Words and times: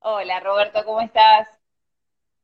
Hola 0.00 0.38
Roberto, 0.40 0.84
¿cómo 0.84 1.00
estás? 1.00 1.48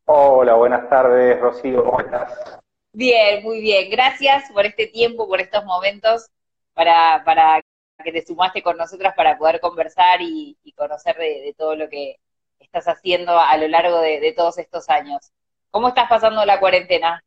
Hola, 0.07 0.55
buenas 0.55 0.89
tardes, 0.89 1.41
Rocío, 1.41 1.85
¿cómo 1.85 2.01
estás? 2.01 2.61
Bien, 2.93 3.43
muy 3.45 3.61
bien. 3.61 3.91
Gracias 3.91 4.51
por 4.53 4.67
este 4.67 4.89
tiempo, 4.89 5.29
por 5.29 5.41
estos 5.41 5.65
momentos, 5.65 6.31
para, 6.75 7.23
para 7.25 7.61
que 8.03 8.13
te 8.13 8.27
sumaste 8.27 8.63
con 8.63 8.77
nosotras 8.77 9.15
para 9.17 9.39
poder 9.39 9.61
conversar 9.61 10.21
y, 10.21 10.57
conocer 10.77 11.17
de, 11.17 11.55
todo 11.57 11.77
lo 11.77 11.89
que 11.89 12.17
estás 12.59 12.89
haciendo 12.89 13.39
a 13.39 13.57
lo 13.57 13.69
largo 13.69 14.01
de, 14.01 14.33
todos 14.37 14.59
estos 14.59 14.89
años. 14.91 15.31
¿Cómo 15.71 15.89
estás 15.89 16.09
pasando 16.09 16.45
la 16.45 16.59
cuarentena? 16.59 17.23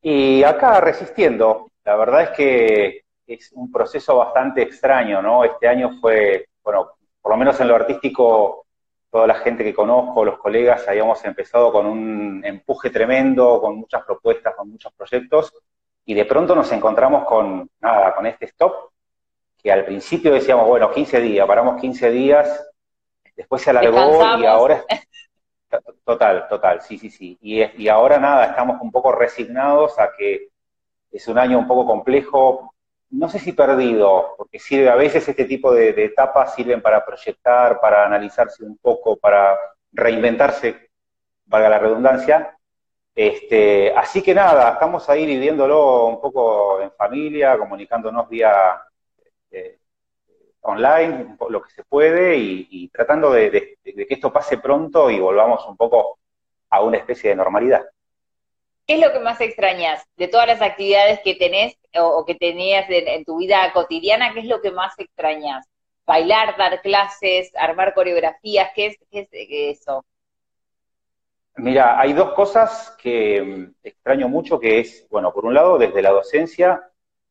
Y 0.00 0.44
acá 0.44 0.80
resistiendo. 0.80 1.72
La 1.84 1.96
verdad 1.96 2.22
es 2.22 2.30
que 2.30 3.04
es 3.26 3.50
un 3.52 3.72
proceso 3.72 4.16
bastante 4.16 4.62
extraño, 4.62 5.20
¿no? 5.20 5.44
Este 5.44 5.66
año 5.66 5.98
fue, 6.00 6.46
bueno, 6.62 6.92
por 7.20 7.32
lo 7.32 7.36
menos 7.36 7.60
en 7.60 7.68
lo 7.68 7.74
artístico, 7.74 8.65
toda 9.16 9.26
la 9.26 9.36
gente 9.36 9.64
que 9.64 9.72
conozco, 9.72 10.26
los 10.26 10.36
colegas, 10.36 10.86
habíamos 10.86 11.24
empezado 11.24 11.72
con 11.72 11.86
un 11.86 12.44
empuje 12.44 12.90
tremendo, 12.90 13.62
con 13.62 13.78
muchas 13.78 14.04
propuestas, 14.04 14.54
con 14.54 14.68
muchos 14.68 14.92
proyectos, 14.92 15.54
y 16.04 16.12
de 16.12 16.26
pronto 16.26 16.54
nos 16.54 16.70
encontramos 16.70 17.24
con, 17.24 17.70
nada, 17.80 18.14
con 18.14 18.26
este 18.26 18.44
stop, 18.44 18.90
que 19.56 19.72
al 19.72 19.86
principio 19.86 20.34
decíamos, 20.34 20.68
bueno, 20.68 20.90
15 20.90 21.18
días, 21.22 21.46
paramos 21.46 21.80
15 21.80 22.10
días, 22.10 22.70
después 23.34 23.62
se 23.62 23.70
alargó 23.70 24.38
y 24.38 24.44
ahora... 24.44 24.84
Total, 26.04 26.46
total, 26.48 26.80
sí, 26.80 26.96
sí, 26.96 27.10
sí. 27.10 27.36
Y, 27.40 27.60
y 27.82 27.88
ahora 27.88 28.18
nada, 28.18 28.46
estamos 28.46 28.80
un 28.80 28.92
poco 28.92 29.10
resignados 29.10 29.98
a 29.98 30.10
que 30.16 30.50
es 31.10 31.26
un 31.26 31.38
año 31.38 31.58
un 31.58 31.66
poco 31.66 31.84
complejo, 31.84 32.72
no 33.16 33.28
sé 33.28 33.38
si 33.38 33.52
perdido, 33.52 34.34
porque 34.36 34.58
sirve 34.58 34.88
a 34.90 34.94
veces 34.94 35.26
este 35.28 35.44
tipo 35.44 35.72
de, 35.72 35.90
etapas 36.04 36.54
sirven 36.54 36.82
para 36.82 37.04
proyectar, 37.04 37.80
para 37.80 38.04
analizarse 38.04 38.64
un 38.64 38.76
poco, 38.78 39.16
para 39.16 39.58
reinventarse, 39.92 40.90
valga 41.46 41.68
la 41.70 41.78
redundancia. 41.78 42.56
Este, 43.14 43.92
así 43.96 44.22
que 44.22 44.34
nada, 44.34 44.72
estamos 44.72 45.08
ahí 45.08 45.24
viviéndolo 45.26 46.06
un 46.06 46.20
poco 46.20 46.80
en 46.82 46.92
familia, 46.92 47.56
comunicándonos 47.58 48.28
vía 48.28 48.80
eh, 49.50 49.78
online, 50.62 51.36
lo 51.48 51.62
que 51.62 51.70
se 51.70 51.84
puede, 51.84 52.36
y, 52.36 52.88
tratando 52.88 53.32
de 53.32 53.50
que 53.82 54.06
esto 54.10 54.32
pase 54.32 54.58
pronto 54.58 55.10
y 55.10 55.18
volvamos 55.18 55.66
un 55.66 55.76
poco 55.76 56.18
a 56.70 56.82
una 56.82 56.98
especie 56.98 57.30
de 57.30 57.36
normalidad. 57.36 57.86
¿Qué 58.86 58.94
es 58.94 59.00
lo 59.00 59.12
que 59.12 59.18
más 59.18 59.40
extrañas 59.40 60.06
de 60.16 60.28
todas 60.28 60.46
las 60.46 60.62
actividades 60.62 61.18
que 61.24 61.34
tenés 61.34 61.76
o, 61.98 62.24
que 62.24 62.36
tenías 62.36 62.86
en, 62.88 63.24
tu 63.24 63.38
vida 63.38 63.72
cotidiana? 63.72 64.32
¿Qué 64.32 64.40
es 64.40 64.46
lo 64.46 64.60
que 64.60 64.70
más 64.70 64.96
extrañas? 64.98 65.66
¿Bailar, 66.06 66.56
dar 66.56 66.80
clases, 66.82 67.50
armar 67.56 67.94
coreografías? 67.94 68.70
¿Qué 68.76 68.86
es, 68.86 68.98
qué 69.10 69.28
es 69.32 69.80
eso? 69.80 70.04
Mira, 71.56 71.98
hay 71.98 72.12
dos 72.12 72.32
cosas 72.34 72.96
que 73.02 73.42
mm, 73.42 73.74
extraño 73.82 74.28
mucho, 74.28 74.60
que 74.60 74.78
es, 74.78 75.04
bueno, 75.10 75.32
por 75.32 75.46
un 75.46 75.54
lado, 75.54 75.78
desde 75.78 76.02
la 76.02 76.10
docencia, 76.10 76.88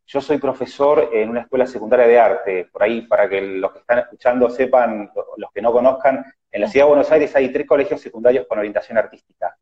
yo 0.07 0.19
soy 0.19 0.39
profesor 0.39 1.09
en 1.13 1.29
una 1.29 1.41
escuela 1.41 1.65
secundaria 1.65 2.07
de 2.07 2.19
arte, 2.19 2.65
por 2.65 2.83
ahí 2.83 3.03
para 3.03 3.29
que 3.29 3.39
los 3.39 3.71
que 3.71 3.79
están 3.79 3.99
escuchando 3.99 4.49
sepan, 4.49 5.09
los 5.37 5.51
que 5.51 5.61
no 5.61 5.71
conozcan, 5.71 6.25
en 6.51 6.61
la 6.61 6.67
ciudad 6.67 6.85
de 6.85 6.89
Buenos 6.89 7.11
Aires 7.11 7.33
hay 7.35 7.51
tres 7.53 7.65
colegios 7.65 8.01
secundarios 8.01 8.45
con 8.45 8.59
orientación 8.59 8.97
artística 8.97 9.55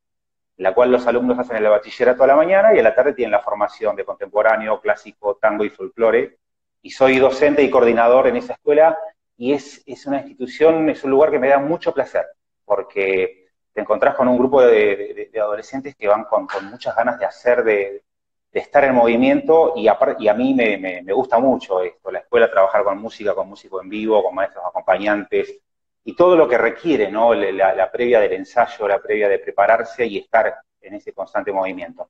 la 0.58 0.74
cual 0.74 0.92
los 0.92 1.08
alumnos 1.08 1.40
hacen 1.40 1.58
el 1.58 1.68
bachillerato 1.68 2.24
a 2.24 2.28
la 2.28 2.36
mañana 2.36 2.74
y 2.74 2.80
a 2.80 2.84
la 2.84 2.94
tarde 2.94 3.14
tienen 3.14 3.32
la 3.32 3.42
formación 3.42 3.96
de 3.96 4.06
contemporáneo, 4.06 4.80
clásico, 4.80 5.36
tango 5.36 5.64
y 5.64 5.70
folclore. 5.70 6.38
Y 6.82 6.92
soy 6.92 7.18
docente 7.18 7.64
y 7.64 7.70
coordinador 7.70 8.28
en 8.28 8.38
esa 8.38 8.54
escuela 8.54 8.98
y 9.38 9.54
es, 9.54 9.84
es 9.86 10.06
una 10.06 10.18
institución, 10.18 10.90
es 10.90 11.04
un 11.04 11.12
lugar 11.12 11.32
que 11.32 11.40
me 11.40 11.50
da 11.50 11.60
mucho 11.60 11.94
placer, 11.94 12.26
porque 12.66 13.48
te 13.74 13.82
encontrás 13.82 14.16
con 14.16 14.28
un 14.28 14.38
grupo 14.38 14.62
de, 14.62 15.32
adolescentes 15.36 15.96
que 15.96 16.08
van 16.08 16.26
con, 16.26 16.48
muchas 16.70 16.96
ganas 16.96 17.18
de 17.20 17.26
hacer, 17.26 17.64
de, 17.64 18.04
estar 18.52 18.84
en 18.84 18.94
movimiento 18.94 19.74
y, 19.76 19.88
y 20.20 20.28
a 20.28 20.34
mí 20.36 20.54
me, 20.54 20.78
me, 20.78 21.14
gusta 21.14 21.40
mucho 21.40 21.82
esto, 21.82 22.12
la 22.12 22.20
escuela, 22.20 22.52
trabajar 22.52 22.84
con 22.84 23.00
música, 23.00 23.34
con 23.34 23.50
músico 23.50 23.82
en 23.82 23.90
vivo, 23.90 24.24
con 24.24 24.36
maestros 24.36 24.64
acompañantes, 24.66 25.60
y 26.06 26.16
todo 26.16 26.36
lo 26.36 26.48
que 26.48 26.58
requiere, 26.58 27.10
¿no? 27.10 27.34
La, 27.34 27.92
previa 27.92 28.20
del 28.20 28.34
ensayo, 28.34 28.88
la 28.88 29.02
previa 29.02 29.30
de 29.30 29.40
prepararse 29.40 30.06
y 30.06 30.18
estar 30.18 30.54
en 30.82 30.96
ese 30.96 31.14
constante 31.14 31.52
movimiento. 31.52 32.10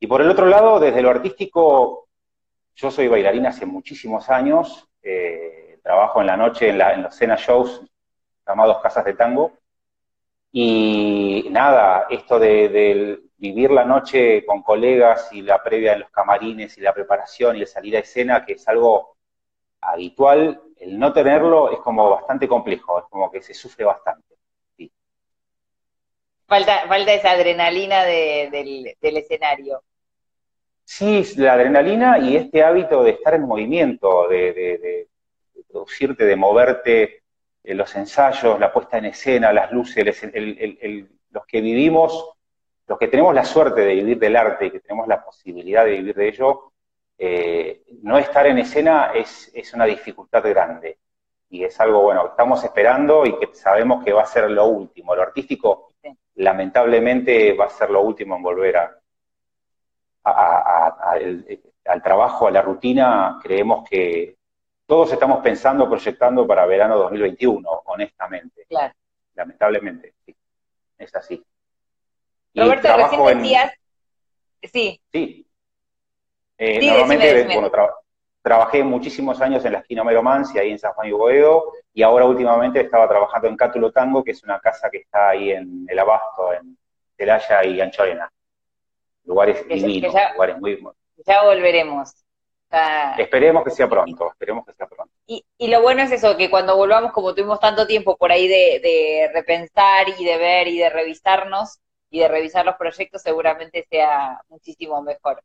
Y 0.00 0.06
por 0.06 0.22
el 0.22 0.30
otro 0.30 0.46
lado, 0.46 0.80
desde 0.80 1.02
lo 1.02 1.10
artístico, 1.10 2.08
yo 2.74 2.90
soy 2.90 3.08
bailarina 3.08 3.50
hace 3.50 3.66
muchísimos 3.66 4.30
años, 4.30 4.88
eh, 5.02 5.78
trabajo 5.82 6.20
en 6.20 6.26
la 6.28 6.36
noche 6.36 6.70
en, 6.70 7.02
los 7.02 7.14
cena 7.14 7.36
shows 7.36 7.82
llamados 8.46 8.80
casas 8.80 9.04
de 9.04 9.14
tango, 9.14 9.52
y 10.50 11.48
nada, 11.50 12.06
esto 12.08 12.38
de, 12.38 13.20
vivir 13.36 13.70
la 13.70 13.84
noche 13.84 14.44
con 14.44 14.62
colegas 14.62 15.32
y 15.32 15.42
la 15.42 15.62
previa 15.62 15.92
en 15.92 16.00
los 16.00 16.10
camarines 16.10 16.76
y 16.76 16.80
la 16.80 16.92
preparación 16.92 17.56
y 17.56 17.60
el 17.60 17.68
salir 17.68 17.96
a 17.96 18.00
escena, 18.00 18.44
que 18.44 18.54
es 18.54 18.66
algo 18.66 19.16
habitual, 19.80 20.60
el 20.80 20.98
no 20.98 21.12
tenerlo 21.12 21.72
es 21.72 21.78
como 21.80 22.10
bastante 22.10 22.48
complejo, 22.48 22.98
es 22.98 23.04
como 23.10 23.30
que 23.30 23.42
se 23.42 23.54
sufre 23.54 23.84
bastante. 23.84 24.36
Falta, 26.46 26.86
falta 26.88 27.12
esa 27.12 27.32
adrenalina 27.32 28.04
del, 28.04 28.96
escenario. 29.02 29.82
Sí, 30.82 31.22
la 31.36 31.52
adrenalina 31.52 32.18
y 32.18 32.36
este 32.36 32.62
hábito 32.62 33.04
de 33.04 33.10
estar 33.10 33.34
en 33.34 33.42
movimiento, 33.42 34.26
de, 34.28 35.08
producirte, 35.70 36.24
de 36.24 36.36
moverte, 36.36 37.22
en 37.62 37.76
los 37.76 37.94
ensayos, 37.96 38.58
la 38.58 38.72
puesta 38.72 38.96
en 38.96 39.06
escena, 39.06 39.52
las 39.52 39.70
luces, 39.70 40.22
los 41.30 41.46
que 41.46 41.60
vivimos, 41.60 42.30
los 42.86 42.98
que 42.98 43.08
tenemos 43.08 43.34
la 43.34 43.44
suerte 43.44 43.82
de 43.82 43.94
vivir 43.96 44.18
del 44.18 44.36
arte 44.36 44.66
y 44.66 44.70
que 44.70 44.80
tenemos 44.80 45.06
la 45.06 45.22
posibilidad 45.22 45.84
de 45.84 45.90
vivir 45.90 46.14
de 46.14 46.28
ello, 46.28 46.72
eh, 47.18 47.82
no 48.02 48.16
estar 48.16 48.46
en 48.46 48.58
escena 48.58 49.10
es, 49.12 49.50
una 49.74 49.84
dificultad 49.84 50.42
grande. 50.44 50.98
Y 51.50 51.64
es 51.64 51.80
algo, 51.80 52.02
bueno, 52.02 52.22
que 52.22 52.30
estamos 52.30 52.62
esperando 52.62 53.26
y 53.26 53.38
que 53.38 53.54
sabemos 53.54 54.04
que 54.04 54.12
va 54.12 54.22
a 54.22 54.26
ser 54.26 54.50
lo 54.50 54.66
último. 54.66 55.14
Lo 55.16 55.22
artístico, 55.22 55.94
lamentablemente, 56.36 57.54
va 57.54 57.64
a 57.64 57.70
ser 57.70 57.90
lo 57.90 58.02
último 58.02 58.36
en 58.36 58.42
volver 58.42 58.76
a, 58.76 58.94
al 61.86 62.02
trabajo, 62.02 62.46
a 62.46 62.50
la 62.50 62.62
rutina. 62.62 63.38
Creemos 63.42 63.88
que 63.88 64.36
todos 64.86 65.12
estamos 65.12 65.40
pensando, 65.42 65.88
proyectando 65.88 66.46
para 66.46 66.66
verano 66.66 66.98
2021, 66.98 67.68
honestamente. 67.86 68.66
Claro. 68.68 68.94
Lamentablemente, 69.34 70.14
sí. 70.24 70.36
Es 70.98 71.14
así. 71.14 71.44
Roberto, 72.54 72.88
recién 72.96 73.38
decías... 73.38 73.72
Sí. 74.62 75.00
Sí. 75.12 75.47
Eh, 76.58 76.84
normalmente, 76.84 77.44
bueno, 77.54 77.70
trabajé 78.42 78.82
muchísimos 78.82 79.40
años 79.40 79.64
en 79.64 79.72
la 79.74 79.78
esquina 79.78 80.02
Mance 80.04 80.58
ahí 80.58 80.70
en 80.70 80.78
San 80.78 80.92
Juan 80.92 81.08
y 81.08 81.12
Boedo, 81.12 81.72
y 81.94 82.02
ahora 82.02 82.24
últimamente 82.24 82.80
estaba 82.80 83.08
trabajando 83.08 83.46
en 83.46 83.56
Cátulo 83.56 83.92
Tango, 83.92 84.24
que 84.24 84.32
es 84.32 84.42
una 84.42 84.58
casa 84.58 84.90
que 84.90 84.98
está 84.98 85.30
ahí 85.30 85.52
en 85.52 85.86
el 85.88 85.98
Abasto, 85.98 86.52
en 86.52 86.76
Celaya 87.16 87.64
y 87.64 87.80
Anchorena. 87.80 88.30
Lugares 89.24 89.66
divinos, 89.68 90.14
lugares 90.34 90.58
muy... 90.58 90.82
Ya 91.26 91.44
volveremos. 91.44 92.12
Esperemos 93.16 93.64
que 93.64 93.70
sea 93.70 93.88
pronto, 93.88 94.30
esperemos 94.30 94.66
que 94.66 94.72
sea 94.72 94.86
pronto. 94.86 95.12
Y, 95.26 95.44
lo 95.68 95.80
bueno 95.80 96.02
es 96.02 96.12
eso, 96.12 96.36
que 96.36 96.50
cuando 96.50 96.76
volvamos, 96.76 97.12
como 97.12 97.34
tuvimos 97.34 97.60
tanto 97.60 97.86
tiempo 97.86 98.16
por 98.16 98.32
ahí 98.32 98.48
de, 98.48 98.80
de 98.82 99.30
repensar 99.32 100.08
y 100.18 100.24
de 100.24 100.36
ver 100.36 100.68
y 100.68 100.78
de 100.78 100.90
revisarnos 100.90 101.78
y 102.10 102.20
de 102.20 102.28
revisar 102.28 102.64
los 102.64 102.76
proyectos, 102.76 103.22
seguramente 103.22 103.86
sea 103.88 104.40
muchísimo 104.48 105.02
mejor. 105.02 105.42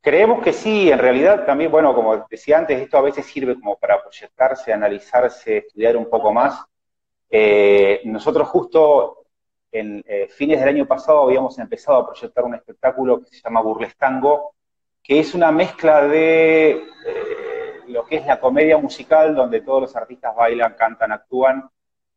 Creemos 0.00 0.42
que 0.42 0.52
sí, 0.52 0.90
en 0.90 0.98
realidad 0.98 1.44
también, 1.44 1.70
bueno, 1.70 1.94
como 1.94 2.26
decía 2.30 2.58
antes, 2.58 2.80
esto 2.80 2.98
a 2.98 3.02
veces 3.02 3.26
sirve 3.26 3.54
como 3.54 3.76
para 3.76 4.00
proyectarse, 4.00 4.72
analizarse, 4.72 5.58
estudiar 5.58 5.96
un 5.96 6.08
poco 6.08 6.32
más. 6.32 6.64
Eh, 7.28 8.00
nosotros 8.04 8.48
justo 8.48 9.24
en 9.72 10.02
eh, 10.06 10.28
fines 10.28 10.60
del 10.60 10.70
año 10.70 10.86
pasado 10.86 11.24
habíamos 11.24 11.58
empezado 11.58 11.98
a 11.98 12.06
proyectar 12.06 12.44
un 12.44 12.54
espectáculo 12.54 13.20
que 13.20 13.26
se 13.26 13.42
llama 13.42 13.60
Burlestango, 13.60 14.54
que 15.02 15.20
es 15.20 15.34
una 15.34 15.50
mezcla 15.52 16.06
de 16.06 16.70
eh, 16.70 17.80
lo 17.88 18.04
que 18.04 18.16
es 18.16 18.26
la 18.26 18.40
comedia 18.40 18.78
musical, 18.78 19.34
donde 19.34 19.62
todos 19.62 19.82
los 19.82 19.96
artistas 19.96 20.34
bailan, 20.34 20.74
cantan, 20.74 21.12
actúan, 21.12 21.68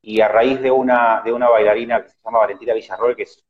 y 0.02 0.22
a 0.22 0.28
raíz 0.28 0.62
de 0.62 0.72
una, 0.72 1.22
de 1.24 1.34
una 1.34 1.50
bailarina 1.50 2.02
que 2.02 2.10
se 2.10 2.18
llama 2.24 2.40
Valentina 2.40 2.74
Villarroel, 2.74 3.16
que 3.16 3.24
es 3.24 3.44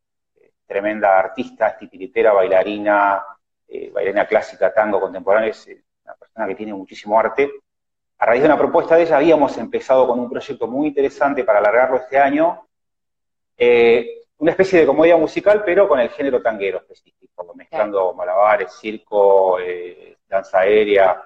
tremenda 0.66 1.20
artista, 1.20 1.78
titiritera, 1.78 2.34
bailarina, 2.34 3.24
eh, 3.72 3.90
bailarina 3.90 4.28
clásica, 4.28 4.74
tango, 4.74 5.00
contemporáneo, 5.00 5.50
es 5.50 5.68
eh, 5.68 5.82
una 6.04 6.16
persona 6.16 6.48
que 6.48 6.56
tiene 6.56 6.74
muchísimo 6.74 7.18
arte. 7.20 7.50
A 8.18 8.26
raíz 8.26 8.42
de 8.42 8.48
una 8.48 8.58
propuesta 8.58 8.96
de 8.96 9.04
ella 9.04 9.18
habíamos 9.18 9.58
empezado 9.58 10.06
con 10.06 10.20
un 10.20 10.30
proyecto 10.30 10.68
muy 10.68 10.90
interesante 10.90 11.44
para 11.44 11.60
alargarlo 11.60 11.98
este 11.98 12.20
año, 12.20 12.68
eh, 13.58 14.24
una 14.38 14.52
especie 14.52 14.80
de 14.80 14.86
comedia 14.86 15.18
musical, 15.18 15.64
pero 15.66 15.88
con 15.88 16.00
el 16.00 16.10
género 16.10 16.42
tanguero 16.42 16.80
específico, 16.80 17.54
mezclando 17.56 18.14
malabares, 18.14 18.74
circo, 18.80 19.58
danza 20.28 20.60
aérea, 20.60 21.22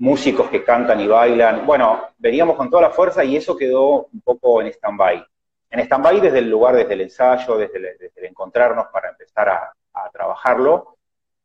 músicos 0.00 0.48
que 0.48 0.64
cantan 0.64 1.00
y 1.00 1.06
bailan. 1.06 1.66
Bueno, 1.66 2.08
veníamos 2.18 2.56
con 2.56 2.70
toda 2.70 2.82
la 2.82 2.90
fuerza 2.90 3.22
y 3.22 3.36
eso 3.36 3.56
quedó 3.56 4.06
un 4.12 4.20
poco 4.22 4.60
en 4.62 4.68
stand-by. 4.68 5.24
En 5.70 5.80
stand-by 5.80 6.20
desde 6.20 6.38
el 6.38 6.50
lugar, 6.50 6.74
desde 6.74 6.94
el 6.94 7.02
ensayo, 7.02 7.56
desde 7.56 7.78
el, 7.78 8.24
encontrarnos 8.24 8.86
para 8.92 9.10
empezar 9.10 9.48
a, 9.48 9.72
trabajarlo. 10.12 10.96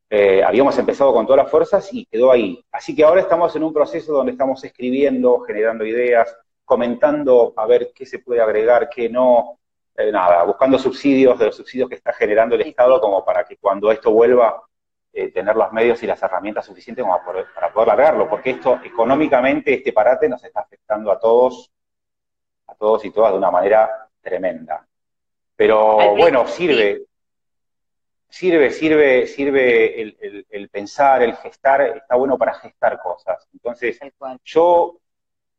Eh, 0.09 0.43
habíamos 0.43 0.77
empezado 0.77 1.13
con 1.13 1.25
todas 1.25 1.43
las 1.43 1.51
fuerzas 1.51 1.89
y 1.91 2.05
quedó 2.05 2.31
ahí. 2.31 2.63
Así 2.71 2.95
que 2.95 3.03
ahora 3.03 3.21
estamos 3.21 3.55
en 3.55 3.63
un 3.63 3.73
proceso 3.73 4.13
donde 4.13 4.33
estamos 4.33 4.63
escribiendo, 4.63 5.39
generando 5.41 5.85
ideas, 5.85 6.35
comentando 6.63 7.53
a 7.55 7.65
ver 7.65 7.91
qué 7.93 8.05
se 8.05 8.19
puede 8.19 8.41
agregar, 8.41 8.89
qué 8.89 9.09
no, 9.09 9.59
eh, 9.95 10.11
nada, 10.11 10.43
buscando 10.43 10.77
subsidios 10.77 11.39
de 11.39 11.45
los 11.45 11.55
subsidios 11.55 11.89
que 11.89 11.95
está 11.95 12.13
generando 12.13 12.55
el 12.55 12.61
Estado 12.61 12.99
como 12.99 13.23
para 13.23 13.45
que 13.45 13.57
cuando 13.57 13.91
esto 13.91 14.11
vuelva 14.11 14.61
eh, 15.13 15.31
tener 15.31 15.55
los 15.55 15.71
medios 15.71 16.03
y 16.03 16.07
las 16.07 16.21
herramientas 16.21 16.65
suficientes 16.65 17.03
como 17.03 17.17
para 17.23 17.71
poder, 17.71 17.87
largarlo, 17.87 18.29
porque 18.29 18.51
esto 18.51 18.81
económicamente, 18.83 19.73
este 19.73 19.93
parate 19.93 20.27
nos 20.27 20.43
está 20.43 20.59
afectando 20.59 21.11
a 21.11 21.17
todos, 21.17 21.71
a 22.67 22.75
todos 22.75 23.05
y 23.05 23.11
todas 23.11 23.31
de 23.31 23.37
una 23.37 23.49
manera 23.49 24.09
tremenda. 24.21 24.85
Pero 25.55 26.15
bueno, 26.15 26.45
sirve, 26.47 27.03
sirve, 28.29 28.71
sirve, 28.71 29.27
sirve 29.27 30.01
el, 30.01 30.45
el, 30.49 30.69
pensar, 30.69 31.21
el 31.23 31.35
gestar, 31.35 31.81
está 31.81 32.15
bueno 32.15 32.37
para 32.37 32.53
gestar 32.55 32.99
cosas. 33.01 33.47
Entonces, 33.53 33.99
yo, 34.43 34.97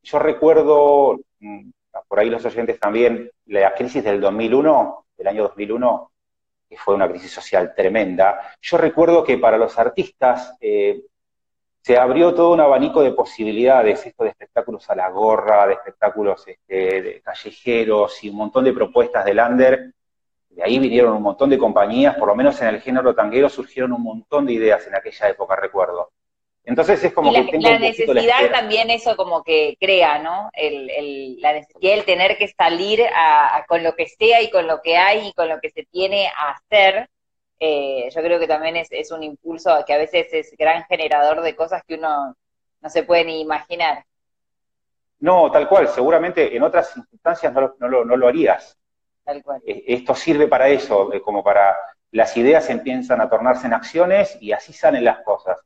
yo 0.03 0.19
recuerdo, 0.19 1.19
mm, 1.41 1.71
por 2.09 2.21
ahí 2.21 2.31
los 2.31 2.45
oyentes 2.45 2.79
también, 2.79 3.31
la 3.47 3.75
crisis 3.75 4.05
del 4.05 4.21
2001, 4.21 5.07
del 5.17 5.29
año 5.29 5.43
2001, 5.45 6.11
que 6.69 6.77
fue 6.77 6.95
una 6.95 7.09
crisis 7.09 7.31
social 7.31 7.75
tremenda, 7.75 8.57
yo 8.61 8.77
recuerdo 8.77 9.23
que 9.25 9.39
para 9.39 9.57
los 9.57 9.79
artistas 9.79 10.57
eh, 10.61 11.03
se 11.87 11.97
abrió 11.97 12.35
todo 12.35 12.53
un 12.53 12.61
abanico 12.61 13.01
de 13.01 13.13
posibilidades, 13.13 14.05
esto 14.05 14.25
de 14.25 14.31
espectáculos 14.31 14.91
a 14.91 14.97
la 14.97 15.09
gorra, 15.09 15.69
de 15.69 15.75
espectáculos 15.75 16.43
este, 16.49 17.23
callejeros 17.23 18.25
y 18.25 18.29
un 18.29 18.37
montón 18.39 18.65
de 18.65 18.73
propuestas 18.73 19.25
de 19.25 19.35
Lander. 19.35 19.93
De 20.57 20.65
ahí 20.65 20.79
vinieron 20.79 21.13
un 21.13 21.23
montón 21.23 21.51
de 21.51 21.59
compañías, 21.59 22.17
por 22.17 22.29
lo 22.29 22.35
menos 22.35 22.59
en 22.63 22.69
el 22.69 22.81
género 22.81 23.15
tanguero 23.15 23.51
surgieron 23.51 23.93
un 23.93 24.03
montón 24.03 24.47
de 24.47 24.55
ideas 24.55 24.87
en 24.87 24.97
aquella 24.97 25.29
época, 25.29 25.55
recuerdo. 25.55 26.13
Entonces 26.65 27.05
es 27.05 27.13
como 27.13 27.31
que 27.31 27.43
la, 27.43 27.51
tengo 27.51 27.69
la 27.69 27.79
necesidad 27.79 28.51
también 28.51 28.89
eso 28.89 29.17
como 29.17 29.45
que 29.45 29.77
crea, 29.79 30.19
¿no? 30.19 30.49
El, 30.55 31.39
la 31.43 31.53
necesidad 31.53 31.95
del 31.95 32.07
tener 32.07 32.39
que 32.39 32.49
salir 32.49 33.03
con 33.69 33.83
lo 33.83 33.95
que 33.95 34.07
sea 34.09 34.41
y 34.41 34.49
con 34.49 34.67
lo 34.67 34.81
que 34.81 34.97
hay 34.97 35.29
y 35.29 35.33
con 35.35 35.51
lo 35.51 35.61
que 35.61 35.69
se 35.69 35.85
tiene 35.85 36.29
a 36.29 36.53
hacer. 36.53 37.11
Eh, 37.61 38.09
yo 38.11 38.23
creo 38.23 38.41
que 38.41 38.49
también 38.49 38.77
es, 38.77 39.11
un 39.13 39.25
impulso 39.25 39.85
que 39.87 39.93
a 39.93 39.99
veces 39.99 40.33
es 40.33 40.55
gran 40.57 40.85
generador 40.85 41.43
de 41.43 41.55
cosas 41.55 41.83
que 41.87 41.97
uno 41.97 42.35
no 42.81 42.89
se 42.89 43.03
puede 43.03 43.27
ni 43.27 43.43
imaginar. 43.43 44.07
No, 45.21 45.51
tal 45.51 45.69
cual. 45.69 45.87
Seguramente 45.89 46.57
en 46.57 46.63
otras 46.63 46.95
circunstancias 46.95 47.53
no 47.53 47.61
lo, 47.61 48.07
no 48.07 48.17
lo, 48.17 48.27
harías. 48.27 48.79
Tal 49.27 49.43
cual. 49.43 49.61
E, 49.67 49.85
esto 49.89 50.15
sirve 50.15 50.47
para 50.47 50.69
eso, 50.69 51.13
eh, 51.13 51.21
como 51.21 51.43
para 51.43 51.77
las 52.13 52.35
ideas 52.37 52.71
empiezan 52.71 53.21
a 53.21 53.29
tornarse 53.29 53.67
en 53.67 53.75
acciones 53.75 54.39
y 54.41 54.53
así 54.53 54.73
salen 54.73 55.05
las 55.05 55.21
cosas. 55.23 55.59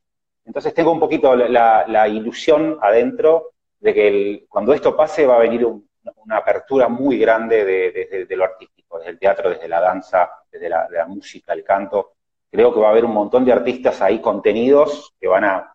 Entonces 0.45 0.75
tengo 0.75 0.91
un 0.91 0.99
poquito 0.99 1.37
la, 1.37 2.09
ilusión 2.09 2.79
adentro 2.81 3.51
de 3.79 3.95
que 3.95 4.47
cuando 4.49 4.73
esto 4.73 4.97
pase 4.97 5.27
va 5.27 5.37
a 5.37 5.41
venir 5.41 5.65
una 5.65 6.37
apertura 6.39 6.89
muy 6.89 7.19
grande 7.19 7.65
de, 7.65 8.37
lo 8.37 8.45
artístico, 8.45 8.99
desde 8.99 9.11
el 9.11 9.19
teatro, 9.19 9.51
desde 9.51 9.69
la 9.69 9.81
danza, 9.81 10.31
desde 10.51 10.69
la, 10.69 11.07
música, 11.07 11.53
el 11.53 11.63
canto. 11.63 12.15
Creo 12.51 12.75
que 12.75 12.81
va 12.81 12.89
a 12.89 12.91
haber 12.91 13.05
un 13.05 13.13
montón 13.13 13.45
de 13.45 13.53
artistas 13.53 14.01
ahí 14.01 14.21
contenidos 14.21 15.15
que 15.21 15.29
van 15.29 15.45
a, 15.45 15.73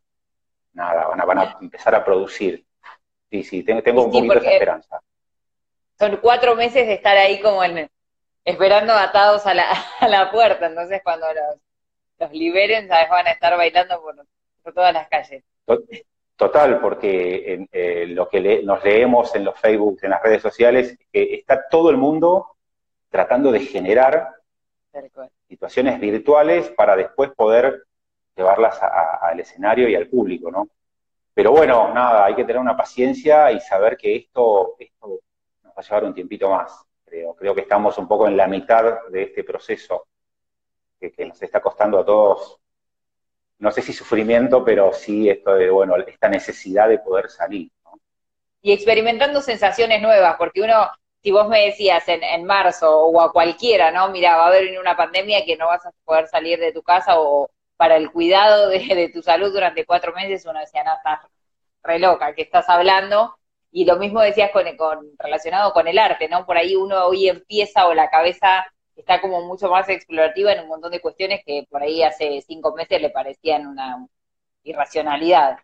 nada, 0.74 1.08
van 1.08 1.40
a, 1.40 1.58
empezar 1.62 1.96
a 1.96 2.04
producir. 2.04 2.66
Sí, 3.30 3.44
sí, 3.44 3.64
tengo, 3.64 4.04
un 4.04 4.12
poquito 4.12 4.40
de 4.40 4.54
esperanza. 4.54 5.00
Son 5.98 6.18
cuatro 6.18 6.56
meses 6.56 6.88
de 6.88 6.94
estar 6.94 7.16
ahí 7.18 7.40
como 7.42 7.64
en, 7.64 7.90
esperando 8.44 8.94
atados 8.94 9.46
a 9.46 9.54
la, 9.54 9.66
a 10.00 10.08
la 10.08 10.32
puerta, 10.32 10.68
entonces 10.68 11.02
cuando 11.04 11.28
los, 11.28 11.60
los 12.20 12.32
liberen, 12.32 12.88
¿sabes? 12.88 13.10
Van 13.10 13.28
a 13.28 13.32
estar 13.32 13.56
bailando 13.58 14.02
por, 14.02 14.16
por 14.64 14.74
todas 14.74 14.94
las 14.94 15.08
calles. 15.10 15.44
Total, 16.36 16.82
porque 16.82 17.66
eh, 17.72 18.08
lo 18.08 18.28
que 18.28 18.62
nos 18.64 18.84
leemos 18.84 19.34
en 19.36 19.46
los 19.46 19.58
Facebook, 19.58 20.00
en 20.02 20.10
las 20.10 20.22
redes 20.22 20.42
sociales, 20.42 20.92
es 20.92 21.08
que 21.12 21.36
está 21.36 21.68
todo 21.70 21.90
el 21.90 21.98
mundo 21.98 22.58
tratando 23.10 23.52
de 23.52 23.62
generar 23.62 24.32
situaciones 25.48 26.00
virtuales 26.00 26.70
para 26.72 26.98
después 26.98 27.32
poder 27.32 27.86
llevarlas 28.36 28.78
al 28.82 29.40
escenario 29.40 29.88
y 29.88 29.96
al 29.96 30.08
público, 30.08 30.52
¿no? 30.52 30.68
Pero 31.34 31.52
bueno, 31.52 31.94
nada, 31.94 32.26
hay 32.26 32.36
que 32.36 32.44
tener 32.44 32.62
una 32.62 32.76
paciencia 32.76 33.52
y 33.52 33.62
saber 33.62 33.96
que 33.98 34.16
esto, 34.16 34.76
esto 34.78 35.20
a 35.76 35.82
llevar 35.82 36.04
un 36.06 36.14
tiempito 36.14 36.50
más, 36.50 36.86
creo. 37.04 37.36
Creo 37.36 37.56
que 37.56 37.62
estamos 37.62 37.98
un 37.98 38.08
poco 38.08 38.28
en 38.28 38.38
la 38.38 38.48
mitad 38.48 39.08
de 39.10 39.24
este 39.24 39.44
proceso 39.44 40.08
que, 41.00 41.26
nos 41.26 41.42
está 41.42 41.62
costando 41.62 42.00
a 42.00 42.06
todos 42.06 42.60
no 43.58 43.72
sé 43.72 43.82
si 43.82 43.94
sufrimiento, 43.94 44.66
pero 44.66 44.92
sí 44.92 45.30
esto 45.30 45.54
de, 45.54 45.70
bueno, 45.70 45.96
esta 45.96 46.28
necesidad 46.28 46.90
de 46.90 47.00
poder 47.00 47.30
salir. 47.30 47.72
Y 48.62 48.74
experimentando 48.74 49.42
sensaciones 49.42 50.02
nuevas, 50.02 50.36
porque 50.38 50.62
uno, 50.62 50.90
si 51.24 51.32
vos 51.32 51.48
me 51.48 51.68
decías 51.68 52.06
en, 52.10 52.22
en 52.22 52.44
marzo 52.44 53.06
o 53.06 53.22
a 53.22 53.32
cualquiera, 53.32 53.92
¿no? 53.92 54.10
Mira, 54.10 54.36
va 54.36 54.46
a 54.46 54.48
haber 54.48 54.78
una 54.78 54.98
pandemia 54.98 55.46
que 55.46 55.56
no 55.56 55.68
vas 55.68 55.86
a 55.86 55.92
poder 56.04 56.28
salir 56.28 56.60
de 56.60 56.74
tu 56.74 56.84
casa 56.84 57.18
o 57.18 57.50
para 57.78 57.98
el 57.98 58.12
cuidado 58.12 58.70
de, 58.70 59.10
tu 59.14 59.22
salud 59.22 59.52
durante 59.52 59.86
cuatro 59.86 60.14
meses, 60.14 60.46
uno 60.46 60.60
decía, 60.60 60.84
no, 60.84 60.94
estás 60.96 61.20
re 61.84 62.00
loca, 62.00 62.34
que 62.34 62.42
estás 62.42 62.68
hablando? 62.70 63.38
Y 63.78 63.84
lo 63.84 63.98
mismo 63.98 64.22
decías 64.22 64.52
con, 64.52 64.64
con, 64.78 65.06
relacionado 65.20 65.74
con 65.74 65.86
el 65.86 66.00
arte, 66.00 66.30
¿no? 66.30 66.46
Por 66.46 66.56
ahí 66.56 66.78
uno 66.78 67.08
hoy 67.08 67.28
empieza 67.28 67.88
o 67.88 67.94
la 67.94 68.10
cabeza 68.10 68.66
está 68.96 69.20
como 69.20 69.42
mucho 69.42 69.70
más 69.70 69.90
explorativa 69.90 70.54
en 70.54 70.62
un 70.62 70.70
montón 70.70 70.94
de 70.94 71.02
cuestiones 71.02 71.42
que 71.46 71.68
por 71.70 71.84
ahí 71.84 72.02
hace 72.02 72.42
cinco 72.48 72.74
meses 72.74 73.02
le 73.02 73.10
parecían 73.10 73.68
una 73.68 74.08
irracionalidad. 74.64 75.58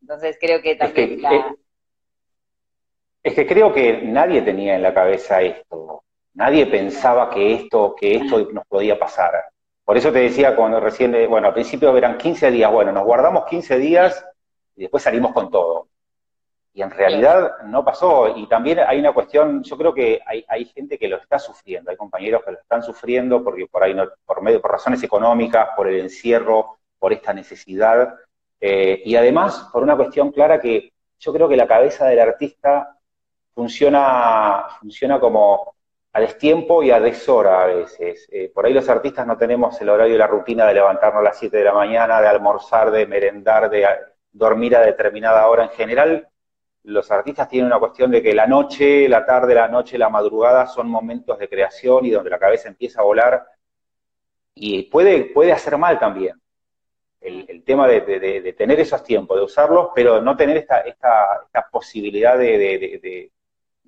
Entonces 0.00 0.36
creo 0.40 0.60
que 0.62 0.74
también 0.74 1.12
es 1.12 1.28
que, 1.28 1.36
eh, 1.36 1.44
es 3.22 3.34
que 3.34 3.46
creo 3.46 3.72
que 3.72 4.02
nadie 4.02 4.42
tenía 4.42 4.74
en 4.74 4.82
la 4.82 4.92
cabeza 4.92 5.40
esto. 5.40 6.02
Nadie 6.32 6.66
pensaba 6.66 7.30
que 7.30 7.54
esto, 7.54 7.94
que 7.94 8.16
esto 8.16 8.50
nos 8.50 8.66
podía 8.66 8.98
pasar. 8.98 9.30
Por 9.84 9.96
eso 9.96 10.10
te 10.10 10.18
decía 10.18 10.56
cuando 10.56 10.80
recién, 10.80 11.14
eh, 11.14 11.28
bueno, 11.28 11.46
al 11.46 11.54
principio 11.54 11.96
eran 11.96 12.18
15 12.18 12.50
días, 12.50 12.72
bueno, 12.72 12.90
nos 12.90 13.04
guardamos 13.04 13.44
15 13.44 13.78
días 13.78 14.26
y 14.74 14.80
después 14.80 15.04
salimos 15.04 15.32
con 15.32 15.52
todo. 15.52 15.86
Y 16.74 16.82
en 16.82 16.90
realidad 16.90 17.52
no 17.66 17.84
pasó. 17.84 18.36
Y 18.36 18.48
también 18.48 18.80
hay 18.80 18.98
una 18.98 19.12
cuestión, 19.12 19.62
yo 19.62 19.78
creo 19.78 19.94
que 19.94 20.20
hay, 20.26 20.44
hay, 20.48 20.64
gente 20.66 20.98
que 20.98 21.06
lo 21.06 21.16
está 21.18 21.38
sufriendo, 21.38 21.90
hay 21.90 21.96
compañeros 21.96 22.42
que 22.44 22.50
lo 22.50 22.58
están 22.58 22.82
sufriendo 22.82 23.44
porque 23.44 23.66
por 23.68 23.84
ahí 23.84 23.94
no, 23.94 24.08
por 24.26 24.42
medio, 24.42 24.60
por 24.60 24.72
razones 24.72 25.02
económicas, 25.02 25.68
por 25.76 25.86
el 25.86 26.00
encierro, 26.00 26.78
por 26.98 27.12
esta 27.12 27.32
necesidad. 27.32 28.16
Eh, 28.60 29.02
y 29.04 29.14
además, 29.14 29.68
por 29.72 29.84
una 29.84 29.96
cuestión 29.96 30.32
clara 30.32 30.60
que 30.60 30.92
yo 31.20 31.32
creo 31.32 31.48
que 31.48 31.56
la 31.56 31.68
cabeza 31.68 32.06
del 32.06 32.18
artista 32.18 32.98
funciona, 33.54 34.66
funciona 34.80 35.20
como 35.20 35.74
a 36.12 36.20
destiempo 36.20 36.82
y 36.82 36.90
a 36.90 36.98
deshora 36.98 37.62
a 37.62 37.66
veces. 37.66 38.26
Eh, 38.32 38.50
por 38.52 38.66
ahí 38.66 38.72
los 38.72 38.88
artistas 38.88 39.26
no 39.26 39.36
tenemos 39.36 39.80
el 39.80 39.88
horario 39.90 40.14
y 40.16 40.18
la 40.18 40.26
rutina 40.26 40.66
de 40.66 40.74
levantarnos 40.74 41.20
a 41.20 41.24
las 41.24 41.38
7 41.38 41.56
de 41.56 41.64
la 41.64 41.72
mañana, 41.72 42.20
de 42.20 42.28
almorzar, 42.28 42.90
de 42.90 43.06
merendar, 43.06 43.70
de 43.70 43.86
dormir 44.32 44.76
a 44.76 44.80
determinada 44.80 45.46
hora. 45.48 45.64
En 45.64 45.70
general, 45.70 46.28
los 46.84 47.10
artistas 47.10 47.48
tienen 47.48 47.66
una 47.66 47.78
cuestión 47.78 48.10
de 48.10 48.22
que 48.22 48.34
la 48.34 48.46
noche, 48.46 49.08
la 49.08 49.24
tarde, 49.24 49.54
la 49.54 49.68
noche, 49.68 49.96
la 49.96 50.10
madrugada 50.10 50.66
son 50.66 50.88
momentos 50.88 51.38
de 51.38 51.48
creación 51.48 52.04
y 52.04 52.10
donde 52.10 52.30
la 52.30 52.38
cabeza 52.38 52.68
empieza 52.68 53.00
a 53.00 53.04
volar 53.04 53.46
y 54.54 54.82
puede, 54.84 55.24
puede 55.24 55.52
hacer 55.52 55.78
mal 55.78 55.98
también. 55.98 56.40
El, 57.20 57.64
tema 57.64 57.88
de, 57.88 58.54
tener 58.56 58.78
esos 58.80 59.02
tiempos, 59.02 59.38
de 59.38 59.44
usarlos, 59.44 59.88
pero 59.94 60.20
no 60.20 60.36
tener 60.36 60.58
esta, 60.58 60.80
esta, 60.80 61.68
posibilidad 61.72 62.36
de, 62.36 63.30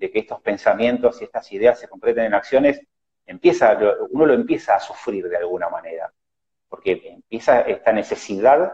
que 0.00 0.18
estos 0.18 0.40
pensamientos 0.40 1.20
y 1.20 1.24
estas 1.24 1.52
ideas 1.52 1.78
se 1.78 1.86
completen 1.86 2.24
en 2.24 2.34
acciones, 2.34 2.80
empieza, 3.26 3.78
uno 4.10 4.24
lo 4.24 4.32
empieza 4.32 4.76
a 4.76 4.80
sufrir 4.80 5.28
de 5.28 5.36
alguna 5.36 5.68
manera, 5.68 6.10
porque 6.70 6.92
empieza 7.04 7.60
esta 7.60 7.92
necesidad 7.92 8.72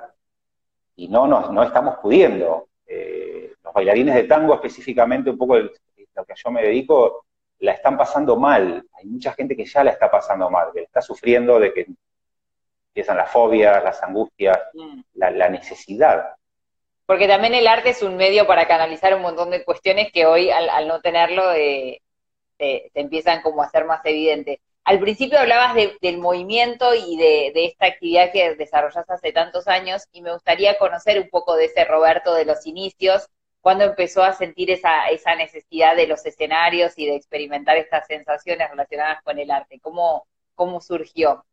y 0.95 1.09
no, 1.09 1.27
no 1.27 1.63
estamos 1.65 1.97
pudiendo. 1.97 2.69
Eh, 2.87 3.52
los 3.65 3.73
bailarines 3.73 4.15
de 4.15 4.25
tango 4.25 4.55
específicamente, 4.55 5.31
un 5.31 5.39
poco 5.39 5.57
lo 5.57 6.25
que 6.25 6.35
yo 6.35 6.51
me 6.51 6.63
dedico, 6.63 7.25
la 7.61 7.73
están 7.73 7.97
pasando 7.97 8.37
mal. 8.37 8.85
Hay 8.95 9.07
mucha 9.07 9.33
gente 9.33 9.57
que 9.57 9.65
ya 9.65 9.85
la 9.85 9.93
está 9.93 10.11
pasando 10.11 10.51
mal, 10.51 10.69
que 10.75 10.83
está 10.83 11.01
sufriendo 11.01 11.59
de 11.59 11.73
que 11.73 11.87
empiezan 12.89 13.17
las 13.17 13.31
fobias, 13.31 13.83
las 13.83 14.03
angustias, 14.03 14.59
mm. 14.75 15.01
la, 15.15 15.49
necesidad. 15.49 16.35
Porque 17.07 17.27
también 17.27 17.55
el 17.55 17.67
arte 17.67 17.91
es 17.91 18.03
un 18.03 18.17
medio 18.17 18.47
para 18.47 18.67
canalizar 18.67 19.15
un 19.15 19.23
montón 19.23 19.51
de 19.51 19.65
cuestiones 19.65 20.13
que 20.13 20.27
hoy, 20.27 20.51
al, 20.51 20.87
no 20.89 21.01
tenerlo, 21.01 21.53
eh, 21.53 22.03
te, 22.59 22.91
empiezan 22.95 23.43
como 23.43 23.63
a 23.63 23.71
ser 23.71 23.87
más 23.87 24.05
evidentes. 24.05 24.59
al 24.85 25.01
principio 25.01 25.39
hablabas 25.39 25.75
del 26.01 26.19
movimiento 26.19 26.95
y 26.95 27.17
de, 27.17 27.53
esta 27.55 27.87
actividad 27.87 28.33
que 28.33 28.57
desarrollas 28.57 29.09
hace 29.09 29.33
tantos 29.33 29.69
años 29.69 30.07
y 30.13 30.21
me 30.21 30.33
gustaría 30.33 30.77
conocer 30.79 31.21
un 31.21 31.31
poco 31.31 31.57
de 31.57 31.67
ese 31.67 31.85
Roberto 31.85 32.35
de 32.35 32.45
los 32.45 32.67
inicios, 32.67 33.29
cuando 33.63 33.85
empezó 33.85 34.25
a 34.25 34.33
sentir 34.33 34.71
esa, 34.73 35.07
esa 35.09 35.37
necesidad 35.37 35.95
de 35.95 36.09
los 36.09 36.27
escenarios 36.27 36.93
y 36.97 37.07
de 37.07 37.15
experimentar 37.15 37.77
estas 37.77 38.07
sensaciones 38.09 38.69
relacionadas 38.69 39.23
con 39.23 39.39
el 39.39 39.51
arte. 39.53 39.79
¿Cómo, 39.81 40.27
cómo 40.57 40.81
surgió? 40.81 41.45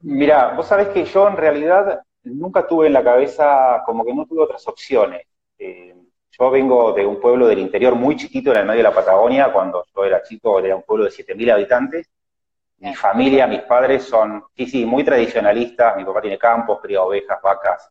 Mira, 0.00 0.48
vos 0.54 0.66
sabés 0.66 0.88
que 0.88 1.04
yo 1.04 1.28
en 1.28 1.36
realidad 1.36 2.02
nunca 2.24 2.66
tuve 2.66 2.88
en 2.88 2.92
la 2.92 3.04
cabeza, 3.04 3.82
como 3.86 4.04
que 4.04 4.12
no 4.12 4.26
tuve 4.26 4.42
otras 4.42 4.66
opciones. 4.66 5.22
Eh, 5.60 5.94
yo 6.36 6.50
vengo 6.50 6.92
de 6.92 7.06
un 7.06 7.20
pueblo 7.20 7.46
del 7.46 7.60
interior 7.60 7.94
muy 7.94 8.16
chiquito 8.16 8.50
en 8.50 8.58
el 8.58 8.66
medio 8.66 8.78
de 8.78 8.88
la 8.88 8.94
Patagonia, 8.94 9.52
cuando 9.52 9.84
yo 9.94 10.04
era 10.04 10.22
chico 10.24 10.58
era 10.58 10.74
un 10.74 10.82
pueblo 10.82 11.04
de 11.04 11.10
7.000 11.12 11.52
habitantes. 11.52 12.10
Mi 12.78 12.94
familia, 12.96 13.46
mis 13.46 13.62
padres 13.62 14.04
son, 14.04 14.44
sí, 14.56 14.66
sí, 14.66 14.84
muy 14.84 15.04
tradicionalistas, 15.04 15.96
mi 15.96 16.04
papá 16.04 16.20
tiene 16.20 16.38
campos, 16.38 16.80
cría 16.80 17.02
ovejas, 17.02 17.40
vacas. 17.40 17.90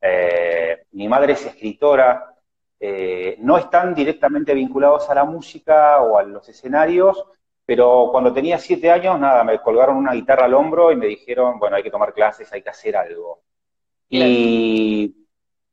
Eh, 0.00 0.73
mi 0.94 1.08
madre 1.08 1.34
es 1.34 1.44
escritora, 1.44 2.34
eh, 2.80 3.36
no 3.40 3.58
están 3.58 3.94
directamente 3.94 4.54
vinculados 4.54 5.08
a 5.10 5.14
la 5.14 5.24
música 5.24 6.00
o 6.00 6.18
a 6.18 6.22
los 6.22 6.48
escenarios, 6.48 7.24
pero 7.66 8.08
cuando 8.10 8.32
tenía 8.32 8.58
siete 8.58 8.90
años, 8.90 9.18
nada, 9.18 9.42
me 9.42 9.60
colgaron 9.60 9.96
una 9.96 10.12
guitarra 10.12 10.44
al 10.44 10.54
hombro 10.54 10.92
y 10.92 10.96
me 10.96 11.06
dijeron, 11.06 11.58
bueno, 11.58 11.76
hay 11.76 11.82
que 11.82 11.90
tomar 11.90 12.12
clases, 12.12 12.52
hay 12.52 12.62
que 12.62 12.68
hacer 12.68 12.96
algo. 12.96 13.42
Y 14.08 15.14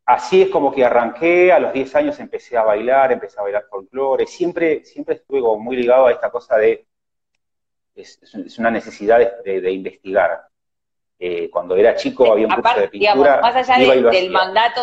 así 0.06 0.44
es 0.44 0.50
como 0.50 0.72
que 0.72 0.86
arranqué, 0.86 1.52
a 1.52 1.60
los 1.60 1.74
10 1.74 1.96
años 1.96 2.20
empecé 2.20 2.58
a 2.58 2.64
bailar, 2.64 3.12
empecé 3.12 3.40
a 3.40 3.44
bailar 3.44 3.66
folclore, 3.70 4.26
siempre, 4.26 4.84
siempre 4.86 5.16
estuve 5.16 5.42
muy 5.58 5.76
ligado 5.76 6.08
a 6.08 6.12
esta 6.12 6.32
cosa 6.32 6.58
de, 6.58 6.86
es, 7.94 8.58
una 8.58 8.72
necesidad 8.72 9.20
de, 9.44 9.72
investigar. 9.72 10.48
Eh, 11.20 11.52
cuando 11.52 11.76
era 11.76 11.96
chico 11.96 12.32
había 12.32 12.48
un 12.48 12.54
curso 12.54 12.80
de 12.80 12.88
pintura. 12.88 13.42
más 13.42 13.56
allá 13.56 13.78
del 14.10 14.32
mandato 14.32 14.82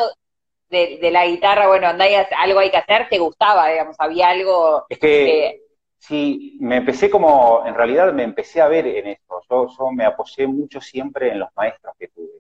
de, 0.69 1.11
la 1.11 1.27
guitarra, 1.27 1.69
bueno, 1.69 1.89
algo 1.89 2.59
hay 2.61 2.71
que 2.71 2.77
hacer, 2.77 3.09
¿te 3.09 3.19
gustaba, 3.19 3.69
digamos? 3.69 3.97
Había 3.99 4.29
algo... 4.29 4.85
Es 4.89 4.99
que, 4.99 5.63
sí, 5.99 6.57
me 6.61 6.77
empecé 6.77 7.11
como, 7.11 7.65
en 7.67 7.75
realidad 7.75 8.13
me 8.13 8.23
empecé 8.23 8.61
a 8.61 8.69
ver 8.69 8.87
en 8.87 9.09
esto. 9.09 9.41
yo 9.49 9.91
me 9.93 10.05
apoyé 10.05 10.47
mucho 10.47 10.81
siempre 10.81 11.31
en 11.33 11.41
los 11.41 11.49
maestros 11.57 11.95
que 11.99 12.09
tuve 12.09 12.39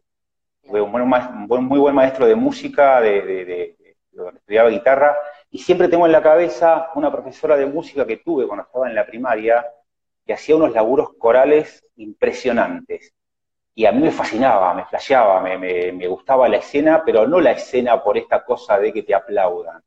un, 0.70 1.66
muy 1.66 1.78
buen 1.78 1.94
maestro 1.94 2.26
de 2.26 2.34
música, 2.34 3.00
de, 3.00 3.76
donde 4.12 4.38
estudiaba 4.38 4.68
guitarra, 4.68 5.16
y 5.50 5.58
siempre 5.58 5.88
tengo 5.88 6.06
en 6.06 6.12
la 6.12 6.22
cabeza 6.22 6.90
una 6.94 7.10
profesora 7.10 7.56
de 7.56 7.66
música 7.66 8.06
que 8.06 8.18
tuve 8.18 8.46
cuando 8.46 8.64
estaba 8.64 8.88
en 8.88 8.94
la 8.94 9.06
primaria, 9.06 9.66
que 10.26 10.34
hacía 10.34 10.56
unos 10.56 10.72
laburos 10.72 11.14
corales 11.18 11.82
impresionantes. 11.96 13.14
Y 13.78 13.86
a 13.86 13.92
mí 13.92 14.00
me 14.02 14.10
fascinaba, 14.10 14.74
me 14.74 14.84
flasheaba, 14.86 15.40
me, 15.40 15.56
me, 15.56 16.08
gustaba 16.08 16.48
la 16.48 16.56
escena, 16.56 17.04
pero 17.04 17.28
no 17.28 17.38
la 17.38 17.52
escena 17.52 18.02
por 18.02 18.18
esta 18.18 18.44
cosa 18.44 18.76
de 18.76 18.92
que 18.92 19.04
te 19.04 19.14
aplaudan, 19.14 19.80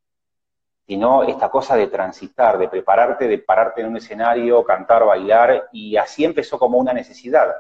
sino 0.88 1.24
esta 1.24 1.50
cosa 1.52 1.76
de 1.76 1.88
transitar, 1.88 2.58
de 2.58 2.70
prepararte, 2.70 3.28
de 3.28 3.40
pararte 3.40 3.82
en 3.82 3.88
un 3.88 3.98
escenario, 3.98 4.64
cantar, 4.64 5.04
bailar, 5.04 5.68
y 5.74 5.98
así 5.98 6.24
empezó 6.24 6.58
como 6.58 6.78
una 6.78 6.94
necesidad. 6.94 7.54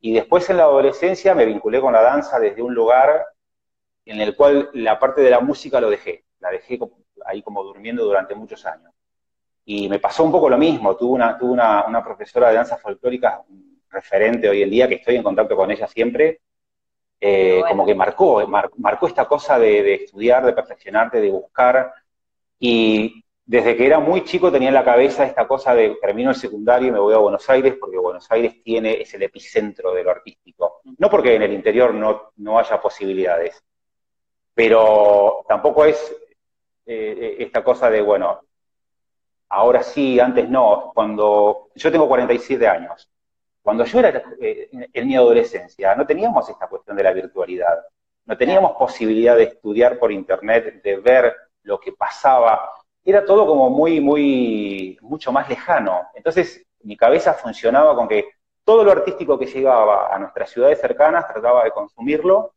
Y 0.00 0.12
después 0.12 0.50
en 0.50 0.56
la 0.56 0.64
adolescencia 0.64 1.36
me 1.36 1.46
vinculé 1.46 1.80
con 1.80 1.92
la 1.92 2.02
danza 2.02 2.40
desde 2.40 2.62
un 2.62 2.74
lugar 2.74 3.24
en 4.04 4.20
el 4.20 4.34
cual 4.34 4.70
la 4.72 4.98
parte 4.98 5.20
de 5.20 5.30
la 5.30 5.38
música 5.38 5.80
lo 5.80 5.88
dejé, 5.88 6.24
la 6.40 6.50
dejé 6.50 6.80
ahí 7.26 7.42
como 7.42 7.62
durmiendo 7.62 8.04
durante 8.04 8.34
muchos 8.34 8.66
años. 8.66 8.92
Y 9.64 9.88
me 9.88 10.00
pasó 10.00 10.24
un 10.24 10.32
poco 10.32 10.48
lo 10.48 10.58
mismo, 10.58 10.96
tuve 10.96 11.12
una, 11.14 11.38
tuve 11.38 11.52
una, 11.52 12.02
profesora 12.02 12.48
de 12.48 12.56
danza 12.56 12.76
folclórica 12.76 13.44
referente 13.90 14.48
hoy 14.48 14.62
en 14.62 14.70
día, 14.70 14.88
que 14.88 14.96
estoy 14.96 15.16
en 15.16 15.22
contacto 15.22 15.56
con 15.56 15.70
ella 15.70 15.86
siempre, 15.86 16.40
eh, 17.20 17.62
como 17.68 17.86
que 17.86 17.94
marcó, 17.94 18.46
marcó 18.46 19.06
esta 19.06 19.24
cosa 19.26 19.58
de, 19.58 19.82
de, 19.82 19.94
estudiar, 19.94 20.44
de 20.44 20.52
perfeccionarte, 20.52 21.20
de 21.20 21.30
buscar, 21.30 21.92
y 22.58 23.24
desde 23.44 23.76
que 23.76 23.86
era 23.86 24.00
muy 24.00 24.24
chico 24.24 24.50
tenía 24.50 24.68
en 24.68 24.74
la 24.74 24.84
cabeza 24.84 25.24
esta 25.24 25.46
cosa 25.46 25.74
de 25.74 25.96
termino 26.00 26.30
el 26.30 26.36
secundario 26.36 26.88
y 26.88 26.90
me 26.90 26.98
voy 26.98 27.14
a 27.14 27.18
Buenos 27.18 27.48
Aires, 27.48 27.76
porque 27.78 27.96
Buenos 27.96 28.30
Aires 28.30 28.62
tiene, 28.62 29.00
es 29.00 29.14
el 29.14 29.22
epicentro 29.22 29.94
de 29.94 30.02
lo 30.02 30.10
artístico. 30.10 30.80
No 30.98 31.08
porque 31.08 31.36
en 31.36 31.42
el 31.42 31.52
interior 31.52 31.94
no, 31.94 32.32
no 32.38 32.58
haya 32.58 32.80
posibilidades, 32.80 33.62
pero 34.52 35.44
tampoco 35.48 35.84
es 35.84 36.16
eh, 36.86 37.36
esta 37.38 37.62
cosa 37.62 37.88
de, 37.88 38.02
bueno, 38.02 38.40
ahora 39.48 39.82
sí, 39.82 40.18
antes 40.18 40.48
no. 40.48 40.90
Cuando 40.94 41.68
yo 41.74 41.92
tengo 41.92 42.08
47 42.08 42.66
años, 42.66 43.08
cuando 43.66 43.84
yo 43.84 43.98
era 43.98 44.22
eh, 44.40 44.70
en 44.70 45.08
mi 45.08 45.16
adolescencia, 45.16 45.92
no 45.96 46.06
teníamos 46.06 46.48
esta 46.48 46.68
cuestión 46.68 46.96
de 46.96 47.02
la 47.02 47.12
virtualidad, 47.12 47.84
no 48.24 48.36
teníamos 48.36 48.76
posibilidad 48.78 49.36
de 49.36 49.42
estudiar 49.42 49.98
por 49.98 50.12
internet, 50.12 50.80
de 50.84 50.96
ver 50.98 51.34
lo 51.64 51.80
que 51.80 51.90
pasaba 51.90 52.70
era 53.04 53.24
todo 53.24 53.44
como 53.44 53.68
muy, 53.68 54.00
muy, 54.00 54.96
mucho 55.00 55.32
más 55.32 55.48
lejano. 55.48 56.02
Entonces, 56.14 56.64
mi 56.84 56.96
cabeza 56.96 57.34
funcionaba 57.34 57.96
con 57.96 58.06
que 58.06 58.28
todo 58.62 58.84
lo 58.84 58.92
artístico 58.92 59.36
que 59.36 59.46
llegaba 59.46 60.14
a 60.14 60.18
nuestras 60.20 60.48
ciudades 60.48 60.80
cercanas 60.80 61.26
trataba 61.26 61.64
de 61.64 61.72
consumirlo, 61.72 62.54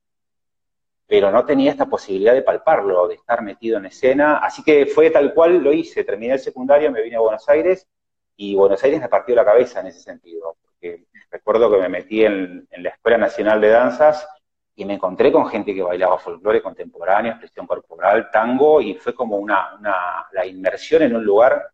pero 1.07 1.31
no 1.31 1.43
tenía 1.43 1.71
esta 1.71 1.87
posibilidad 1.87 2.35
de 2.35 2.43
palparlo, 2.43 3.07
de 3.07 3.15
estar 3.15 3.41
metido 3.41 3.79
en 3.79 3.87
escena. 3.87 4.37
Así 4.37 4.63
que 4.63 4.85
fue 4.85 5.09
tal 5.09 5.33
cual 5.33 5.57
lo 5.57 5.73
hice. 5.73 6.03
Terminé 6.03 6.33
el 6.33 6.39
secundario, 6.39 6.91
me 6.91 7.01
vine 7.01 7.15
a 7.15 7.21
Buenos 7.21 7.49
Aires 7.49 7.87
y 8.35 8.53
Buenos 8.53 8.83
Aires 8.83 9.01
me 9.01 9.09
partió 9.09 9.33
la 9.33 9.43
cabeza 9.43 9.79
en 9.79 9.87
ese 9.87 10.01
sentido. 10.01 10.55
Recuerdo 11.31 11.69
que 11.71 11.77
me 11.77 11.89
metí 11.89 12.23
en, 12.23 12.67
la 12.71 12.89
Escuela 12.89 13.17
Nacional 13.17 13.61
de 13.61 13.69
Danzas 13.69 14.27
y 14.75 14.85
me 14.85 14.95
encontré 14.95 15.31
con 15.31 15.47
gente 15.47 15.73
que 15.75 15.83
bailaba 15.83 16.17
folclore 16.17 16.61
contemporáneo, 16.61 17.31
expresión 17.31 17.67
corporal, 17.67 18.29
tango, 18.31 18.81
y 18.81 18.95
fue 18.95 19.13
como 19.13 19.37
una, 19.37 19.77
la 20.31 20.45
inmersión 20.45 21.03
en 21.03 21.15
un 21.15 21.23
lugar 21.23 21.69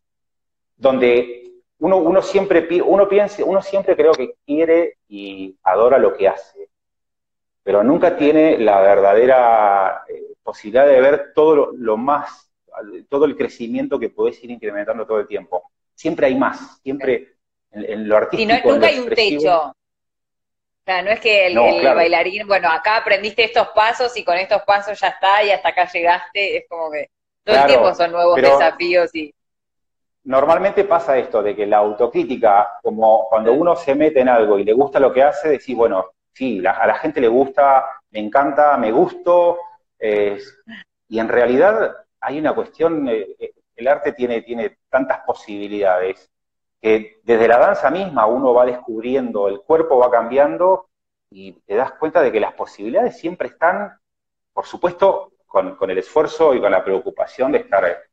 donde 0.76 1.44
uno, 1.80 1.98
uno 1.98 2.22
siempre 2.22 2.68
uno 2.82 3.08
piensa, 3.08 3.44
uno 3.46 3.62
siempre 3.62 3.96
creo 3.96 4.12
que 4.14 4.36
quiere 4.46 4.98
y 5.08 5.56
adora 5.64 6.00
lo 6.00 6.14
que 6.14 6.28
hace, 6.28 6.70
pero 7.64 7.84
nunca 7.84 8.18
tiene 8.18 8.58
la 8.58 8.82
verdadera 8.82 10.04
eh, 10.08 10.36
posibilidad 10.44 10.86
de 10.86 11.02
ver 11.02 11.32
todo 11.34 11.72
lo, 11.74 11.98
más, 11.98 12.52
todo 13.10 13.26
el 13.26 13.36
crecimiento 13.36 14.00
que 14.00 14.10
podés 14.10 14.44
ir 14.44 14.52
incrementando 14.52 15.06
todo 15.06 15.20
el 15.20 15.28
tiempo. 15.28 15.72
Siempre 15.94 16.28
hay 16.28 16.36
más, 16.36 16.80
siempre 16.82 17.35
en, 17.76 18.08
lo 18.08 18.18
artístico. 18.18 18.54
Y 18.54 18.72
nunca 18.72 18.88
hay 18.88 19.00
un 19.00 19.10
techo 19.10 19.76
no 20.86 21.12
es 21.12 21.20
que 21.20 21.48
el, 21.48 21.56
bailarín, 21.56 22.48
bueno, 22.48 22.70
acá 22.70 22.98
aprendiste 22.98 23.44
estos 23.44 23.70
pasos 23.70 24.16
y 24.18 24.24
con 24.24 24.38
estos 24.38 24.62
pasos 24.64 25.00
ya 25.00 25.08
está 25.08 25.44
y 25.44 25.52
hasta 25.52 25.70
acá 25.70 25.90
llegaste, 25.92 26.58
es 26.58 26.66
como 26.70 26.92
que 26.92 27.10
todo 27.44 27.56
el 27.56 27.66
tiempo 27.66 27.94
son 27.94 28.12
nuevos 28.12 28.36
desafíos 28.36 29.14
y... 29.16 29.34
Normalmente 30.24 30.86
pasa 30.86 31.18
esto, 31.18 31.44
de 31.44 31.56
que 31.56 31.68
la 31.68 31.78
autocrítica, 31.78 32.80
como 32.82 33.28
cuando 33.30 33.54
uno 33.54 33.76
se 33.76 33.94
mete 33.94 34.22
en 34.22 34.30
algo 34.30 34.58
y 34.58 34.64
le 34.64 34.74
gusta 34.74 35.00
lo 35.00 35.14
que 35.14 35.22
hace, 35.22 35.50
decís, 35.50 35.76
bueno, 35.76 36.14
sí, 36.34 36.64
a 36.66 36.88
la 36.88 36.96
gente 36.96 37.22
le 37.22 37.28
gusta, 37.28 37.86
me 38.10 38.20
encanta, 38.20 38.76
me 38.78 38.92
gusto, 38.92 39.60
y 40.00 41.20
en 41.20 41.30
realidad 41.30 41.96
hay 42.20 42.40
una 42.40 42.54
cuestión, 42.54 43.08
eh, 43.08 43.36
eh, 43.38 43.52
el 43.76 43.88
arte 43.88 44.14
tiene, 44.14 44.42
tiene 44.42 44.78
tantas 44.90 45.20
posibilidades 45.20 46.28
que 46.86 47.20
desde 47.24 47.48
la 47.48 47.58
danza 47.58 47.90
misma 47.90 48.28
uno 48.28 48.54
va 48.54 48.64
descubriendo, 48.64 49.48
el 49.48 49.62
cuerpo 49.62 49.98
va 49.98 50.12
cambiando 50.12 50.88
y 51.32 51.54
te 51.54 51.74
das 51.74 51.94
cuenta 51.94 52.22
de 52.22 52.32
que 52.32 52.40
las 52.40 52.54
posibilidades 52.54 53.18
siempre 53.18 53.48
están, 53.48 53.98
por 54.54 54.68
supuesto, 54.68 55.32
con, 55.48 55.76
el 55.90 55.98
esfuerzo 55.98 56.54
y 56.54 56.62
con 56.62 56.72
la 56.72 56.84
preocupación 56.84 57.54
de 57.54 57.58
estar 57.58 58.04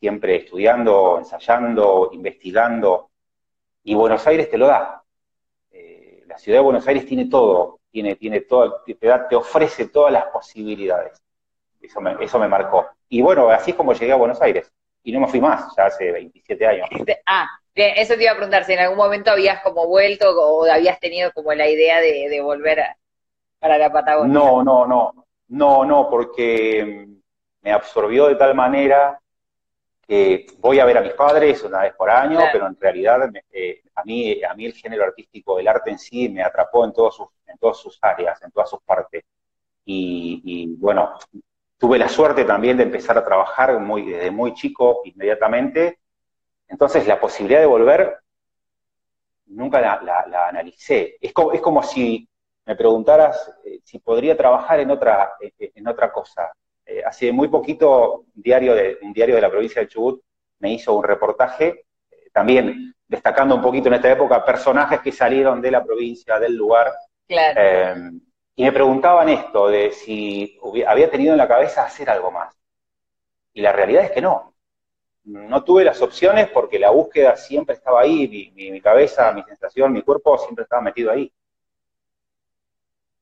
siempre 0.00 0.36
estudiando, 0.36 1.18
ensayando, 1.18 2.08
investigando, 2.14 3.10
y 3.84 3.94
Buenos 3.94 4.26
Aires 4.26 4.48
te 4.48 4.56
lo 4.56 4.66
da. 4.66 5.02
Eh, 5.70 6.24
la 6.26 6.38
ciudad 6.38 6.60
de 6.60 6.64
Buenos 6.64 6.88
Aires 6.88 7.04
tiene 7.04 7.26
todo, 7.26 7.80
tiene, 7.90 8.16
tiene 8.16 8.40
todo, 8.40 8.80
te, 8.86 8.96
da, 9.06 9.28
te 9.28 9.36
ofrece 9.36 9.88
todas 9.88 10.10
las 10.10 10.24
posibilidades. 10.28 11.22
Eso 11.82 12.00
me, 12.00 12.16
eso 12.18 12.38
me 12.38 12.48
marcó. 12.48 12.86
Y 13.10 13.20
bueno, 13.20 13.50
así 13.50 13.72
es 13.72 13.76
como 13.76 13.92
llegué 13.92 14.12
a 14.12 14.16
Buenos 14.16 14.40
Aires. 14.40 14.72
Y 15.02 15.12
no 15.12 15.20
me 15.20 15.28
fui 15.28 15.42
más, 15.42 15.76
ya 15.76 15.84
hace 15.84 16.10
27 16.12 16.66
años. 16.66 16.88
Ah, 17.26 17.46
eso 17.74 18.14
te 18.14 18.22
iba 18.22 18.32
a 18.32 18.36
preguntar, 18.36 18.64
si 18.64 18.72
en 18.72 18.80
algún 18.80 18.98
momento 18.98 19.30
habías 19.30 19.62
como 19.62 19.86
vuelto 19.86 20.30
o 20.30 20.64
habías 20.70 21.00
tenido 21.00 21.32
como 21.32 21.52
la 21.54 21.68
idea 21.68 22.00
de, 22.00 22.40
volver 22.42 22.84
para 23.58 23.78
la 23.78 23.92
Patagonia. 23.92 24.32
No, 24.32 24.62
no, 24.62 24.86
no, 24.86 25.26
no, 25.48 25.84
no, 25.84 26.10
porque 26.10 27.08
me 27.62 27.72
absorbió 27.72 28.26
de 28.28 28.34
tal 28.34 28.54
manera 28.54 29.18
que 30.06 30.46
voy 30.58 30.80
a 30.80 30.84
ver 30.84 30.98
a 30.98 31.00
mis 31.00 31.12
padres 31.12 31.62
una 31.62 31.82
vez 31.82 31.94
por 31.94 32.10
año, 32.10 32.40
pero 32.52 32.66
en 32.66 32.76
realidad 32.78 33.30
eh, 33.52 33.82
a, 33.94 34.04
mí, 34.04 34.42
a 34.42 34.52
mí 34.54 34.66
el 34.66 34.74
género 34.74 35.04
artístico, 35.04 35.58
el 35.58 35.68
arte 35.68 35.90
en 35.90 35.98
sí, 35.98 36.28
me 36.28 36.42
atrapó 36.42 36.84
en, 36.84 36.92
todos 36.92 37.16
sus, 37.16 37.28
en 37.46 37.56
todas 37.58 37.78
sus 37.78 37.98
áreas, 38.02 38.42
en 38.42 38.50
todas 38.50 38.68
sus 38.68 38.82
partes. 38.82 39.24
Y, 39.84 40.74
bueno, 40.78 41.18
tuve 41.78 41.98
la 41.98 42.08
suerte 42.08 42.44
también 42.44 42.76
de 42.76 42.84
empezar 42.84 43.18
a 43.18 43.24
trabajar 43.24 43.78
muy, 43.80 44.10
desde 44.10 44.30
muy 44.30 44.54
chico, 44.54 45.02
inmediatamente, 45.04 45.98
entonces, 46.72 47.06
la 47.06 47.20
posibilidad 47.20 47.60
de 47.60 47.66
volver 47.66 48.16
nunca 49.48 49.78
la, 49.80 50.48
analicé. 50.48 51.18
Es 51.20 51.32
como, 51.34 51.52
es 51.52 51.60
como 51.60 51.82
si 51.82 52.26
me 52.64 52.74
preguntaras 52.74 53.52
eh, 53.64 53.80
si 53.84 53.98
podría 53.98 54.34
trabajar 54.34 54.80
en 54.80 54.90
otra, 54.90 55.34
en 55.58 55.86
otra 55.86 56.10
cosa. 56.10 56.50
Eh, 56.86 57.02
hace 57.04 57.30
muy 57.30 57.48
poquito, 57.48 58.24
diario 58.32 58.74
de, 58.74 58.98
un 59.02 59.12
diario 59.12 59.34
de 59.34 59.42
la 59.42 59.50
provincia 59.50 59.82
de 59.82 59.88
Chubut 59.88 60.22
me 60.60 60.72
hizo 60.72 60.94
un 60.94 61.04
reportaje, 61.04 61.84
eh, 62.10 62.30
también 62.32 62.94
destacando 63.06 63.54
un 63.54 63.62
poquito 63.62 63.88
en 63.88 63.94
esta 63.94 64.10
época 64.10 64.42
personajes 64.42 65.00
que 65.00 65.12
salieron 65.12 65.60
de 65.60 65.70
la 65.70 65.84
provincia, 65.84 66.38
del 66.38 66.56
lugar. 66.56 66.90
y 67.28 68.64
me 68.64 68.72
preguntaban 68.72 69.28
esto, 69.28 69.68
de 69.68 69.90
si 69.90 70.58
había 70.86 71.10
tenido 71.10 71.32
en 71.32 71.38
la 71.38 71.48
cabeza 71.48 71.84
hacer 71.84 72.08
algo 72.08 72.30
más. 72.30 72.54
Y 73.52 73.60
la 73.60 73.72
realidad 73.72 74.04
es 74.04 74.10
que 74.12 74.22
no. 74.22 74.51
No 75.24 75.62
tuve 75.62 75.84
las 75.84 76.02
opciones 76.02 76.48
porque 76.48 76.78
la 76.78 76.90
búsqueda 76.90 77.36
siempre 77.36 77.76
estaba 77.76 78.00
ahí, 78.00 78.52
mi, 78.54 78.80
cabeza, 78.80 79.32
mi 79.32 79.42
sensación, 79.44 79.92
mi 79.92 80.02
cuerpo 80.02 80.36
siempre 80.38 80.64
estaba 80.64 80.82
metido 80.82 81.12
ahí. 81.12 81.32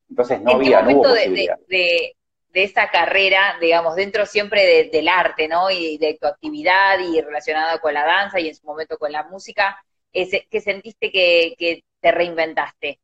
Entonces 0.09 0.41
no 0.41 0.53
había, 0.53 0.81
no 0.81 0.93
hubo 0.93 1.03
posibilidad. 1.03 1.59
De, 1.69 2.17
de, 2.53 2.63
esa 2.65 2.91
carrera, 2.91 3.57
digamos, 3.61 3.97
dentro 3.97 4.25
siempre 4.25 4.89
del 4.91 5.09
arte, 5.09 5.47
¿no? 5.47 5.71
Y 5.71 5.99
de 5.99 6.17
tu 6.19 6.27
actividad 6.27 6.99
y 6.99 7.21
relacionada 7.21 7.79
con 7.79 7.93
la 7.93 8.05
danza 8.05 8.41
y 8.41 8.49
en 8.49 8.55
su 8.55 8.67
momento 8.67 8.97
con 8.97 9.13
la 9.13 9.25
música, 9.25 9.77
¿qué 10.11 10.61
sentiste 10.61 11.13
que, 11.13 11.85
te 12.01 12.13
reinventaste? 12.13 12.99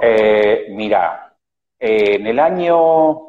Eh, 0.00 0.66
mira, 0.70 1.34
eh, 1.78 2.14
en 2.14 2.26
el 2.28 2.38
año 2.38 3.25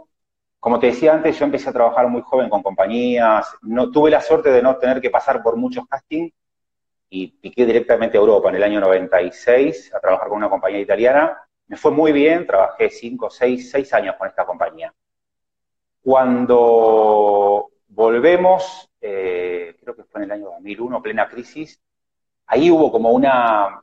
como 0.68 0.82
te 0.82 0.88
decía 0.88 1.14
antes, 1.14 1.40
yo 1.40 1.46
empecé 1.46 1.70
a 1.70 1.72
trabajar 1.72 2.10
muy 2.10 2.22
joven 2.22 2.50
con 2.50 2.62
compañías, 2.62 3.56
no 3.62 3.90
tuve 3.90 4.12
la 4.12 4.20
suerte 4.20 4.50
de 4.50 4.62
no 4.62 4.76
tener 4.76 5.00
que 5.00 5.10
pasar 5.10 5.42
por 5.42 5.56
muchos 5.56 5.88
castings 5.88 6.34
y 7.10 7.28
piqué 7.28 7.66
directamente 7.66 8.18
a 8.18 8.20
Europa 8.20 8.50
en 8.50 8.56
el 8.56 8.64
año 8.64 8.82
96 8.82 9.94
a 9.96 10.02
trabajar 10.02 10.28
con 10.28 10.40
una 10.40 10.50
compañía 10.50 10.82
italiana. 10.82 11.42
Me 11.68 11.78
fue 11.78 11.92
muy 11.92 12.12
bien, 12.12 12.46
trabajé 12.46 12.90
5, 12.90 13.30
6, 13.30 13.72
6 13.72 13.94
años 13.94 14.16
con 14.18 14.28
esta 14.28 14.46
compañía. 14.46 14.94
Cuando 16.04 17.70
volvemos, 17.88 18.90
eh, 19.00 19.74
creo 19.80 19.96
que 19.96 20.04
fue 20.04 20.20
en 20.20 20.26
el 20.26 20.32
año 20.34 20.46
2001, 20.48 21.02
plena 21.02 21.30
crisis, 21.30 21.82
ahí 22.46 22.70
hubo 22.70 22.92
como 22.92 23.12
una... 23.12 23.80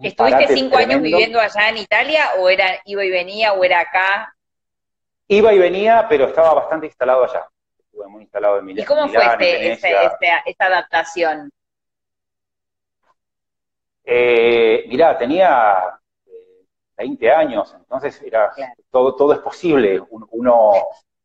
¿Estuviste 0.00 0.54
cinco 0.54 0.78
años 0.78 1.02
viviendo 1.02 1.38
allá 1.38 1.68
en 1.68 1.76
Italia 1.76 2.30
o 2.38 2.48
era 2.48 2.80
iba 2.86 3.04
y 3.04 3.10
venía 3.10 3.52
o 3.52 3.62
era 3.62 3.80
acá 3.80 4.34
Iba 5.30 5.52
y 5.52 5.58
venía, 5.58 6.06
pero 6.08 6.24
estaba 6.24 6.54
bastante 6.54 6.86
instalado 6.86 7.24
allá. 7.24 7.46
Estuve 7.78 8.08
muy 8.08 8.22
instalado 8.22 8.58
en 8.58 8.64
Milán. 8.64 8.82
¿Y 8.82 8.86
cómo 8.86 9.08
fue 9.08 9.72
este, 9.72 9.72
esta 10.46 10.64
adaptación? 10.66 11.50
Eh, 14.04 14.86
mirá, 14.88 15.18
tenía 15.18 16.00
20 16.96 17.26
eh, 17.26 17.30
años, 17.30 17.74
entonces 17.74 18.22
era 18.22 18.50
todo, 18.90 19.14
todo 19.14 19.34
es 19.34 19.40
posible. 19.40 20.00
Uno 20.08 20.72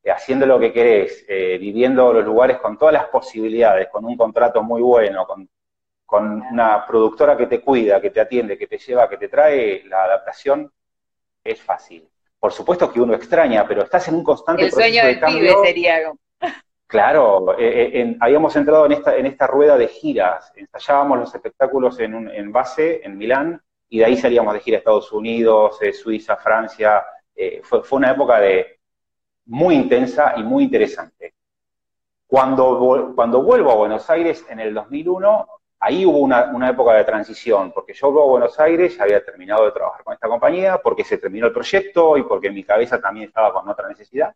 eh, 0.04 0.12
haciendo 0.12 0.46
lo 0.46 0.60
que 0.60 0.74
querés, 0.74 1.24
eh, 1.30 1.58
viviendo 1.58 2.12
los 2.12 2.26
lugares 2.26 2.58
con 2.58 2.78
todas 2.78 2.94
las 2.94 3.06
posibilidades, 3.06 3.88
con 3.88 4.04
un 4.04 4.18
contrato 4.18 4.62
muy 4.64 4.82
bueno, 4.82 5.26
con, 5.26 5.50
con 6.06 6.42
una 6.42 6.86
productora 6.86 7.38
que 7.38 7.48
te 7.48 7.62
cuida, 7.62 8.02
que 8.02 8.10
te 8.10 8.20
atiende, 8.20 8.58
que 8.58 8.68
te 8.68 8.78
lleva, 8.78 9.08
que 9.08 9.18
te 9.18 9.30
trae, 9.30 9.82
la 9.86 10.04
adaptación 10.04 10.70
es 11.42 11.62
fácil 11.62 12.10
por 12.44 12.52
supuesto 12.52 12.92
que 12.92 13.00
uno 13.00 13.14
extraña, 13.14 13.66
pero 13.66 13.84
estás 13.84 14.06
en 14.10 14.16
un 14.16 14.24
constante 14.26 14.66
El 14.66 14.72
sueño 14.74 15.06
del 15.06 15.18
pibe 15.18 15.54
sería 15.64 16.12
Claro, 16.88 17.58
eh, 17.58 17.90
eh, 17.94 18.18
habíamos 18.20 18.54
entrado 18.58 18.86
en 18.86 18.92
esta, 18.92 19.16
en 19.16 19.28
esta 19.28 19.48
rueda 19.48 19.78
de 19.78 19.88
giras, 19.88 20.52
ensayábamos 20.54 21.20
los 21.20 21.34
espectáculos 21.34 21.98
en, 22.02 22.14
un, 22.14 22.30
en 22.30 22.52
base, 22.52 23.00
en 23.02 23.18
Milán, 23.18 23.62
y 23.88 24.00
de 24.00 24.06
ahí 24.06 24.18
salíamos 24.18 24.54
de 24.56 24.60
gira 24.60 24.76
a 24.76 24.80
Estados 24.80 25.14
Unidos, 25.14 25.82
eh, 25.82 25.94
Suiza, 25.94 26.36
Francia. 26.36 27.06
fue, 27.62 27.82
fue, 27.82 27.98
una 28.00 28.12
época 28.12 28.42
de, 28.42 28.78
muy 29.46 29.76
intensa 29.76 30.34
y 30.36 30.44
muy 30.44 30.66
interesante. 30.66 31.36
Cuando, 32.28 33.14
cuando 33.16 33.42
vuelvo 33.42 33.72
a 33.72 33.76
Buenos 33.76 34.10
Aires 34.10 34.46
en 34.50 34.60
el 34.60 34.74
2001, 34.74 35.48
ahí 35.84 36.06
hubo 36.06 36.20
una, 36.20 36.70
época 36.70 36.94
de 36.94 37.04
transición, 37.04 37.74
porque 37.74 37.94
yo 37.94 38.10
luego 38.10 38.30
a 38.30 38.32
Buenos 38.32 38.58
Aires, 38.58 38.96
ya 38.98 39.04
había 39.04 39.24
terminado 39.24 39.66
de 39.66 39.72
trabajar 39.74 40.02
con 40.04 40.14
esta 40.14 40.30
compañía, 40.30 40.78
porque 40.82 41.04
se 41.04 41.18
terminó 41.18 41.48
el 41.48 41.54
proyecto 41.54 42.16
y 42.18 42.24
porque 42.24 42.50
mi 42.50 42.64
cabeza 42.64 43.02
también 43.02 43.28
estaba 43.28 43.52
con 43.54 43.68
otra 43.68 43.90
necesidad. 43.90 44.34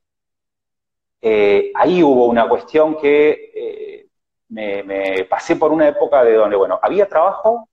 Eh, 1.22 1.72
ahí 1.74 2.04
hubo 2.04 2.26
una 2.26 2.50
cuestión 2.50 2.98
que 3.00 3.52
eh, 3.56 4.08
me, 4.50 5.24
pasé 5.30 5.56
por 5.56 5.72
una 5.72 5.88
época 5.88 6.22
de 6.26 6.34
donde, 6.34 6.58
bueno, 6.58 6.80
había 6.82 7.08
trabajo, 7.08 7.70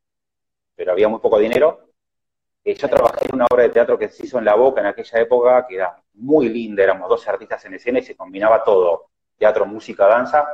pero 0.76 0.92
había 0.92 1.08
muy 1.08 1.18
poco 1.18 1.38
dinero. 1.40 1.80
Eh, 2.62 2.74
yo 2.74 2.88
trabajé 2.88 3.26
en 3.26 3.34
una 3.34 3.46
obra 3.50 3.64
de 3.64 3.70
teatro 3.70 3.98
que 3.98 4.08
se 4.08 4.24
hizo 4.24 4.38
en 4.38 4.44
La 4.44 4.54
Boca 4.54 4.82
en 4.82 4.86
aquella 4.86 5.18
época, 5.18 5.66
que 5.66 5.74
era 5.74 6.00
muy 6.14 6.48
linda, 6.48 6.84
éramos 6.84 7.08
dos 7.08 7.26
artistas 7.26 7.64
en 7.64 7.74
escena 7.74 7.98
y 7.98 8.02
se 8.02 8.16
combinaba 8.16 8.62
todo, 8.62 9.08
teatro, 9.36 9.66
música, 9.66 10.06
danza, 10.06 10.46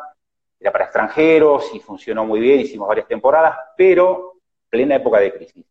era 0.60 0.70
para 0.70 0.84
extranjeros 0.84 1.74
y 1.74 1.80
funcionó 1.80 2.26
muy 2.26 2.38
bien, 2.38 2.60
hicimos 2.60 2.86
varias 2.86 3.08
temporadas, 3.08 3.56
pero 3.76 4.34
plena 4.68 4.96
época 4.96 5.18
de 5.18 5.32
crisis. 5.32 5.64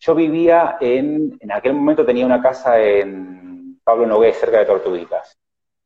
Yo 0.00 0.14
vivía 0.14 0.78
en, 0.80 1.36
en 1.38 1.52
aquel 1.52 1.74
momento 1.74 2.06
tenía 2.06 2.24
una 2.24 2.40
casa 2.40 2.80
en 2.80 3.78
Pablo 3.84 4.06
Nogués, 4.06 4.38
cerca 4.38 4.58
de 4.58 4.64
Tortuguitas, 4.64 5.38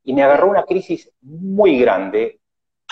y 0.04 0.12
me 0.12 0.22
agarró 0.22 0.48
una 0.48 0.64
crisis 0.64 1.10
muy 1.20 1.78
grande. 1.78 2.40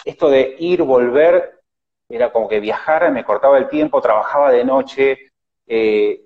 Esto 0.04 0.28
de 0.28 0.56
ir, 0.58 0.82
volver, 0.82 1.60
era 2.08 2.32
como 2.32 2.48
que 2.48 2.58
viajar, 2.58 3.10
me 3.12 3.24
cortaba 3.24 3.58
el 3.58 3.68
tiempo, 3.68 4.00
trabajaba 4.00 4.50
de 4.50 4.64
noche, 4.64 5.30
eh, 5.66 6.22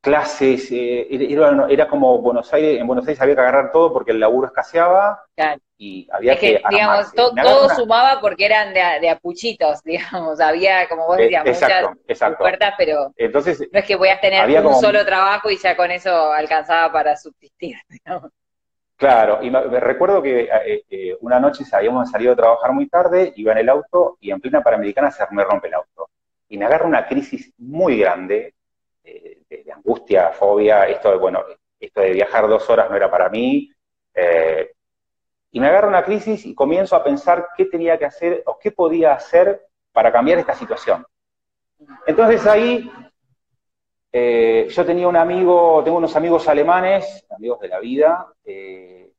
clases, 0.00 0.70
eh, 0.72 1.06
era, 1.10 1.88
como 1.88 2.18
Buenos 2.18 2.52
Aires, 2.52 2.80
en 2.80 2.86
Buenos 2.86 3.06
Aires 3.06 3.20
había 3.20 3.34
que 3.34 3.40
agarrar 3.40 3.70
todo 3.70 3.92
porque 3.92 4.12
el 4.12 4.20
laburo 4.20 4.48
escaseaba 4.48 5.24
y 5.80 6.08
había 6.12 6.32
es 6.32 6.40
que, 6.40 6.62
digamos, 6.68 7.12
todo 7.14 7.68
sumaba 7.76 8.20
porque 8.20 8.44
eran 8.46 8.74
de, 8.74 9.08
apuchitos, 9.08 9.82
digamos, 9.84 10.40
había, 10.40 10.88
como 10.88 11.06
vos 11.06 11.16
decías, 11.16 11.44
muchas 11.44 12.36
puertas, 12.36 12.74
pero 12.76 13.12
Entonces, 13.16 13.60
no 13.72 13.78
es 13.78 13.84
que 13.84 13.94
voy 13.94 14.08
a 14.08 14.20
tener 14.20 14.66
un 14.66 14.74
solo 14.74 15.04
trabajo 15.06 15.50
y 15.50 15.56
ya 15.56 15.76
con 15.76 15.90
eso 15.92 16.32
alcanzaba 16.32 16.92
para 16.92 17.16
subsistir, 17.16 17.76
digamos. 17.88 18.32
Claro, 18.96 19.38
y 19.40 19.50
me, 19.50 19.60
recuerdo 19.78 20.20
que 20.20 20.48
eh, 20.66 20.84
eh, 20.90 21.16
una 21.20 21.38
noche 21.38 21.64
habíamos 21.70 22.10
salido 22.10 22.32
a 22.32 22.36
trabajar 22.36 22.72
muy 22.72 22.88
tarde, 22.88 23.32
iba 23.36 23.52
en 23.52 23.58
el 23.58 23.68
auto 23.68 24.18
y 24.20 24.32
en 24.32 24.40
plena 24.40 24.60
Panamericana 24.60 25.12
se 25.12 25.24
me 25.30 25.44
rompe 25.44 25.68
el 25.68 25.74
auto. 25.74 26.10
Y 26.48 26.58
me 26.58 26.64
agarra 26.64 26.86
una 26.86 27.06
crisis 27.06 27.52
muy 27.58 27.98
grande, 27.98 28.54
de, 29.04 29.72
angustia, 29.72 30.30
fobia, 30.30 30.88
esto 30.88 31.12
de, 31.12 31.16
bueno, 31.18 31.44
esto 31.78 32.00
de 32.00 32.12
viajar 32.12 32.48
dos 32.48 32.68
horas 32.68 32.90
no 32.90 32.96
era 32.96 33.08
para 33.08 33.28
mí. 33.28 33.70
Eh, 34.14 34.72
y 35.50 35.60
me 35.60 35.68
agarra 35.68 35.88
una 35.88 36.04
crisis 36.04 36.44
y 36.44 36.54
comienzo 36.54 36.94
a 36.96 37.04
pensar 37.04 37.48
qué 37.56 37.66
tenía 37.66 37.98
que 37.98 38.04
hacer 38.04 38.42
o 38.46 38.58
qué 38.58 38.70
podía 38.70 39.14
hacer 39.14 39.66
para 39.92 40.12
cambiar 40.12 40.38
esta 40.38 40.54
situación. 40.54 41.06
Entonces 42.06 42.46
ahí 42.46 42.90
eh, 44.12 44.68
yo 44.70 44.84
tenía 44.84 45.08
un 45.08 45.16
amigo, 45.16 45.82
tengo 45.84 45.98
unos 45.98 46.14
amigos 46.16 46.48
alemanes, 46.48 47.26
amigos 47.30 47.60
de 47.60 47.68
la 47.68 47.78
vida, 47.78 48.26
eh, 48.44 49.12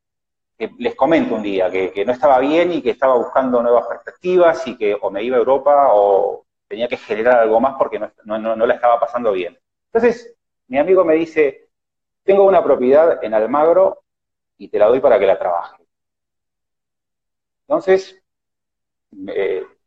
que 0.56 0.70
les 0.78 0.94
comento 0.94 1.36
un 1.36 1.42
día 1.42 1.70
que, 1.70 2.04
no 2.04 2.12
estaba 2.12 2.38
bien 2.38 2.72
y 2.72 2.82
que 2.82 2.90
estaba 2.90 3.14
buscando 3.14 3.62
nuevas 3.62 3.86
perspectivas 3.86 4.66
y 4.66 4.76
que 4.76 4.96
o 5.00 5.10
me 5.10 5.22
iba 5.22 5.36
a 5.36 5.38
Europa 5.38 5.88
o 5.92 6.44
tenía 6.68 6.86
que 6.86 6.98
generar 6.98 7.38
algo 7.40 7.60
más 7.60 7.76
porque 7.78 7.98
no, 7.98 8.10
no, 8.24 8.54
no 8.54 8.66
la 8.66 8.74
estaba 8.74 9.00
pasando 9.00 9.32
bien. 9.32 9.58
Entonces, 9.92 10.36
mi 10.68 10.78
amigo 10.78 11.04
me 11.04 11.14
dice, 11.14 11.68
tengo 12.22 12.44
una 12.44 12.62
propiedad 12.62 13.24
en 13.24 13.34
Almagro 13.34 14.02
y 14.58 14.68
te 14.68 14.78
la 14.78 14.86
doy 14.86 15.00
para 15.00 15.18
que 15.18 15.26
la 15.26 15.38
trabaje. 15.38 15.79
Entonces, 17.70 18.20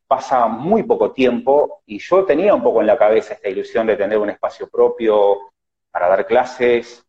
pasa 0.08 0.48
muy 0.48 0.84
poco 0.84 1.12
tiempo 1.12 1.82
y 1.86 2.00
yo 2.00 2.24
tenía 2.24 2.56
un 2.56 2.64
poco 2.64 2.80
en 2.80 2.88
la 2.88 2.98
cabeza 2.98 3.34
esta 3.34 3.50
ilusión 3.50 3.86
de 3.86 3.98
tener 3.98 4.18
un 4.18 4.30
espacio 4.30 4.70
propio 4.70 5.52
para 5.92 6.08
dar 6.08 6.26
clases. 6.26 7.06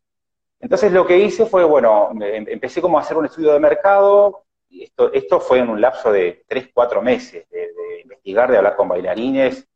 Entonces 0.59 0.91
lo 0.91 1.07
que 1.07 1.17
hice 1.17 1.47
fue, 1.47 1.63
bueno, 1.63 2.11
em, 2.21 2.45
empecé 2.49 2.83
como 2.83 2.99
a 2.99 3.03
hacer 3.03 3.17
un 3.17 3.27
estudio 3.27 3.53
de 3.53 3.61
mercado, 3.61 4.47
y 4.69 4.91
esto, 5.13 5.39
fue 5.39 5.61
en 5.61 5.69
un 5.69 5.81
lapso 5.81 6.11
de 6.11 6.45
tres, 6.49 6.71
cuatro 6.75 7.01
meses, 7.01 7.49
de, 7.51 8.01
investigar, 8.03 8.51
de 8.51 8.57
hablar 8.57 8.75
con 8.75 8.89
bailarines, 8.89 9.69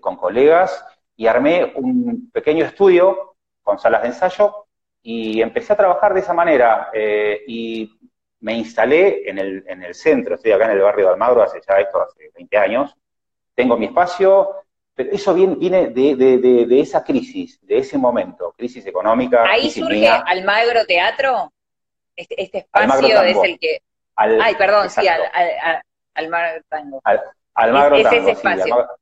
con 0.00 0.16
colegas, 0.16 0.84
y 1.16 1.26
armé 1.26 1.72
un 1.76 2.30
pequeño 2.30 2.66
estudio 2.66 3.36
con 3.62 3.78
salas 3.78 4.02
de 4.02 4.08
ensayo 4.08 4.66
y 5.08 5.40
empecé 5.40 5.72
a 5.72 5.76
trabajar 5.76 6.12
de 6.12 6.18
esa 6.18 6.34
manera 6.34 6.90
eh, 6.92 7.44
y 7.46 7.95
me 8.46 8.54
instalé 8.54 9.28
en 9.28 9.38
el, 9.38 9.64
en 9.66 9.82
el 9.82 9.92
centro, 9.92 10.36
estoy 10.36 10.52
acá 10.52 10.66
en 10.66 10.70
el 10.70 10.80
barrio 10.80 11.06
de 11.06 11.12
Almagro 11.14 11.42
hace 11.42 11.60
ya 11.66 11.80
esto, 11.80 12.00
hace 12.00 12.30
20 12.32 12.56
años, 12.56 12.94
tengo 13.56 13.76
mi 13.76 13.86
espacio, 13.86 14.54
pero 14.94 15.10
eso 15.10 15.34
viene, 15.34 15.56
viene 15.56 15.88
de, 15.88 16.14
de, 16.14 16.80
esa 16.80 17.02
crisis, 17.02 17.58
de 17.66 17.78
ese 17.78 17.98
momento, 17.98 18.54
crisis 18.56 18.86
económica. 18.86 19.42
Ahí 19.50 19.68
surge 19.68 20.06
Almagro 20.06 20.86
Teatro, 20.86 21.52
este, 22.14 22.40
este 22.40 22.58
espacio 22.58 23.20
es 23.22 23.36
el 23.42 23.58
que... 23.58 23.80
ay, 24.14 24.54
perdón, 24.54 24.90
sí, 24.90 25.08
al, 25.08 25.82
Almagro 26.14 26.62
Tango. 26.68 27.02
Almagro 27.52 27.96
es, 27.96 28.02
Tango, 28.04 28.16
ese 28.16 28.24
sí, 28.26 28.30
espacio. 28.30 28.74
Almagro- 28.74 28.96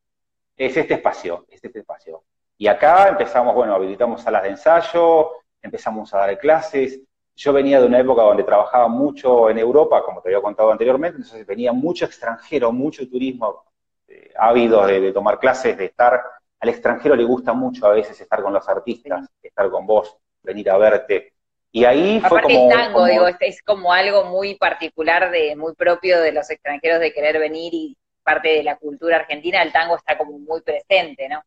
es 0.56 0.76
este 0.78 0.94
espacio, 0.94 1.46
es 1.50 1.62
este 1.62 1.80
espacio. 1.80 2.24
Y 2.56 2.66
acá 2.66 3.08
empezamos, 3.08 3.54
bueno, 3.54 3.74
habilitamos 3.74 4.22
salas 4.22 4.44
de 4.44 4.48
ensayo, 4.48 5.32
empezamos 5.60 6.14
a 6.14 6.18
dar 6.20 6.38
clases. 6.38 6.98
Yo 7.36 7.52
venía 7.52 7.80
de 7.80 7.86
una 7.86 7.98
época 7.98 8.22
donde 8.22 8.44
trabajaba 8.44 8.86
mucho 8.88 9.50
en 9.50 9.58
Europa, 9.58 10.02
como 10.04 10.20
te 10.22 10.28
había 10.28 10.40
contado 10.42 10.70
anteriormente, 10.70 11.16
entonces 11.18 11.44
venía 11.46 11.72
mucho 11.72 12.04
extranjero, 12.04 12.70
mucho 12.72 13.08
turismo, 13.08 13.64
eh, 14.08 14.30
ávidos 14.36 14.86
de, 14.86 15.00
de 15.00 15.12
tomar 15.12 15.38
clases, 15.40 15.76
de 15.76 15.86
estar. 15.86 16.22
Al 16.60 16.68
extranjero 16.68 17.16
le 17.16 17.24
gusta 17.24 17.52
mucho 17.52 17.86
a 17.86 17.90
veces 17.92 18.20
estar 18.20 18.42
con 18.42 18.52
los 18.52 18.68
artistas, 18.68 19.28
estar 19.42 19.68
con 19.70 19.84
vos, 19.86 20.16
venir 20.42 20.70
a 20.70 20.78
verte. 20.78 21.32
Y 21.72 21.84
ahí 21.84 22.20
fue 22.20 22.40
como. 22.40 22.60
el 22.60 22.68
tango, 22.68 23.00
como- 23.00 23.06
digo, 23.06 23.26
es, 23.28 23.36
es 23.40 23.62
como 23.62 23.92
algo 23.92 24.24
muy 24.24 24.56
particular, 24.56 25.30
de 25.30 25.56
muy 25.56 25.74
propio 25.74 26.20
de 26.20 26.32
los 26.32 26.48
extranjeros 26.50 27.00
de 27.00 27.12
querer 27.12 27.38
venir 27.38 27.72
y 27.74 27.96
parte 28.22 28.48
de 28.48 28.62
la 28.62 28.76
cultura 28.76 29.16
argentina, 29.16 29.62
el 29.62 29.72
tango 29.72 29.96
está 29.96 30.16
como 30.16 30.38
muy 30.38 30.62
presente, 30.62 31.28
¿no? 31.28 31.42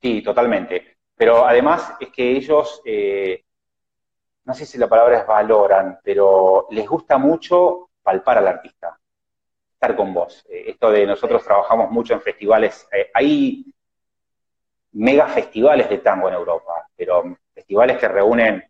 Sí, 0.00 0.22
totalmente. 0.22 0.96
Pero 1.16 1.46
además 1.46 1.94
es 2.00 2.08
que 2.10 2.32
ellos, 2.36 2.82
eh, 2.84 3.44
no 4.44 4.54
sé 4.54 4.66
si 4.66 4.78
la 4.78 4.88
palabra 4.88 5.18
es 5.18 5.26
valoran, 5.26 5.98
pero 6.02 6.66
les 6.70 6.86
gusta 6.86 7.16
mucho 7.18 7.90
palpar 8.02 8.38
al 8.38 8.48
artista, 8.48 8.98
estar 9.72 9.96
con 9.96 10.12
vos. 10.12 10.44
Eh, 10.48 10.64
esto 10.68 10.90
de 10.90 11.06
nosotros 11.06 11.42
trabajamos 11.42 11.90
mucho 11.90 12.14
en 12.14 12.20
festivales, 12.20 12.86
eh, 12.92 13.10
hay 13.14 13.64
mega 14.92 15.26
festivales 15.26 15.88
de 15.88 15.98
tango 15.98 16.28
en 16.28 16.34
Europa, 16.34 16.86
pero 16.94 17.36
festivales 17.54 17.98
que 17.98 18.08
reúnen 18.08 18.64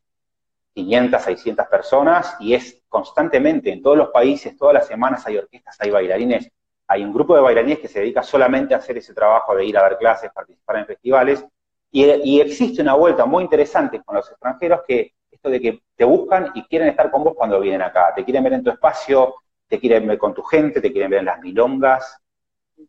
500, 0.74 1.22
600 1.22 1.66
personas 1.66 2.36
y 2.40 2.54
es 2.54 2.82
constantemente 2.88 3.72
en 3.72 3.82
todos 3.82 3.96
los 3.96 4.08
países, 4.08 4.56
todas 4.56 4.74
las 4.74 4.86
semanas 4.86 5.26
hay 5.26 5.38
orquestas, 5.38 5.76
hay 5.80 5.90
bailarines, 5.90 6.50
hay 6.86 7.04
un 7.04 7.12
grupo 7.12 7.34
de 7.34 7.42
bailarines 7.42 7.80
que 7.80 7.88
se 7.88 8.00
dedica 8.00 8.22
solamente 8.22 8.74
a 8.74 8.78
hacer 8.78 8.98
ese 8.98 9.14
trabajo 9.14 9.54
de 9.54 9.64
ir 9.64 9.76
a 9.76 9.82
dar 9.82 9.98
clases, 9.98 10.30
participar 10.32 10.76
en 10.76 10.86
festivales, 10.86 11.44
y, 11.90 12.04
y 12.04 12.40
existe 12.40 12.82
una 12.82 12.94
vuelta 12.94 13.24
muy 13.24 13.44
interesante 13.44 14.02
con 14.02 14.16
los 14.16 14.28
extranjeros 14.30 14.80
que 14.86 15.14
de 15.48 15.60
que 15.60 15.82
te 15.96 16.04
buscan 16.04 16.50
y 16.54 16.62
quieren 16.64 16.88
estar 16.88 17.10
con 17.10 17.24
vos 17.24 17.34
cuando 17.36 17.60
vienen 17.60 17.82
acá, 17.82 18.12
te 18.14 18.24
quieren 18.24 18.44
ver 18.44 18.54
en 18.54 18.64
tu 18.64 18.70
espacio, 18.70 19.34
te 19.68 19.78
quieren 19.78 20.06
ver 20.06 20.18
con 20.18 20.34
tu 20.34 20.42
gente, 20.42 20.80
te 20.80 20.92
quieren 20.92 21.10
ver 21.10 21.20
en 21.20 21.26
las 21.26 21.40
milongas, 21.40 22.18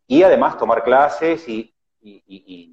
y 0.06 0.22
además 0.22 0.58
tomar 0.58 0.82
clases 0.82 1.48
y, 1.48 1.72
y- 2.02 2.22
y- 2.26 2.72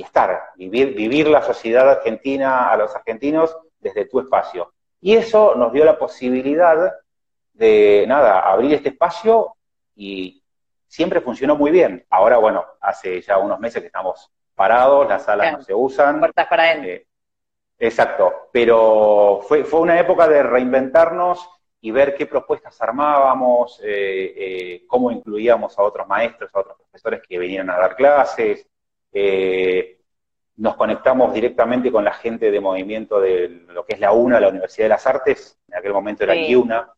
estar, 0.00 0.50
vivir, 0.54 0.94
vivir 0.94 1.26
la 1.26 1.42
sociedad 1.42 1.90
argentina 1.90 2.70
a 2.70 2.76
los 2.76 2.94
argentinos 2.94 3.56
desde 3.80 4.04
tu 4.04 4.20
espacio. 4.20 4.72
Y 5.00 5.16
eso 5.16 5.56
nos 5.56 5.72
dio 5.72 5.84
la 5.84 5.98
posibilidad 5.98 6.92
de, 7.52 8.04
nada, 8.06 8.38
abrir 8.40 8.74
este 8.74 8.90
espacio 8.90 9.54
y 9.96 10.40
siempre 10.86 11.20
funcionó 11.20 11.56
muy 11.56 11.72
bien. 11.72 12.06
Ahora, 12.10 12.38
bueno, 12.38 12.64
hace 12.80 13.20
ya 13.22 13.38
unos 13.38 13.58
meses 13.58 13.80
que 13.80 13.88
estamos 13.88 14.30
parados, 14.54 15.08
las 15.08 15.24
salas 15.24 15.52
no 15.52 15.62
se 15.62 15.74
usan. 15.74 16.20
Puertas 16.20 16.46
para 16.46 16.62
adentro. 16.62 16.90
Eh, 16.90 17.06
exacto, 17.78 18.48
pero 18.52 19.40
fue, 19.46 19.64
fue 19.64 19.80
una 19.80 19.98
época 19.98 20.26
de 20.28 20.42
reinventarnos 20.42 21.48
y 21.80 21.90
ver 21.92 22.14
qué 22.16 22.26
propuestas 22.26 22.80
armábamos, 22.82 23.80
eh, 23.84 24.34
eh, 24.36 24.84
cómo 24.88 25.10
incluíamos 25.10 25.78
a 25.78 25.82
otros 25.82 26.06
maestros, 26.08 26.50
a 26.54 26.60
otros 26.60 26.76
profesores 26.78 27.22
que 27.28 27.38
vinieran 27.38 27.70
a 27.70 27.78
dar 27.78 27.96
clases. 27.96 28.66
eh, 29.12 29.94
nos 30.56 30.74
conectamos 30.74 31.32
directamente 31.32 31.92
con 31.92 32.04
la 32.04 32.12
gente 32.12 32.50
de 32.50 32.60
movimiento 32.60 33.20
de 33.20 33.48
lo 33.68 33.84
que 33.86 33.94
es 33.94 34.00
la 34.00 34.10
UNA, 34.10 34.40
la 34.40 34.48
Universidad 34.48 34.86
de 34.86 34.88
las 34.88 35.06
Artes, 35.06 35.56
en 35.68 35.76
aquel 35.76 35.92
momento 35.92 36.24
era 36.24 36.34
Sí. 36.34 36.46
IUNA, 36.50 36.92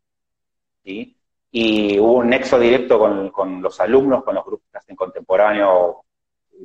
¿sí? 0.83 1.17
y 1.51 1.99
hubo 1.99 2.15
un 2.15 2.31
nexo 2.31 2.59
directo 2.59 2.99
con, 2.99 3.29
con 3.31 3.61
los 3.61 3.79
alumnos, 3.81 4.25
con 4.25 4.35
los 4.35 4.45
grupos 4.47 4.67
que 4.73 4.79
hacen 4.79 4.97
contemporáneo, 4.97 6.05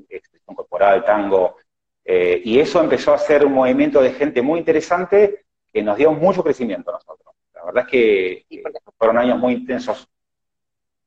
expresión 0.10 0.56
corporal, 0.56 1.04
tango, 1.04 1.58
eh, 2.06 2.42
y 2.44 2.60
eso 2.60 2.82
empezó 2.82 3.14
a 3.14 3.18
ser 3.18 3.46
un 3.46 3.54
movimiento 3.54 4.02
de 4.02 4.14
gente 4.14 4.42
muy 4.42 4.60
interesante 4.60 5.46
que 5.74 5.84
nos 5.84 5.98
dio 5.98 6.12
mucho 6.12 6.44
crecimiento 6.44 6.92
a 6.92 6.94
nosotros. 6.96 7.36
La 7.54 7.66
verdad 7.66 7.84
es 7.86 7.90
que 7.92 8.32
Sí, 8.50 8.60
eh, 8.64 8.80
fueron 8.98 9.18
años 9.18 9.40
muy 9.40 9.54
intensos. 9.56 10.08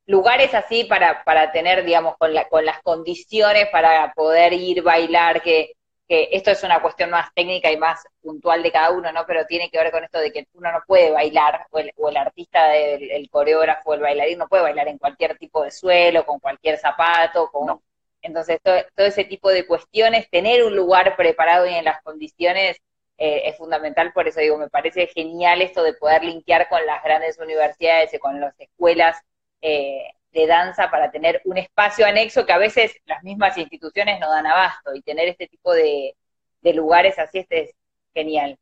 lugares 0.05 0.53
así 0.53 0.85
para, 0.85 1.23
para 1.23 1.51
tener, 1.51 1.85
digamos, 1.85 2.15
con, 2.17 2.33
la, 2.33 2.47
con 2.49 2.65
las 2.65 2.81
condiciones 2.81 3.67
para 3.71 4.13
poder 4.13 4.53
ir, 4.53 4.81
bailar, 4.83 5.41
que, 5.41 5.73
que 6.07 6.29
esto 6.31 6.51
es 6.51 6.63
una 6.63 6.81
cuestión 6.81 7.11
más 7.11 7.29
técnica 7.35 7.71
y 7.71 7.77
más 7.77 7.99
puntual 8.21 8.63
de 8.63 8.71
cada 8.71 8.91
uno, 8.91 9.11
¿no? 9.11 9.25
Pero 9.27 9.45
tiene 9.45 9.69
que 9.69 9.77
ver 9.77 9.91
con 9.91 10.03
esto 10.03 10.19
de 10.19 10.31
que 10.31 10.47
uno 10.53 10.71
no 10.71 10.79
puede 10.87 11.11
bailar, 11.11 11.67
o 11.71 11.79
el, 11.79 11.91
o 11.97 12.09
el 12.09 12.17
artista, 12.17 12.75
el 12.75 13.29
coreógrafo, 13.29 13.93
el 13.93 14.01
bailarín, 14.01 14.39
no 14.39 14.47
puede 14.47 14.63
bailar 14.63 14.87
en 14.87 14.97
cualquier 14.97 15.37
tipo 15.37 15.63
de 15.63 15.71
suelo, 15.71 16.25
con 16.25 16.39
cualquier 16.39 16.77
zapato, 16.77 17.49
con... 17.51 17.67
No. 17.67 17.83
Entonces, 18.21 18.59
todo, 18.63 18.75
todo 18.95 19.07
ese 19.07 19.23
tipo 19.25 19.49
de 19.49 19.65
cuestiones, 19.67 20.29
tener 20.29 20.63
un 20.63 20.75
lugar 20.75 21.15
preparado 21.15 21.65
y 21.67 21.73
en 21.73 21.85
las 21.85 22.01
condiciones 22.03 22.77
eh, 23.17 23.43
es 23.45 23.57
fundamental, 23.57 24.13
por 24.13 24.27
eso 24.27 24.39
digo, 24.41 24.57
me 24.57 24.69
parece 24.69 25.07
genial 25.07 25.61
esto 25.61 25.83
de 25.83 25.93
poder 25.93 26.23
linkear 26.23 26.69
con 26.69 26.85
las 26.85 27.03
grandes 27.03 27.37
universidades 27.39 28.13
y 28.13 28.19
con 28.19 28.39
las 28.39 28.57
escuelas 28.59 29.17
eh, 29.61 30.03
de 30.31 30.47
danza 30.47 30.89
para 30.91 31.11
tener 31.11 31.41
un 31.45 31.57
espacio 31.57 32.05
anexo 32.05 32.45
que 32.45 32.53
a 32.53 32.57
veces 32.57 32.93
las 33.05 33.23
mismas 33.23 33.57
instituciones 33.57 34.19
no 34.19 34.29
dan 34.29 34.45
abasto 34.47 34.93
y 34.95 35.01
tener 35.01 35.27
este 35.27 35.47
tipo 35.47 35.73
de, 35.73 36.15
de 36.61 36.73
lugares 36.73 37.17
así 37.19 37.39
este 37.39 37.61
es 37.63 37.71
genial. 38.13 38.57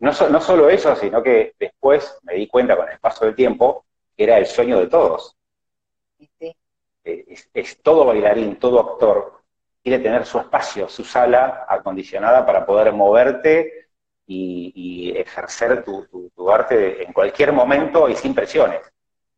No, 0.00 0.12
so- 0.12 0.28
no 0.28 0.40
solo 0.40 0.68
eso, 0.68 0.94
sino 0.96 1.22
que 1.22 1.54
después 1.58 2.18
me 2.24 2.34
di 2.34 2.46
cuenta 2.46 2.76
con 2.76 2.88
el 2.90 2.98
paso 2.98 3.24
del 3.24 3.34
tiempo 3.34 3.86
que 4.16 4.24
era 4.24 4.36
el 4.38 4.46
sueño 4.46 4.78
de 4.78 4.88
todos. 4.88 5.34
¿viste? 6.18 6.56
Eh, 7.04 7.24
Es, 7.54 7.82
todo 7.82 8.04
bailarín, 8.06 8.56
todo 8.58 8.80
actor, 8.80 9.42
quiere 9.82 9.98
tener 9.98 10.24
su 10.24 10.38
espacio, 10.38 10.88
su 10.88 11.04
sala 11.04 11.66
acondicionada 11.68 12.46
para 12.46 12.64
poder 12.64 12.92
moverte 12.92 13.88
y, 14.26 15.12
ejercer 15.16 15.84
tu, 15.84 16.50
arte 16.50 17.04
en 17.04 17.12
cualquier 17.12 17.52
momento 17.52 18.08
y 18.08 18.16
sin 18.16 18.34
presiones. 18.34 18.80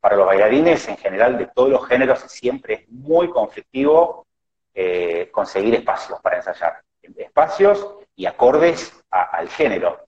Para 0.00 0.16
los 0.16 0.26
bailarines 0.26 0.86
en 0.88 0.96
general 0.98 1.38
de 1.38 1.46
todos 1.46 1.70
los 1.70 1.86
géneros 1.86 2.20
siempre 2.28 2.74
es 2.74 2.88
muy 2.90 3.30
conflictivo 3.30 4.26
eh, 4.74 5.30
conseguir 5.32 5.74
espacios 5.74 6.20
para 6.20 6.36
ensayar. 6.36 6.82
Espacios 7.16 7.96
y 8.16 8.26
acordes 8.26 8.92
al 9.10 9.48
género. 9.48 10.06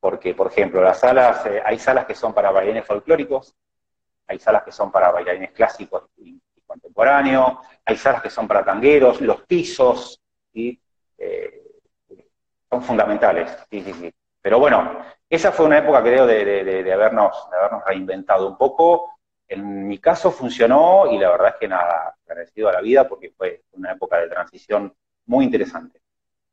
Porque, 0.00 0.34
por 0.34 0.48
ejemplo, 0.48 0.82
las 0.82 1.00
salas, 1.00 1.46
eh, 1.46 1.62
hay 1.64 1.78
salas 1.78 2.06
que 2.06 2.14
son 2.14 2.34
para 2.34 2.50
bailarines 2.50 2.86
folclóricos, 2.86 3.54
hay 4.26 4.38
salas 4.38 4.62
que 4.62 4.72
son 4.72 4.90
para 4.90 5.10
bailarines 5.10 5.52
clásicos 5.52 6.04
y, 6.16 6.40
contemporáneos, 6.66 7.58
hay 7.84 7.96
salas 7.96 8.22
que 8.22 8.30
son 8.30 8.48
para 8.48 8.64
tangueros, 8.64 9.20
los 9.20 9.42
pisos. 9.42 10.18
Eh, 10.54 11.62
son 12.70 12.82
fundamentales. 12.82 13.50
Pero 14.40 14.58
bueno, 14.58 15.04
esa 15.28 15.52
fue 15.52 15.66
una 15.66 15.78
época, 15.78 16.02
creo, 16.02 16.26
de, 16.26 16.90
habernos, 16.92 17.50
de 17.50 17.56
habernos 17.58 17.84
reinventado 17.84 18.48
un 18.48 18.56
poco. 18.56 19.18
En 19.46 19.86
mi 19.86 19.98
caso 19.98 20.30
funcionó 20.30 21.06
y 21.10 21.18
la 21.18 21.30
verdad 21.30 21.48
es 21.48 21.54
que 21.60 21.68
nada, 21.68 22.16
agradecido 22.26 22.70
a 22.70 22.72
la 22.72 22.80
vida 22.80 23.06
porque 23.06 23.30
fue 23.36 23.62
una 23.72 23.92
época 23.92 24.18
de 24.18 24.28
transición 24.28 24.94
muy 25.26 25.44
interesante. 25.44 26.00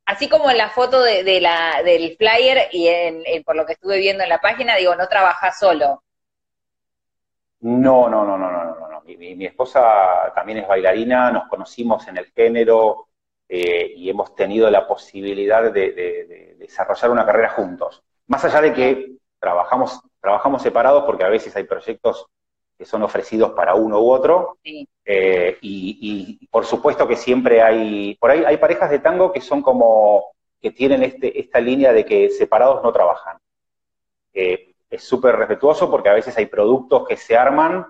Así 0.06 0.28
como 0.28 0.50
en 0.52 0.58
la 0.58 0.70
foto 0.70 1.02
del 1.02 2.16
flyer 2.18 2.68
y 2.72 2.88
en, 2.88 3.44
por 3.44 3.56
lo 3.56 3.66
que 3.66 3.74
estuve 3.74 4.00
viendo 4.00 4.24
en 4.24 4.30
la 4.30 4.42
página, 4.42 4.76
digo, 4.76 4.96
no 4.96 5.08
trabajás 5.08 5.58
solo. 5.60 6.04
No, 7.62 8.08
no, 8.10 8.26
no, 8.26 8.38
no, 8.38 8.52
no, 8.52 8.64
no, 8.76 8.88
no. 8.90 9.02
Mi, 9.02 9.18
mi- 9.18 9.36
mi 9.36 9.46
esposa 9.46 10.32
también 10.34 10.60
es 10.60 10.68
bailarina, 10.68 11.32
nos 11.32 11.48
conocimos 11.50 12.08
en 12.08 12.18
el 12.18 12.26
género 12.28 13.08
eh, 13.50 13.92
y 13.96 14.10
hemos 14.10 14.34
tenido 14.36 14.70
la 14.72 14.88
posibilidad 14.88 15.64
de, 15.64 15.92
de- 15.92 16.26
de 16.26 16.56
desarrollar 16.58 17.12
una 17.12 17.26
carrera 17.26 17.50
juntos. 17.50 18.02
Más 18.28 18.46
allá 18.46 18.62
de 18.62 18.74
que 18.74 19.12
trabajamos, 19.40 20.00
trabajamos 20.22 20.62
separados 20.62 21.04
porque 21.06 21.24
a 21.26 21.30
veces 21.30 21.54
hay 21.56 21.64
proyectos 21.66 22.28
que 22.78 22.86
son 22.86 23.04
ofrecidos 23.04 23.52
para 23.52 23.76
uno 23.76 24.00
u 24.00 24.10
otro, 24.10 24.58
Sí. 24.64 24.88
eh, 25.04 25.58
y, 25.62 26.38
y 26.42 26.48
por 26.48 26.66
supuesto 26.66 27.08
que 27.10 27.18
siempre 27.18 27.62
hay, 27.62 28.16
por 28.16 28.32
ahí 28.32 28.44
hay 28.46 28.56
parejas 28.58 28.90
de 28.90 29.00
tango 29.00 29.34
que 29.34 29.42
son 29.42 29.62
como, 29.62 30.28
que 30.62 30.72
tienen 30.72 31.04
este, 31.04 31.38
esta 31.40 31.60
línea 31.60 31.92
de 31.92 32.06
que 32.06 32.30
separados 32.30 32.82
no 32.84 32.94
trabajan. 32.94 33.38
Eh, 34.34 34.69
es 34.90 35.04
súper 35.04 35.36
respetuoso 35.36 35.90
porque 35.90 36.10
a 36.10 36.14
veces 36.14 36.36
hay 36.38 36.48
productos 36.48 37.08
que 37.08 37.16
se 37.18 37.38
arman 37.38 37.86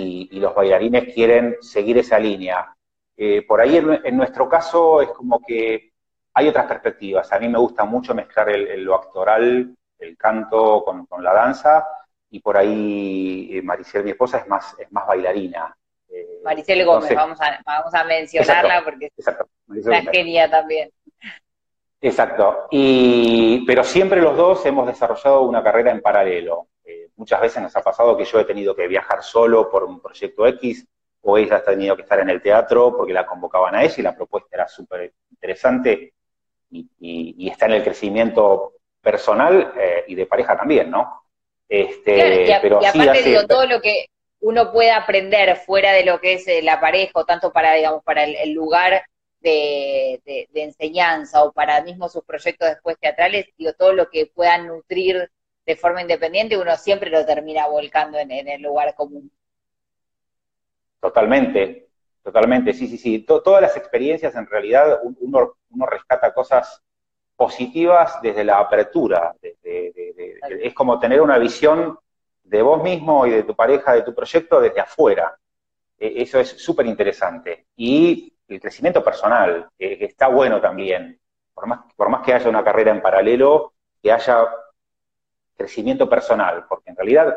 y, 0.00 0.28
y 0.32 0.40
los 0.40 0.54
bailarines 0.54 1.14
quieren 1.14 1.56
seguir 1.60 1.98
esa 1.98 2.18
línea. 2.18 2.74
Eh, 3.16 3.42
por 3.42 3.60
ahí 3.60 3.76
en, 3.76 4.00
en 4.04 4.16
nuestro 4.16 4.48
caso 4.48 5.00
es 5.00 5.08
como 5.10 5.40
que 5.46 5.92
hay 6.34 6.48
otras 6.48 6.66
perspectivas. 6.66 7.32
A 7.32 7.38
mí 7.38 7.48
me 7.48 7.58
gusta 7.58 7.84
mucho 7.84 8.14
mezclar 8.14 8.50
el- 8.50 8.68
el- 8.68 8.84
lo 8.84 8.94
actoral, 8.94 9.74
el 9.98 10.16
canto 10.16 10.84
con, 10.84 11.06
con 11.06 11.24
la 11.24 11.32
danza, 11.32 11.86
y 12.30 12.40
por 12.40 12.56
ahí 12.56 13.48
eh, 13.52 13.62
Maricel, 13.62 14.04
mi 14.04 14.10
esposa, 14.10 14.38
es 14.38 14.46
más, 14.46 14.76
es 14.78 14.90
más 14.92 15.06
bailarina. 15.06 15.74
Eh, 16.10 16.40
Maricel 16.44 16.84
Gómez, 16.84 17.10
entonces- 17.10 17.16
vamos 17.16 17.40
a, 17.40 17.60
vamos 17.64 17.94
a 17.94 18.04
mencionarla 18.04 18.84
porque 18.84 19.06
es 19.06 19.12
Exacto, 19.16 19.48
una 19.68 20.02
genia 20.02 20.50
también. 20.50 20.90
Exacto. 22.00 22.66
Y, 22.70 23.64
pero 23.66 23.82
siempre 23.82 24.20
los 24.20 24.36
dos 24.36 24.64
hemos 24.66 24.86
desarrollado 24.86 25.42
una 25.42 25.62
carrera 25.62 25.90
en 25.90 26.00
paralelo. 26.00 26.68
Eh, 26.84 27.08
muchas 27.16 27.40
veces 27.40 27.62
nos 27.62 27.74
ha 27.76 27.82
pasado 27.82 28.16
que 28.16 28.24
yo 28.24 28.38
he 28.38 28.44
tenido 28.44 28.74
que 28.74 28.86
viajar 28.86 29.22
solo 29.22 29.70
por 29.70 29.84
un 29.84 30.00
proyecto 30.00 30.46
X, 30.46 30.86
o 31.22 31.36
ella 31.36 31.56
ha 31.56 31.62
tenido 31.62 31.96
que 31.96 32.02
estar 32.02 32.20
en 32.20 32.30
el 32.30 32.40
teatro 32.40 32.96
porque 32.96 33.12
la 33.12 33.26
convocaban 33.26 33.74
a 33.74 33.82
ella 33.82 33.94
y 33.98 34.02
la 34.02 34.14
propuesta 34.14 34.48
era 34.52 34.68
súper 34.68 35.12
interesante 35.30 36.14
y, 36.70 37.48
está 37.50 37.66
en 37.66 37.72
el 37.72 37.82
crecimiento 37.82 38.74
personal 39.00 39.72
eh, 39.76 40.04
y 40.06 40.14
de 40.14 40.26
pareja 40.26 40.56
también, 40.56 40.90
¿no? 40.90 41.22
Este, 41.68 42.44
y, 42.44 42.52
pero 42.62 42.78
aparte 42.78 43.22
digo, 43.22 43.46
todo 43.46 43.66
lo 43.66 43.80
que 43.80 44.06
uno 44.40 44.72
puede 44.72 44.90
aprender 44.90 45.56
fuera 45.56 45.92
de 45.92 46.04
lo 46.04 46.20
que 46.20 46.34
es 46.34 46.48
eh, 46.48 46.62
la 46.62 46.80
pareja, 46.80 47.12
o 47.14 47.24
tanto 47.24 47.52
para, 47.52 47.74
digamos, 47.74 48.02
para 48.04 48.24
el, 48.24 48.52
lugar 48.52 49.02
de, 49.40 50.20
enseñanza 50.54 51.44
o 51.44 51.52
para 51.52 51.82
mismo 51.82 52.08
sus 52.08 52.24
proyectos 52.24 52.68
después 52.68 52.98
teatrales, 52.98 53.46
digo, 53.56 53.72
todo 53.72 53.92
lo 53.92 54.08
que 54.08 54.26
puedan 54.26 54.66
nutrir 54.66 55.30
de 55.66 55.76
forma 55.76 56.02
independiente, 56.02 56.56
uno 56.56 56.76
siempre 56.76 57.10
lo 57.10 57.24
termina 57.26 57.66
volcando 57.66 58.18
en, 58.18 58.30
el 58.30 58.62
lugar 58.62 58.94
común. 58.94 59.30
Totalmente, 61.00 61.88
totalmente, 62.22 62.72
sí, 62.72 62.88
sí, 62.88 62.98
sí. 62.98 63.18
todas 63.20 63.62
las 63.62 63.76
experiencias 63.76 64.34
en 64.34 64.46
realidad 64.46 65.00
uno, 65.02 65.54
uno 65.70 65.86
rescata 65.86 66.32
cosas 66.32 66.82
positivas 67.36 68.20
desde 68.20 68.42
la 68.44 68.58
apertura. 68.58 69.34
es 69.62 70.74
como 70.74 70.98
tener 70.98 71.20
una 71.20 71.38
visión 71.38 71.96
de 72.42 72.62
vos 72.62 72.82
mismo 72.82 73.26
y 73.26 73.30
de 73.30 73.42
tu 73.44 73.54
pareja, 73.54 73.92
de 73.92 74.02
tu 74.02 74.14
proyecto 74.14 74.60
desde 74.60 74.80
afuera. 74.80 75.38
E, 75.98 76.22
eso 76.22 76.40
es 76.40 76.48
súper 76.48 76.86
interesante. 76.86 77.66
Y 77.76 78.32
el 78.48 78.60
crecimiento 78.60 79.04
personal, 79.04 79.70
que 79.78 80.04
está 80.04 80.28
bueno 80.28 80.60
también. 80.60 81.20
Por 81.54 81.66
más, 81.66 81.80
por 81.94 82.08
más 82.08 82.24
que 82.24 82.32
haya 82.32 82.48
una 82.48 82.64
carrera 82.64 82.90
en 82.90 83.02
paralelo, 83.02 83.74
que 84.02 84.12
haya 84.12 84.46
crecimiento 85.56 86.08
personal, 86.08 86.64
porque 86.68 86.90
en 86.90 86.96
realidad 86.96 87.34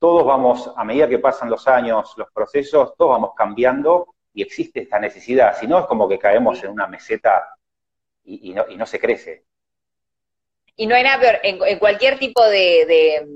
todos 0.00 0.24
vamos, 0.24 0.72
a 0.76 0.82
medida 0.82 1.08
que 1.08 1.18
pasan 1.18 1.50
los 1.50 1.68
años, 1.68 2.14
los 2.16 2.30
procesos, 2.32 2.94
todos 2.96 3.10
vamos 3.10 3.32
cambiando 3.36 4.14
y 4.32 4.42
existe 4.42 4.80
esta 4.80 4.98
necesidad. 4.98 5.56
Si 5.60 5.66
no, 5.66 5.78
es 5.78 5.86
como 5.86 6.08
que 6.08 6.18
caemos 6.18 6.64
en 6.64 6.70
una 6.70 6.86
meseta 6.86 7.54
y, 8.24 8.54
no, 8.54 8.86
se 8.86 8.98
crece. 8.98 9.44
Y 10.76 10.86
no 10.86 10.94
hay 10.94 11.02
nada 11.02 11.20
peor, 11.20 11.40
en, 11.42 11.78
cualquier 11.78 12.18
tipo 12.18 12.42
de, 12.48 13.26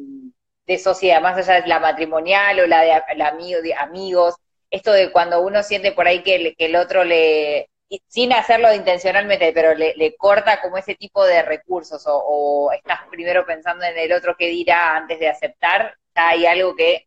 sociedad, 0.82 1.20
más 1.20 1.36
allá 1.36 1.60
de 1.60 1.68
la 1.68 1.80
matrimonial 1.80 2.60
o 2.60 2.66
la 2.66 2.80
de, 2.80 3.22
amigo, 3.22 3.60
de 3.60 3.74
amigos, 3.74 4.36
esto 4.74 4.92
de 4.92 5.12
cuando 5.12 5.40
uno 5.40 5.62
siente 5.62 5.92
por 5.92 6.06
ahí 6.06 6.22
que, 6.22 6.54
el 6.58 6.76
otro 6.76 7.04
le, 7.04 7.68
sin 8.06 8.32
hacerlo 8.32 8.74
intencionalmente, 8.74 9.52
pero 9.52 9.74
le, 9.74 10.16
corta 10.16 10.60
como 10.60 10.78
ese 10.78 10.94
tipo 10.94 11.24
de 11.24 11.42
recursos, 11.42 12.02
o, 12.06 12.70
estás 12.72 13.00
primero 13.10 13.46
pensando 13.46 13.84
en 13.84 13.96
el 13.96 14.12
otro 14.12 14.36
que 14.36 14.48
dirá 14.48 14.96
antes 14.96 15.18
de 15.18 15.28
aceptar, 15.28 15.96
hay 16.14 16.46
algo 16.46 16.74
que 16.74 17.06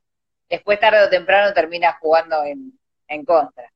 después 0.49 0.79
tarde 0.79 1.03
o 1.03 1.09
temprano 1.09 1.53
termina 1.53 1.97
jugando 1.99 2.43
en 2.45 3.25
contra. 3.25 3.69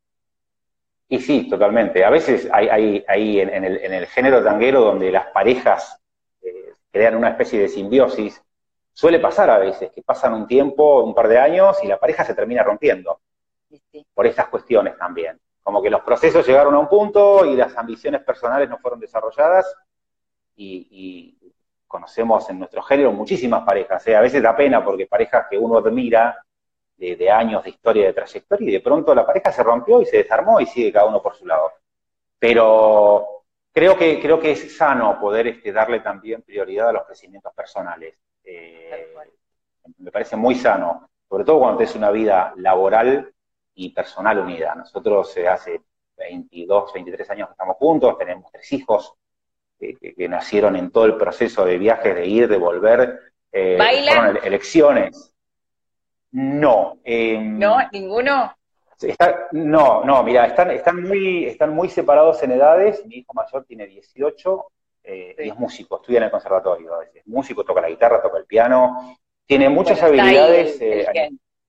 Y 1.11 1.19
sí, 1.19 1.49
totalmente. 1.49 2.05
A 2.05 2.09
veces 2.09 2.47
hay, 2.53 3.03
hay, 3.05 3.41
en, 3.41 3.65
el, 3.65 4.07
género 4.07 4.41
tanguero 4.41 4.79
donde 4.79 5.11
las 5.11 5.27
parejas 5.27 5.99
eh, 6.41 6.71
crean 6.89 7.17
una 7.17 7.31
especie 7.31 7.59
de 7.59 7.67
simbiosis, 7.67 8.41
suele 8.93 9.19
pasar 9.19 9.49
a 9.49 9.57
veces 9.57 9.91
que 9.91 10.01
pasan 10.03 10.33
un 10.33 10.47
tiempo, 10.47 11.03
un 11.03 11.13
par 11.13 11.27
de 11.27 11.37
años, 11.37 11.75
y 11.83 11.87
la 11.87 11.99
pareja 11.99 12.23
se 12.23 12.33
termina 12.33 12.63
rompiendo. 12.63 13.19
Por 14.13 14.27
estas 14.27 14.47
cuestiones 14.47 14.97
también. 14.97 15.39
Como 15.63 15.81
que 15.81 15.89
los 15.89 16.01
procesos 16.01 16.45
llegaron 16.45 16.73
a 16.75 16.79
un 16.79 16.87
punto 16.87 17.45
y 17.45 17.55
las 17.55 17.77
ambiciones 17.77 18.23
personales 18.23 18.69
no 18.69 18.79
fueron 18.79 18.99
desarrolladas 18.99 19.65
y, 20.55 20.87
y 20.91 21.53
conocemos 21.91 22.49
en 22.49 22.59
nuestro 22.59 22.81
género 22.81 23.11
muchísimas 23.11 23.63
parejas. 23.63 24.07
¿eh? 24.07 24.15
A 24.15 24.21
veces 24.21 24.41
da 24.41 24.55
pena 24.55 24.83
porque 24.83 25.05
parejas 25.05 25.47
que 25.49 25.57
uno 25.57 25.77
admira 25.77 26.43
de, 27.09 27.31
años 27.31 27.63
de 27.63 27.71
historia, 27.71 28.05
de 28.05 28.13
trayectoria, 28.13 28.69
y 28.69 28.73
de 28.73 28.79
pronto 28.79 29.13
la 29.15 29.25
pareja 29.25 29.51
se 29.51 29.63
rompió 29.63 30.01
y 30.01 30.05
se 30.05 30.17
desarmó 30.17 30.59
y 30.59 30.67
sigue 30.67 30.93
cada 30.93 31.07
uno 31.07 31.21
por 31.21 31.35
su 31.35 31.45
lado. 31.45 31.71
Pero 32.37 33.43
creo 33.73 33.97
que, 33.97 34.21
creo 34.21 34.39
que 34.39 34.51
es 34.51 34.77
sano 34.77 35.19
poder 35.19 35.47
este, 35.47 35.71
darle 35.71 35.99
también 35.99 36.43
prioridad 36.43 36.89
a 36.89 36.93
los 36.93 37.05
crecimientos 37.05 37.53
personales. 37.53 38.15
Eh, 38.43 39.13
me 39.97 40.11
parece 40.11 40.35
muy 40.35 40.55
sano, 40.55 41.09
sobre 41.27 41.43
todo 41.43 41.59
cuando 41.59 41.81
es 41.81 41.95
una 41.95 42.11
vida 42.11 42.53
laboral 42.57 43.33
y 43.75 43.89
personal 43.89 44.39
unida. 44.39 44.75
Nosotros 44.75 45.35
eh, 45.37 45.47
hace 45.47 45.81
22, 46.17 46.93
23 46.93 47.29
años 47.31 47.47
que 47.47 47.53
estamos 47.53 47.77
juntos, 47.77 48.17
tenemos 48.17 48.51
tres 48.51 48.71
hijos 48.73 49.13
que, 49.79 50.27
nacieron 50.29 50.75
en 50.75 50.91
todo 50.91 51.05
el 51.05 51.17
proceso 51.17 51.65
de 51.65 51.77
viajes, 51.77 52.15
de 52.15 52.27
ir, 52.27 52.47
de 52.47 52.57
volver. 52.57 53.19
Eh, 53.51 53.77
fueron 53.77 54.37
elecciones. 54.43 55.33
No. 56.31 56.99
Em, 57.03 57.59
¿No? 57.59 57.77
¿Ninguno? 57.91 58.55
no, 59.53 60.03
no, 60.03 60.23
mira, 60.23 60.45
están, 60.45 60.69
están, 60.71 61.01
muy, 61.01 61.45
están 61.45 61.73
muy 61.73 61.89
separados 61.89 62.41
en 62.43 62.51
edades. 62.51 63.05
Mi 63.05 63.17
hijo 63.17 63.33
mayor 63.33 63.65
tiene 63.65 63.87
18 63.87 64.65
eh, 65.03 65.35
y 65.39 65.49
es 65.49 65.57
músico, 65.57 65.97
estudia 65.97 66.19
en 66.19 66.25
el 66.25 66.31
conservatorio. 66.31 67.01
Es 67.01 67.25
músico, 67.27 67.63
toca 67.63 67.81
la 67.81 67.89
guitarra, 67.89 68.21
toca 68.21 68.37
el 68.37 68.45
piano. 68.45 69.17
Tiene 69.45 69.69
muchas 69.69 70.01
habilidades 70.01 70.79
eh, 70.81 71.07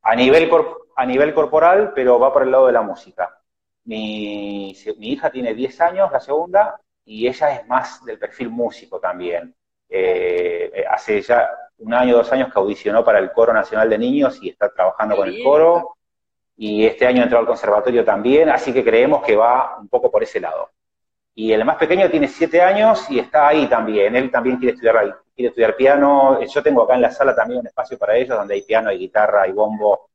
a, 0.02 0.14
nivel 0.14 0.48
a 0.96 1.06
nivel 1.06 1.34
corporal, 1.34 1.92
pero 1.94 2.18
va 2.18 2.32
por 2.32 2.42
el 2.42 2.50
lado 2.50 2.66
de 2.66 2.72
la 2.72 2.82
música. 2.82 3.38
Mi, 3.84 4.76
mi 4.98 5.08
hija 5.12 5.30
tiene 5.30 5.54
10 5.54 5.80
años, 5.80 6.12
la 6.12 6.20
segunda, 6.20 6.80
y 7.04 7.26
ella 7.26 7.54
es 7.56 7.66
más 7.66 8.04
del 8.04 8.18
perfil 8.18 8.50
músico 8.50 9.00
también. 9.00 9.54
Eh, 9.88 10.84
hace 10.88 11.20
ya 11.20 11.50
un 11.78 11.92
año, 11.92 12.16
dos 12.16 12.32
años 12.32 12.52
que 12.52 12.58
audicionó 12.58 13.04
para 13.04 13.18
el 13.18 13.32
Coro 13.32 13.52
Nacional 13.52 13.90
de 13.90 13.98
Niños 13.98 14.38
y 14.42 14.50
está 14.50 14.70
trabajando 14.70 15.16
con 15.16 15.28
el 15.28 15.42
coro. 15.42 15.96
Y 16.56 16.86
este 16.86 17.06
año 17.06 17.22
entró 17.22 17.38
al 17.38 17.46
conservatorio 17.46 18.04
también, 18.04 18.48
así 18.48 18.72
que 18.72 18.84
creemos 18.84 19.22
que 19.24 19.36
va 19.36 19.78
un 19.78 19.88
poco 19.88 20.10
por 20.10 20.22
ese 20.22 20.38
lado. 20.38 20.70
Y 21.34 21.52
el 21.52 21.64
más 21.64 21.76
pequeño 21.76 22.10
tiene 22.10 22.28
siete 22.28 22.60
años 22.60 23.10
y 23.10 23.18
está 23.18 23.48
ahí 23.48 23.66
también. 23.66 24.14
Él 24.14 24.30
también 24.30 24.58
quiere 24.58 24.74
estudiar, 24.74 25.22
quiere 25.34 25.48
estudiar 25.48 25.76
piano. 25.76 26.40
Yo 26.42 26.62
tengo 26.62 26.82
acá 26.82 26.94
en 26.94 27.02
la 27.02 27.10
sala 27.10 27.34
también 27.34 27.60
un 27.60 27.66
espacio 27.66 27.98
para 27.98 28.16
ellos 28.16 28.36
donde 28.36 28.54
hay 28.54 28.62
piano, 28.62 28.90
hay 28.90 28.98
guitarra, 28.98 29.42
hay 29.42 29.52
bombo, 29.52 30.10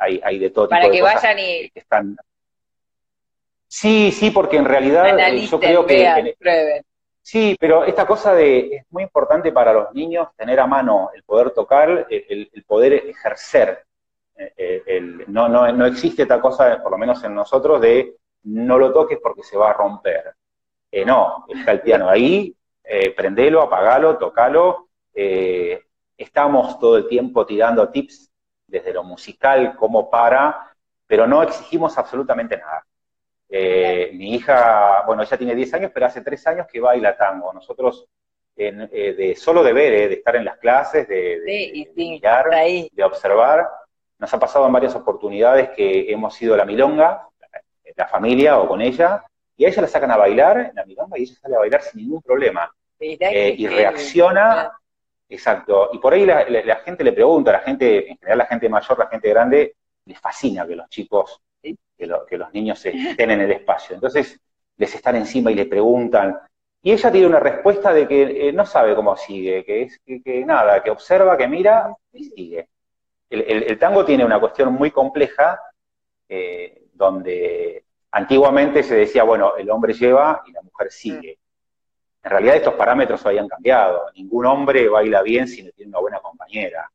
hay, 0.00 0.20
hay 0.24 0.38
de 0.38 0.50
todo 0.50 0.68
para 0.68 0.82
tipo 0.82 0.94
que 0.94 1.02
vayan 1.02 1.38
y... 1.38 1.70
están... 1.74 2.16
Sí, 3.68 4.10
sí, 4.10 4.30
porque 4.30 4.56
en 4.56 4.64
realidad 4.64 5.16
eh, 5.18 5.46
yo 5.46 5.60
creo 5.60 5.86
que... 5.86 6.34
Sí, 7.22 7.56
pero 7.60 7.84
esta 7.84 8.06
cosa 8.06 8.34
de, 8.34 8.76
es 8.76 8.86
muy 8.90 9.04
importante 9.04 9.52
para 9.52 9.72
los 9.72 9.92
niños 9.94 10.28
tener 10.36 10.58
a 10.58 10.66
mano 10.66 11.10
el 11.14 11.22
poder 11.22 11.50
tocar, 11.50 12.06
el, 12.10 12.64
poder 12.66 12.94
ejercer. 12.94 13.84
Eh, 14.36 14.82
eh, 14.86 15.00
no, 15.28 15.48
no, 15.48 15.70
no 15.70 15.86
existe 15.86 16.22
esta 16.22 16.40
cosa, 16.40 16.82
por 16.82 16.90
lo 16.90 16.98
menos 16.98 17.22
en 17.22 17.34
nosotros, 17.34 17.80
de 17.80 18.16
no 18.44 18.78
lo 18.78 18.92
toques 18.92 19.18
porque 19.22 19.42
se 19.42 19.56
va 19.56 19.70
a 19.70 19.74
romper. 19.74 20.34
Eh, 20.90 21.04
no, 21.04 21.44
está 21.48 21.72
el 21.72 21.82
piano 21.82 22.08
ahí, 22.08 22.52
prendelo, 23.14 23.62
apagalo, 23.62 24.16
tocalo. 24.16 24.88
estamos 26.16 26.78
todo 26.80 26.96
el 26.96 27.06
tiempo 27.06 27.46
tirando 27.46 27.90
tips 27.90 28.29
desde 28.70 28.92
lo 28.92 29.02
musical 29.02 29.76
como 29.76 30.08
para, 30.08 30.72
pero 31.06 31.26
no 31.26 31.42
exigimos 31.42 31.98
absolutamente 31.98 32.56
nada. 32.56 32.84
Eh, 33.48 34.10
mi 34.14 34.34
hija, 34.34 35.02
bueno, 35.06 35.24
ella 35.24 35.36
tiene 35.36 35.56
10 35.56 35.74
años, 35.74 35.90
pero 35.92 36.06
hace 36.06 36.22
3 36.22 36.46
años 36.46 36.66
que 36.70 36.80
baila 36.80 37.16
tango. 37.16 37.52
Nosotros, 37.52 38.06
eh, 38.56 38.72
de 38.72 39.34
solo 39.34 39.64
de 39.64 39.72
ver, 39.72 39.92
eh, 39.92 40.08
de 40.08 40.14
estar 40.14 40.36
en 40.36 40.44
las 40.44 40.58
clases, 40.58 41.08
de, 41.08 41.40
de, 41.40 41.90
mirar, 41.96 42.46
de 42.48 43.04
observar, 43.04 43.68
nos 44.18 44.32
ha 44.32 44.38
pasado 44.38 44.66
en 44.66 44.72
varias 44.72 44.94
oportunidades 44.94 45.70
que 45.70 46.12
hemos 46.12 46.40
ido 46.40 46.54
a 46.54 46.58
la 46.58 46.64
milonga, 46.64 47.26
la 47.96 48.06
familia 48.06 48.60
o 48.60 48.68
con 48.68 48.80
ella, 48.80 49.24
y 49.56 49.64
a 49.64 49.68
ella 49.68 49.82
la 49.82 49.88
sacan 49.88 50.12
a 50.12 50.16
bailar 50.16 50.58
en 50.58 50.74
la 50.76 50.86
milonga 50.86 51.18
y 51.18 51.22
ella 51.22 51.34
sale 51.34 51.56
a 51.56 51.58
bailar 51.58 51.82
sin 51.82 52.02
ningún 52.02 52.22
problema. 52.22 52.72
y 53.00 53.66
reacciona, 53.66 54.70
exacto. 55.30 55.90
Y 55.92 55.98
por 55.98 56.12
ahí 56.12 56.26
la, 56.26 56.44
la, 56.48 56.76
gente 56.76 57.02
le 57.02 57.12
pregunta, 57.12 57.52
la 57.52 57.60
gente, 57.60 58.10
en 58.10 58.18
general 58.18 58.38
la 58.38 58.46
gente 58.46 58.68
mayor, 58.68 58.98
la 58.98 59.06
gente 59.06 59.28
grande, 59.28 59.76
les 60.04 60.18
fascina 60.18 60.66
que 60.66 60.76
los 60.76 60.88
chicos 60.88 61.40
que, 62.28 62.36
los 62.38 62.52
niños 62.52 62.84
estén 62.84 63.30
en 63.30 63.40
el 63.40 63.52
espacio. 63.52 63.94
Entonces 63.94 64.40
les 64.76 64.94
están 64.94 65.16
encima 65.16 65.50
y 65.50 65.54
le 65.54 65.66
preguntan. 65.66 66.38
Y 66.82 66.92
ella 66.92 67.12
tiene 67.12 67.26
una 67.26 67.40
respuesta 67.40 67.92
de 67.92 68.08
que 68.08 68.48
eh, 68.48 68.52
no 68.52 68.64
sabe 68.64 68.94
cómo 68.94 69.16
sigue, 69.16 69.64
que 69.64 69.82
es 69.82 70.00
que, 70.04 70.44
nada, 70.46 70.82
que 70.82 70.90
observa, 70.90 71.36
que 71.36 71.46
mira 71.46 71.94
y 72.12 72.24
sigue. 72.24 72.68
El, 73.28 73.78
tango 73.78 74.04
tiene 74.04 74.24
una 74.24 74.40
cuestión 74.40 74.72
muy 74.72 74.90
compleja 74.90 75.60
eh, 76.28 76.82
donde 76.92 77.84
antiguamente 78.10 78.82
se 78.82 78.96
decía, 78.96 79.22
bueno, 79.22 79.56
el 79.56 79.70
hombre 79.70 79.92
lleva 79.92 80.42
y 80.46 80.52
la 80.52 80.62
mujer 80.62 80.90
sigue. 80.90 81.38
En 82.22 82.30
realidad 82.30 82.56
estos 82.56 82.74
parámetros 82.74 83.24
habían 83.24 83.48
cambiado. 83.48 84.10
Ningún 84.14 84.44
hombre 84.44 84.88
baila 84.88 85.22
bien 85.22 85.48
si 85.48 85.62
no 85.62 85.70
tiene 85.72 85.90
una 85.90 86.00
buena 86.00 86.20
compañera. 86.20 86.90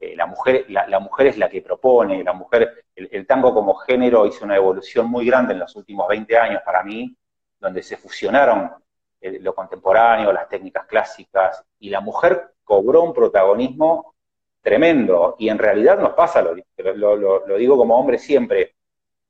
Eh, 0.00 0.16
la, 0.16 0.26
mujer, 0.26 0.66
la, 0.68 0.98
mujer 0.98 1.28
es 1.28 1.38
la 1.38 1.48
que 1.48 1.62
propone, 1.62 2.24
la 2.24 2.32
mujer, 2.32 2.84
el, 2.94 3.26
tango 3.26 3.54
como 3.54 3.74
género 3.74 4.26
hizo 4.26 4.44
una 4.44 4.56
evolución 4.56 5.08
muy 5.08 5.24
grande 5.24 5.52
en 5.52 5.60
los 5.60 5.76
últimos 5.76 6.08
20 6.08 6.36
años 6.36 6.62
para 6.64 6.82
mí, 6.82 7.16
donde 7.60 7.82
se 7.82 7.96
fusionaron 7.96 8.72
eh, 9.20 9.38
lo 9.40 9.54
contemporáneo, 9.54 10.32
las 10.32 10.48
técnicas 10.48 10.84
clásicas, 10.86 11.64
y 11.78 11.90
la 11.90 12.00
mujer 12.00 12.54
cobró 12.64 13.02
un 13.02 13.14
protagonismo 13.14 14.14
tremendo. 14.60 15.36
Y 15.38 15.48
en 15.48 15.58
realidad 15.58 15.96
nos 16.00 16.14
pasa, 16.14 16.42
lo, 16.42 17.16
lo, 17.16 17.56
digo 17.56 17.76
como 17.76 17.96
hombre 17.96 18.18
siempre, 18.18 18.74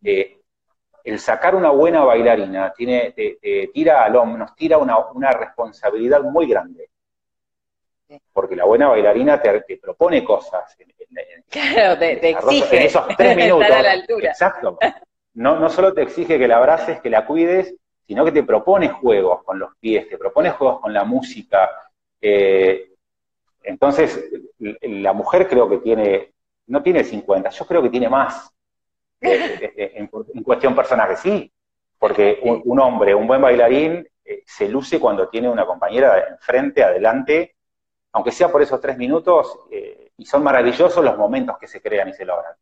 eh, 0.03 0.36
el 1.07 1.21
sacar 1.21 1.55
una 1.55 1.71
buena 1.71 2.03
bailarina 2.05 2.73
tiene, 2.73 3.15
tira 3.73 4.05
al 4.05 4.17
hombre, 4.17 4.41
nos 4.41 4.57
tira 4.57 4.77
una, 4.77 5.31
responsabilidad 5.31 6.21
muy 6.23 6.49
grande. 6.49 6.91
Porque 8.33 8.57
la 8.57 8.65
buena 8.65 8.89
bailarina 8.89 9.41
te, 9.41 9.79
propone 9.81 10.25
cosas. 10.25 10.77
claro, 11.49 11.97
te, 11.97 12.31
exige. 12.31 12.77
En 12.77 12.83
esos 12.83 13.07
tres 13.17 13.37
minutos. 13.37 13.69
Exacto. 14.21 14.79
No, 15.35 15.61
no 15.61 15.71
solo 15.71 15.95
te 15.95 16.03
exige 16.03 16.41
que 16.41 16.49
la 16.49 16.57
abraces, 16.57 17.01
que 17.01 17.11
la 17.11 17.25
cuides, 17.25 17.73
sino 18.05 18.25
que 18.25 18.33
te 18.33 18.43
propone 18.43 18.89
juegos 18.89 19.45
con 19.45 19.61
los 19.61 19.77
pies, 19.79 20.09
te 20.09 20.19
propone 20.19 20.51
juegos 20.51 20.81
con 20.81 20.93
la 20.93 21.05
música. 21.05 21.71
Eh, 22.21 22.95
entonces, 23.63 24.29
la 24.59 25.13
mujer 25.13 25.47
creo 25.49 25.69
que 25.69 25.79
tiene, 25.79 26.33
no 26.67 26.83
tiene 26.83 27.05
50, 27.05 27.51
yo 27.51 27.65
creo 27.65 27.81
que 27.81 27.91
tiene 27.91 28.09
más. 28.09 28.51
En, 29.21 30.07
cuestión 30.43 30.75
personal, 30.75 31.17
sí, 31.17 31.51
porque 31.99 32.39
un, 32.43 32.81
hombre, 32.81 33.15
un 33.15 33.27
buen 33.27 33.41
bailarín, 33.41 34.07
eh, 34.25 34.43
se 34.47 34.69
luce 34.69 34.99
cuando 34.99 35.29
tiene 35.29 35.49
una 35.49 35.65
compañera 35.65 36.29
enfrente, 36.31 36.83
adelante, 36.83 37.57
aunque 38.13 38.33
sea 38.33 38.51
por 38.51 38.63
esos 38.63 38.81
tres 38.81 38.97
minutos, 38.97 39.59
eh, 39.71 40.11
y 40.17 40.27
son 40.27 40.43
maravillosos 40.43 41.05
los 41.05 41.17
momentos 41.17 41.59
que 41.59 41.69
se 41.69 41.81
crean 41.81 42.09
y 42.09 42.13
se 42.13 42.25
logran. 42.25 42.55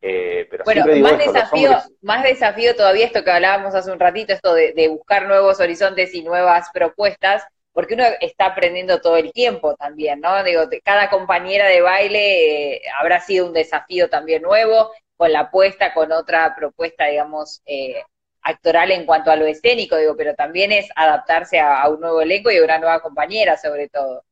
Eh, 0.00 0.46
pero 0.50 0.64
bueno, 0.64 0.84
más, 1.00 1.18
desafío, 1.18 1.70
más 2.02 2.22
desafío 2.22 2.76
todavía 2.76 3.06
esto 3.06 3.24
que 3.24 3.30
hablábamos 3.30 3.74
hace 3.74 3.90
un 3.90 3.98
ratito, 3.98 4.32
esto 4.32 4.54
de, 4.54 4.88
buscar 4.88 5.26
nuevos 5.26 5.58
horizontes 5.58 6.14
y 6.14 6.22
nuevas 6.22 6.68
propuestas, 6.72 7.44
porque 7.72 7.94
uno 7.94 8.04
está 8.20 8.46
aprendiendo 8.46 9.00
todo 9.00 9.16
el 9.16 9.32
tiempo 9.32 9.74
también, 9.74 10.20
¿no? 10.20 10.42
Digo, 10.44 10.62
cada 10.84 11.10
compañera 11.10 11.66
de 11.66 11.80
baile 11.80 12.82
habrá 13.00 13.20
sido 13.20 13.46
un 13.46 13.52
desafío 13.52 14.08
también 14.08 14.42
nuevo, 14.42 14.90
con 15.16 15.32
la 15.32 15.40
apuesta, 15.40 15.94
con 15.94 16.12
otra 16.12 16.54
propuesta, 16.56 17.06
digamos, 17.06 17.62
eh, 17.66 18.02
actoral 18.42 18.92
en 18.92 19.06
cuanto 19.06 19.30
a 19.30 19.36
lo 19.36 19.46
escénico, 19.46 19.96
digo, 19.96 20.16
pero 20.16 20.34
también 20.34 20.72
es 20.72 20.88
adaptarse 20.94 21.58
a, 21.58 21.88
un 21.88 22.00
nuevo 22.00 22.20
elenco 22.20 22.50
y 22.50 22.58
a 22.58 22.64
una 22.64 22.78
nueva 22.78 23.00
compañera, 23.00 23.56
sobre 23.56 23.88
todo. 23.88 24.22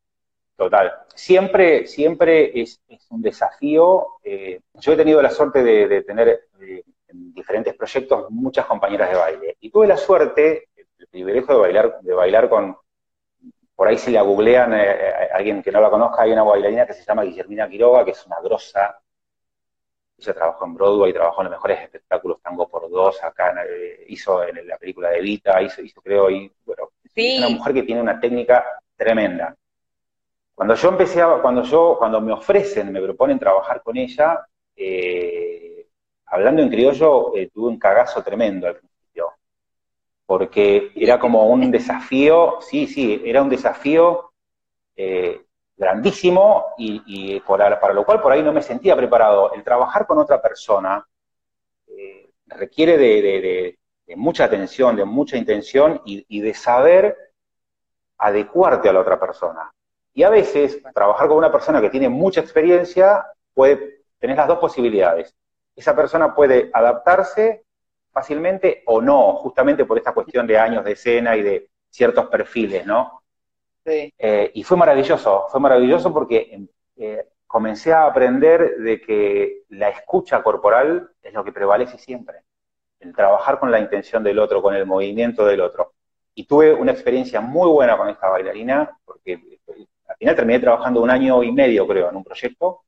Total. 0.56 0.92
Siempre, 1.14 1.86
siempre 1.86 2.52
es, 2.60 2.80
un 3.10 3.22
desafío. 3.22 4.06
Eh, 4.22 4.60
yo 4.74 4.92
he 4.92 4.96
tenido 4.96 5.20
la 5.20 5.30
suerte 5.30 5.64
de, 5.64 6.02
tener 6.02 6.28
eh, 6.60 6.84
en 7.08 7.34
diferentes 7.34 7.74
proyectos 7.74 8.30
muchas 8.30 8.66
compañeras 8.66 9.10
de 9.10 9.16
baile. 9.16 9.56
Y 9.60 9.70
tuve 9.70 9.88
la 9.88 9.96
suerte, 9.96 10.68
el 10.76 11.06
privilegio 11.08 11.54
de 11.54 11.60
bailar, 11.60 11.98
de 12.00 12.14
bailar 12.14 12.48
con, 12.48 12.76
por 13.74 13.88
ahí 13.88 13.98
si 13.98 14.12
la 14.12 14.22
googlean, 14.22 14.74
alguien 15.32 15.60
que 15.60 15.72
no 15.72 15.80
la 15.80 15.90
conozca, 15.90 16.22
hay 16.22 16.30
una 16.30 16.44
bailarina 16.44 16.86
que 16.86 16.92
se 16.92 17.04
llama 17.04 17.24
Guillermina 17.24 17.68
Quiroga, 17.68 18.04
que 18.04 18.12
es 18.12 18.24
una 18.26 18.40
grosa 18.40 18.96
ella 20.18 20.34
trabajó 20.34 20.64
en 20.64 20.74
Broadway, 20.74 21.12
trabajó 21.12 21.42
en 21.42 21.46
los 21.46 21.56
mejores 21.56 21.80
espectáculos 21.80 22.40
Tango 22.40 22.68
por 22.68 22.88
Dos, 22.90 23.22
acá 23.22 23.54
eh, 23.68 24.04
hizo 24.08 24.44
en 24.44 24.66
la 24.66 24.76
película 24.78 25.10
de 25.10 25.20
Vita, 25.20 25.60
hizo, 25.60 25.82
hizo 25.82 26.00
creo, 26.00 26.30
y 26.30 26.50
bueno, 26.64 26.90
es 27.14 27.38
una 27.38 27.48
mujer 27.48 27.74
que 27.74 27.82
tiene 27.82 28.00
una 28.00 28.20
técnica 28.20 28.64
tremenda. 28.96 29.56
Cuando 30.54 30.74
yo 30.74 30.88
empecé 30.88 31.20
a, 31.20 31.40
cuando 31.42 31.62
yo, 31.62 31.96
cuando 31.98 32.20
me 32.20 32.32
ofrecen, 32.32 32.92
me 32.92 33.00
proponen 33.02 33.38
trabajar 33.38 33.82
con 33.82 33.96
ella, 33.96 34.46
eh, 34.76 35.86
hablando 36.26 36.62
en 36.62 36.68
criollo, 36.68 37.36
eh, 37.36 37.50
tuve 37.52 37.68
un 37.68 37.78
cagazo 37.78 38.22
tremendo 38.22 38.68
al 38.68 38.76
principio. 38.76 39.32
Porque 40.26 40.92
era 40.94 41.18
como 41.18 41.46
un 41.48 41.70
desafío, 41.70 42.58
sí, 42.60 42.86
sí, 42.86 43.20
era 43.24 43.42
un 43.42 43.48
desafío 43.48 44.30
grandísimo 45.76 46.66
y, 46.78 47.40
para 47.40 47.92
lo 47.92 48.04
cual 48.04 48.20
por 48.20 48.32
ahí 48.32 48.42
no 48.42 48.52
me 48.52 48.62
sentía 48.62 48.96
preparado. 48.96 49.52
El 49.52 49.64
trabajar 49.64 50.06
con 50.06 50.18
otra 50.18 50.40
persona 50.40 51.06
eh, 51.86 52.30
requiere 52.46 52.96
de, 52.96 53.78
mucha 54.16 54.44
atención, 54.44 54.96
de 54.96 55.04
mucha 55.04 55.36
intención 55.36 56.00
y, 56.04 56.40
de 56.40 56.54
saber 56.54 57.16
adecuarte 58.18 58.88
a 58.88 58.92
la 58.92 59.00
otra 59.00 59.18
persona. 59.18 59.72
Y 60.12 60.22
a 60.22 60.30
veces 60.30 60.80
trabajar 60.94 61.26
con 61.28 61.38
una 61.38 61.50
persona 61.50 61.80
que 61.80 61.90
tiene 61.90 62.08
mucha 62.08 62.40
experiencia 62.40 63.26
puede 63.52 64.04
tener 64.18 64.36
las 64.36 64.46
dos 64.46 64.58
posibilidades. 64.58 65.34
Esa 65.74 65.96
persona 65.96 66.34
puede 66.34 66.70
adaptarse 66.72 67.64
fácilmente 68.12 68.84
o 68.86 69.02
no, 69.02 69.34
justamente 69.36 69.84
por 69.84 69.98
esta 69.98 70.12
cuestión 70.12 70.46
de 70.46 70.56
años 70.56 70.84
de 70.84 70.92
escena 70.92 71.36
y 71.36 71.42
de 71.42 71.68
ciertos 71.90 72.26
perfiles, 72.26 72.86
¿no? 72.86 73.23
Eh, 73.86 74.50
y 74.54 74.62
fue 74.62 74.76
maravilloso, 74.76 75.46
fue 75.48 75.60
maravilloso 75.60 76.12
porque 76.12 76.66
eh, 76.96 77.26
comencé 77.46 77.92
a 77.92 78.06
aprender 78.06 78.78
de 78.78 79.00
que 79.00 79.62
la 79.70 79.90
escucha 79.90 80.42
corporal 80.42 81.10
es 81.22 81.32
lo 81.32 81.44
que 81.44 81.52
prevalece 81.52 81.98
siempre. 81.98 82.38
El 83.00 83.14
trabajar 83.14 83.58
con 83.58 83.70
la 83.70 83.78
intención 83.78 84.22
del 84.24 84.38
otro, 84.38 84.62
con 84.62 84.74
el 84.74 84.86
movimiento 84.86 85.44
del 85.44 85.60
otro. 85.60 85.92
Y 86.34 86.46
tuve 86.46 86.72
una 86.72 86.92
experiencia 86.92 87.40
muy 87.40 87.68
buena 87.68 87.96
con 87.96 88.08
esta 88.08 88.28
bailarina, 88.28 88.98
porque 89.04 89.32
eh, 89.32 89.86
al 90.08 90.16
final 90.16 90.36
terminé 90.36 90.58
trabajando 90.60 91.02
un 91.02 91.10
año 91.10 91.42
y 91.42 91.52
medio, 91.52 91.86
creo, 91.86 92.08
en 92.08 92.16
un 92.16 92.24
proyecto, 92.24 92.80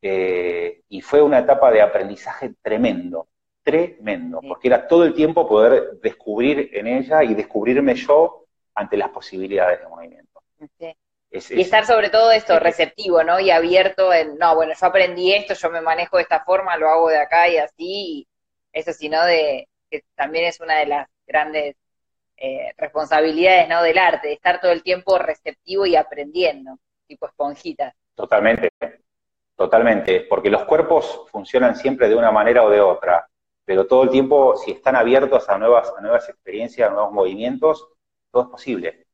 y 0.00 1.00
fue 1.00 1.20
una 1.20 1.40
etapa 1.40 1.72
de 1.72 1.82
aprendizaje 1.82 2.54
tremendo, 2.62 3.26
tremendo, 3.64 4.40
porque 4.46 4.68
era 4.68 4.86
todo 4.86 5.02
el 5.04 5.12
tiempo 5.12 5.48
poder 5.48 5.98
descubrir 6.00 6.70
en 6.72 6.86
ella 6.86 7.24
y 7.24 7.34
descubrirme 7.34 7.96
yo 7.96 8.47
ante 8.78 8.96
las 8.96 9.10
posibilidades 9.10 9.80
de 9.80 9.88
movimiento. 9.88 10.40
y 11.30 11.60
estar 11.60 11.84
sobre 11.84 12.10
todo 12.10 12.30
esto, 12.30 12.58
receptivo, 12.58 13.24
¿no? 13.24 13.40
Y 13.40 13.50
abierto 13.50 14.12
en, 14.12 14.38
no, 14.38 14.54
bueno, 14.54 14.72
yo 14.80 14.86
aprendí 14.86 15.32
esto, 15.34 15.54
yo 15.54 15.70
me 15.70 15.80
manejo 15.80 16.16
de 16.16 16.22
esta 16.22 16.44
forma, 16.44 16.76
lo 16.76 16.88
hago 16.88 17.08
de 17.08 17.18
acá 17.18 17.48
y 17.48 17.58
así, 17.58 17.74
y 17.78 18.28
eso 18.72 18.92
sino 18.92 19.24
de, 19.24 19.68
que 19.90 20.04
también 20.14 20.44
es 20.44 20.60
una 20.60 20.78
de 20.78 20.86
las 20.86 21.08
grandes 21.26 21.76
eh, 22.36 22.72
responsabilidades, 22.76 23.68
¿no? 23.68 23.82
Del 23.82 23.98
arte, 23.98 24.28
de 24.28 24.34
estar 24.34 24.60
todo 24.60 24.70
el 24.70 24.84
tiempo 24.84 25.18
receptivo 25.18 25.84
y 25.86 25.96
aprendiendo, 25.96 26.78
tipo 27.06 27.26
esponjita. 27.26 27.92
Totalmente, 28.14 28.70
totalmente, 29.56 30.20
porque 30.20 30.50
los 30.50 30.64
cuerpos 30.64 31.26
funcionan 31.32 31.74
siempre 31.74 32.08
de 32.08 32.14
una 32.14 32.30
manera 32.30 32.62
o 32.62 32.70
de 32.70 32.80
otra, 32.80 33.28
pero 33.64 33.88
todo 33.88 34.04
el 34.04 34.10
tiempo, 34.10 34.56
si 34.56 34.70
están 34.70 34.94
abiertos 34.94 35.48
a 35.48 35.58
nuevas, 35.58 35.92
a 35.98 36.00
nuevas 36.00 36.28
experiencias, 36.28 36.88
a 36.88 36.92
nuevos 36.92 37.12
movimientos, 37.12 37.88
todo 38.30 38.44
es 38.44 38.48
posible. 38.48 39.06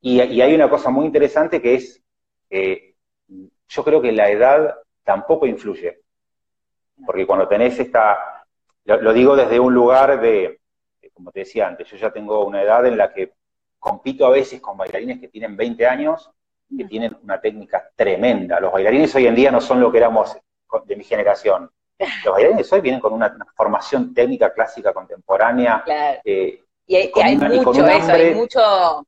Y, 0.00 0.20
hay 0.20 0.54
una 0.54 0.68
cosa 0.68 0.90
muy 0.90 1.06
interesante 1.06 1.60
que 1.60 1.74
es, 1.74 2.02
yo 3.68 3.84
creo 3.84 4.00
que 4.00 4.12
la 4.12 4.30
edad 4.30 4.76
tampoco 5.02 5.46
influye. 5.46 6.00
Porque 7.04 7.26
cuando 7.26 7.48
tenés 7.48 7.78
esta, 7.78 8.46
lo, 8.84 9.12
digo 9.12 9.36
desde 9.36 9.58
un 9.60 9.74
lugar 9.74 10.20
de, 10.20 10.60
como 11.12 11.30
te 11.32 11.40
decía 11.40 11.66
antes, 11.66 11.90
yo 11.90 11.96
ya 11.96 12.10
tengo 12.10 12.44
una 12.46 12.62
edad 12.62 12.86
en 12.86 12.96
la 12.96 13.12
que 13.12 13.32
compito 13.78 14.26
a 14.26 14.30
veces 14.30 14.60
con 14.60 14.76
bailarines 14.76 15.20
que 15.20 15.28
tienen 15.28 15.56
20 15.56 15.86
años, 15.86 16.30
que 16.76 16.84
tienen 16.84 17.16
una 17.22 17.40
técnica 17.40 17.90
tremenda. 17.94 18.60
Los 18.60 18.72
bailarines 18.72 19.14
hoy 19.14 19.26
en 19.26 19.34
día 19.34 19.50
no 19.50 19.60
son 19.60 19.80
lo 19.80 19.90
que 19.90 19.98
éramos 19.98 20.36
de 20.84 20.96
mi 20.96 21.04
generación. 21.04 21.70
Los 22.24 22.34
bailarines 22.34 22.72
hoy 22.72 22.80
vienen 22.80 23.00
con 23.00 23.12
una, 23.12 23.36
formación 23.54 24.12
técnica 24.14 24.52
clásica 24.52 24.92
contemporánea 24.92 25.84
eh, 26.24 26.62
y 26.86 26.96
hay, 26.96 27.36
mucho 27.36 27.86
eso, 27.86 28.12
hay 28.12 28.34
mucho, 28.34 29.06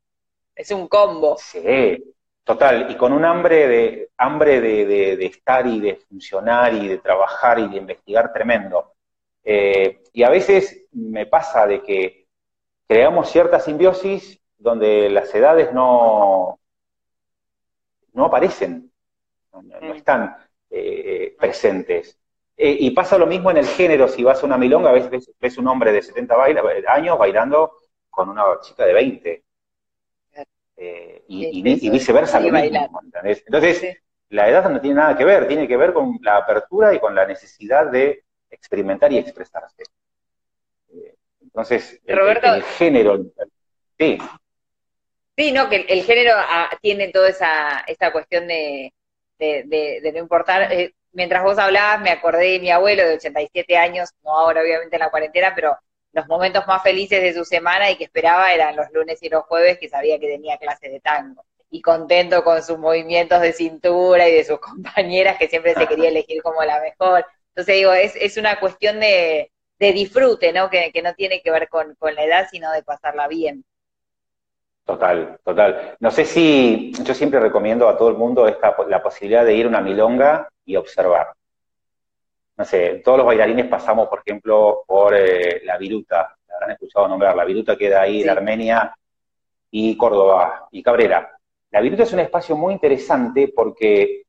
es 0.55 0.71
un 0.71 0.89
combo. 0.89 1.37
Sí, 1.39 2.03
total, 2.43 2.91
y 2.91 2.97
con 2.97 3.13
un 3.13 3.25
hambre 3.25 3.69
de, 3.69 4.11
hambre 4.17 4.61
de, 4.61 5.25
estar 5.25 5.67
y 5.67 5.81
de 5.81 5.97
funcionar 5.97 6.75
y 6.75 6.89
de 6.89 6.99
trabajar 6.99 7.59
y 7.61 7.69
de 7.69 7.77
investigar 7.77 8.33
tremendo. 8.33 8.95
Eh, 9.45 10.03
y 10.13 10.23
a 10.25 10.31
veces 10.31 10.87
me 10.93 11.27
pasa 11.27 11.67
de 11.67 11.83
que 11.83 12.27
creamos 12.87 13.31
cierta 13.31 13.61
simbiosis 13.61 14.41
donde 14.59 15.09
las 15.09 15.33
edades 15.35 15.73
no, 15.73 16.59
no 18.13 18.25
aparecen, 18.25 18.91
no, 19.53 19.63
mm. 19.63 19.95
están 19.95 20.37
eh, 20.71 21.37
presentes. 21.39 22.18
Eh, 22.61 22.77
y 22.81 22.91
pasa 22.91 23.17
lo 23.17 23.27
mismo 23.27 23.53
en 23.53 23.59
el 23.59 23.67
género, 23.69 24.09
si 24.09 24.25
vas 24.25 24.43
a 24.43 24.47
una 24.47 24.59
milonga, 24.59 24.91
a 24.91 24.93
veces 24.93 25.31
ves, 25.39 25.59
un 25.59 25.69
hombre 25.69 25.93
de 25.93 26.03
70 26.03 26.35
años 26.89 27.17
bailando 27.17 27.73
con 28.11 28.29
una 28.29 28.43
chica 28.61 28.85
de 28.85 28.93
20. 28.93 29.45
Eh, 30.81 31.25
y, 31.29 31.63
viceversa 31.91 32.41
lo 32.41 32.51
mismo, 32.51 33.01
Entonces, 33.23 33.99
la 34.31 34.49
edad 34.49 34.69
no 34.71 34.81
tiene 34.81 34.97
nada 34.97 35.17
que 35.17 35.25
ver, 35.25 35.47
tiene 35.47 35.69
que 35.69 35.77
ver 35.77 35.93
con 35.93 36.19
la 36.21 36.39
apertura 36.39 36.93
y 36.93 36.99
con 36.99 37.15
la 37.15 37.27
necesidad 37.27 37.87
de 37.93 38.25
experimentar 38.51 39.13
y 39.13 39.19
expresarse. 39.19 39.85
Eh, 40.93 41.15
entonces, 41.41 42.01
el, 42.05 42.63
género, 42.77 43.25
sí. 43.97 44.19
Sí, 45.37 45.53
no, 45.53 45.69
que 45.69 45.77
el, 45.89 46.03
género 46.03 46.33
ah, 46.35 46.71
tiene 46.83 47.09
toda 47.13 47.29
esa, 47.29 47.85
esta 47.87 48.11
cuestión 48.11 48.49
de, 48.49 48.93
de, 49.39 50.11
no 50.13 50.19
importar 50.19 50.73
mientras 51.13 51.43
vos 51.43 51.59
hablabas, 51.59 52.01
me 52.01 52.11
acordé 52.11 52.53
de 52.53 52.61
mi 52.61 52.71
abuelo 52.71 53.07
de 53.07 53.15
87 53.15 53.77
años, 53.77 54.11
no 54.23 54.37
ahora 54.37 54.63
obviamente 54.63 54.97
en 54.97 55.01
la 55.01 55.11
cuarentena, 55.11 55.53
pero 55.55 55.77
los 56.13 56.27
momentos 56.27 56.67
más 56.67 56.83
felices 56.83 57.23
de 57.23 57.35
su 57.35 57.45
semana 57.45 57.91
y 57.91 57.97
que 57.97 58.05
esperaba 58.05 58.53
eran 58.53 58.77
los 58.77 58.87
lunes 58.93 59.23
y 59.23 59.29
los 59.29 59.45
jueves, 59.45 59.79
que 59.79 59.89
sabía 59.89 60.19
que 60.19 60.29
tenía 60.29 60.59
clases 60.59 60.93
de 60.93 61.01
tango. 61.01 61.45
y 61.71 61.83
contento 61.83 62.43
con 62.45 62.63
sus 62.63 62.79
movimientos 62.79 63.43
de 63.43 63.53
cintura 63.53 64.27
y 64.29 64.35
de 64.35 64.45
sus 64.45 64.59
compañeras 64.61 65.37
que 65.39 65.49
siempre 65.49 65.75
se 65.75 65.87
quería 65.87 66.09
elegir 66.09 66.43
como 66.43 66.63
la 66.65 66.81
mejor. 66.81 67.27
Entonces 67.51 67.77
digo, 67.77 67.93
es, 67.93 68.17
es 68.17 68.37
una 68.39 68.59
cuestión 68.59 69.01
de, 69.01 69.51
de 69.79 69.93
disfrute, 69.93 70.53
¿no? 70.53 70.71
Que, 70.71 70.91
que, 70.93 71.03
no 71.03 71.15
tiene 71.15 71.43
que 71.43 71.51
ver 71.51 71.69
con, 71.69 71.95
con 71.97 72.15
la 72.15 72.25
edad, 72.25 72.49
sino 72.51 72.73
de 72.73 72.83
pasarla 72.83 73.29
bien. 73.29 73.65
Total, 74.87 75.39
total. 75.45 75.97
No 76.01 76.11
sé 76.11 76.25
si 76.25 76.93
yo 77.03 77.15
siempre 77.15 77.41
recomiendo 77.41 77.89
a 77.89 77.99
todo 77.99 78.09
el 78.09 78.17
mundo 78.17 78.49
esta, 78.49 78.75
la 78.89 79.03
posibilidad 79.03 79.45
de 79.45 79.55
ir 79.55 79.67
a 79.67 79.69
una 79.69 79.83
milonga 79.83 80.49
y 80.69 80.77
observar. 80.77 81.33
No 82.57 82.65
sé, 82.65 83.01
todos 83.05 83.19
los 83.19 83.27
bailarines 83.27 83.67
pasamos, 83.67 84.07
por 84.09 84.21
ejemplo, 84.21 84.85
por 84.87 85.15
eh, 85.15 85.63
la 85.65 85.79
Viruta, 85.79 86.37
la 86.47 86.55
habrán 86.55 86.73
escuchado 86.73 87.09
nombrar, 87.09 87.35
la 87.35 87.45
Viruta 87.45 87.77
queda 87.77 88.03
ahí 88.03 88.23
en 88.23 88.29
Armenia 88.29 88.95
y 89.71 89.97
Córdoba 89.97 90.69
y 90.71 90.83
Cabrera. 90.83 91.39
La 91.71 91.81
Viruta 91.81 92.03
es 92.03 92.13
un 92.13 92.21
espacio 92.21 92.55
muy 92.55 92.75
interesante 92.75 93.51
porque, 93.55 94.25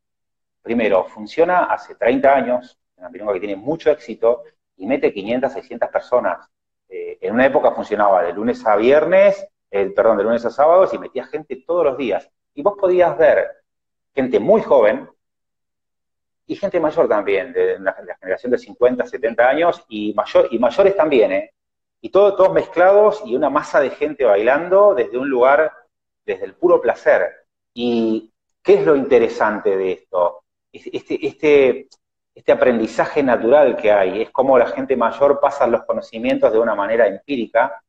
primero, 0.62 1.04
funciona 1.06 1.66
hace 1.66 1.96
30 1.96 2.34
años, 2.34 2.80
una 2.96 3.10
milonga 3.10 3.34
que 3.34 3.40
tiene 3.42 3.56
mucho 3.58 3.92
éxito, 3.92 4.44
y 4.78 4.86
mete 4.86 5.12
500, 5.12 5.52
600 5.52 5.90
personas. 5.90 6.50
Eh, 6.88 7.18
en 7.20 7.34
una 7.34 7.48
época 7.48 7.72
funcionaba 7.72 8.24
de 8.24 8.32
lunes 8.32 8.66
a 8.66 8.78
viernes, 8.78 9.46
eh, 9.70 9.92
perdón, 9.94 10.18
de 10.18 10.24
lunes 10.24 10.46
a 10.46 10.50
sábados 10.50 10.94
y 10.94 11.00
metía 11.00 11.26
gente 11.26 11.64
todos 11.68 11.84
los 11.84 11.98
días. 11.98 12.30
Y 12.54 12.62
vos 12.62 12.76
podías 12.80 13.18
ver 13.18 13.46
gente 14.14 14.40
muy 14.40 14.62
joven 14.62 15.10
y 16.50 16.56
gente 16.56 16.80
mayor 16.80 17.08
también, 17.08 17.54
de 17.54 17.78
la, 17.78 17.96
generación 18.20 18.52
de 18.52 18.58
50, 18.58 19.06
70 19.06 19.48
años 19.48 19.86
y, 19.88 20.16
mayor, 20.16 20.48
y 20.50 20.58
mayores 20.58 20.96
también, 20.96 21.32
¿eh? 21.32 21.54
Y 22.02 22.10
todo, 22.10 22.36
todos 22.36 22.52
mezclados 22.52 23.22
y 23.24 23.36
una 23.36 23.52
masa 23.52 23.80
de 23.80 23.92
gente 23.92 24.26
bailando 24.26 24.96
desde 24.96 25.20
un 25.20 25.30
lugar, 25.30 25.72
desde 26.26 26.46
el 26.46 26.56
puro 26.56 26.82
placer. 26.82 27.46
¿Y 27.72 28.34
qué 28.64 28.80
es 28.80 28.86
lo 28.86 28.96
interesante 28.96 29.78
de 29.78 29.92
esto? 29.92 30.42
Este, 30.72 31.28
este, 31.28 31.88
este 32.34 32.52
aprendizaje 32.52 33.22
natural 33.22 33.78
que 33.78 33.92
hay, 33.92 34.24
es 34.24 34.32
como 34.32 34.58
la 34.58 34.70
gente 34.70 34.98
mayor 34.98 35.40
pasa 35.40 35.68
los 35.68 35.84
conocimientos 35.84 36.52
de 36.52 36.58
una 36.58 36.74
manera 36.74 37.06
empírica 37.06 37.80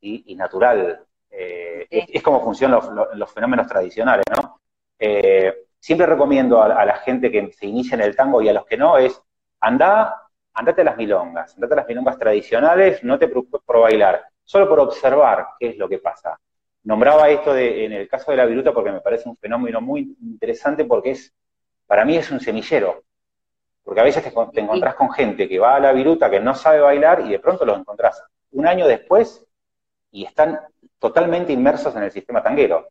y, 0.00 0.36
natural. 0.36 1.04
Eh, 1.28 1.88
es, 1.90 2.22
como 2.22 2.44
funcionan 2.44 2.80
los, 3.14 3.32
fenómenos 3.32 3.66
tradicionales, 3.66 4.24
¿no? 4.36 4.60
Eh, 5.00 5.66
siempre 5.86 6.08
recomiendo 6.08 6.60
a, 6.60 6.84
la 6.84 6.96
gente 6.96 7.30
que 7.30 7.52
se 7.52 7.64
inicia 7.64 7.94
en 7.94 8.00
el 8.00 8.16
tango 8.16 8.42
y 8.42 8.48
a 8.48 8.52
los 8.52 8.66
que 8.66 8.76
no, 8.76 8.98
es 8.98 9.22
anda, 9.60 10.20
andate 10.52 10.80
a 10.80 10.84
las 10.84 10.96
milongas, 10.96 11.54
andate 11.54 11.74
a 11.74 11.76
las 11.76 11.86
milongas 11.86 12.18
tradicionales, 12.18 13.04
no 13.04 13.16
te 13.20 13.28
preocupes 13.28 13.60
por 13.64 13.82
bailar, 13.82 14.24
solo 14.42 14.68
por 14.68 14.80
observar 14.80 15.46
qué 15.60 15.68
es 15.68 15.76
lo 15.76 15.88
que 15.88 15.98
pasa. 15.98 16.40
Nombraba 16.82 17.28
esto 17.28 17.54
de, 17.54 17.84
en 17.84 17.92
el 17.92 18.08
caso 18.08 18.32
de 18.32 18.36
la 18.36 18.46
viruta 18.46 18.72
porque 18.72 18.90
me 18.90 19.00
parece 19.00 19.28
un 19.28 19.36
fenómeno 19.36 19.80
muy 19.80 20.16
interesante 20.22 20.84
porque 20.86 21.12
es, 21.12 21.32
para 21.86 22.04
mí 22.04 22.16
es 22.16 22.32
un 22.32 22.40
semillero. 22.40 23.04
Porque 23.84 24.00
a 24.00 24.04
veces 24.04 24.24
te, 24.24 24.60
encontrás 24.60 24.96
con 24.96 25.12
gente 25.12 25.48
que 25.48 25.60
va 25.60 25.76
a 25.76 25.80
la 25.80 25.92
viruta, 25.92 26.28
que 26.28 26.40
no 26.40 26.52
sabe 26.56 26.80
bailar, 26.80 27.20
y 27.20 27.30
de 27.30 27.38
pronto 27.38 27.64
los 27.64 27.78
encontrás 27.78 28.20
un 28.50 28.66
año 28.66 28.88
después 28.88 29.46
y 30.10 30.24
están 30.24 30.58
totalmente 30.98 31.52
inmersos 31.52 31.94
en 31.94 32.02
el 32.02 32.10
sistema 32.10 32.42
tanguero. 32.42 32.88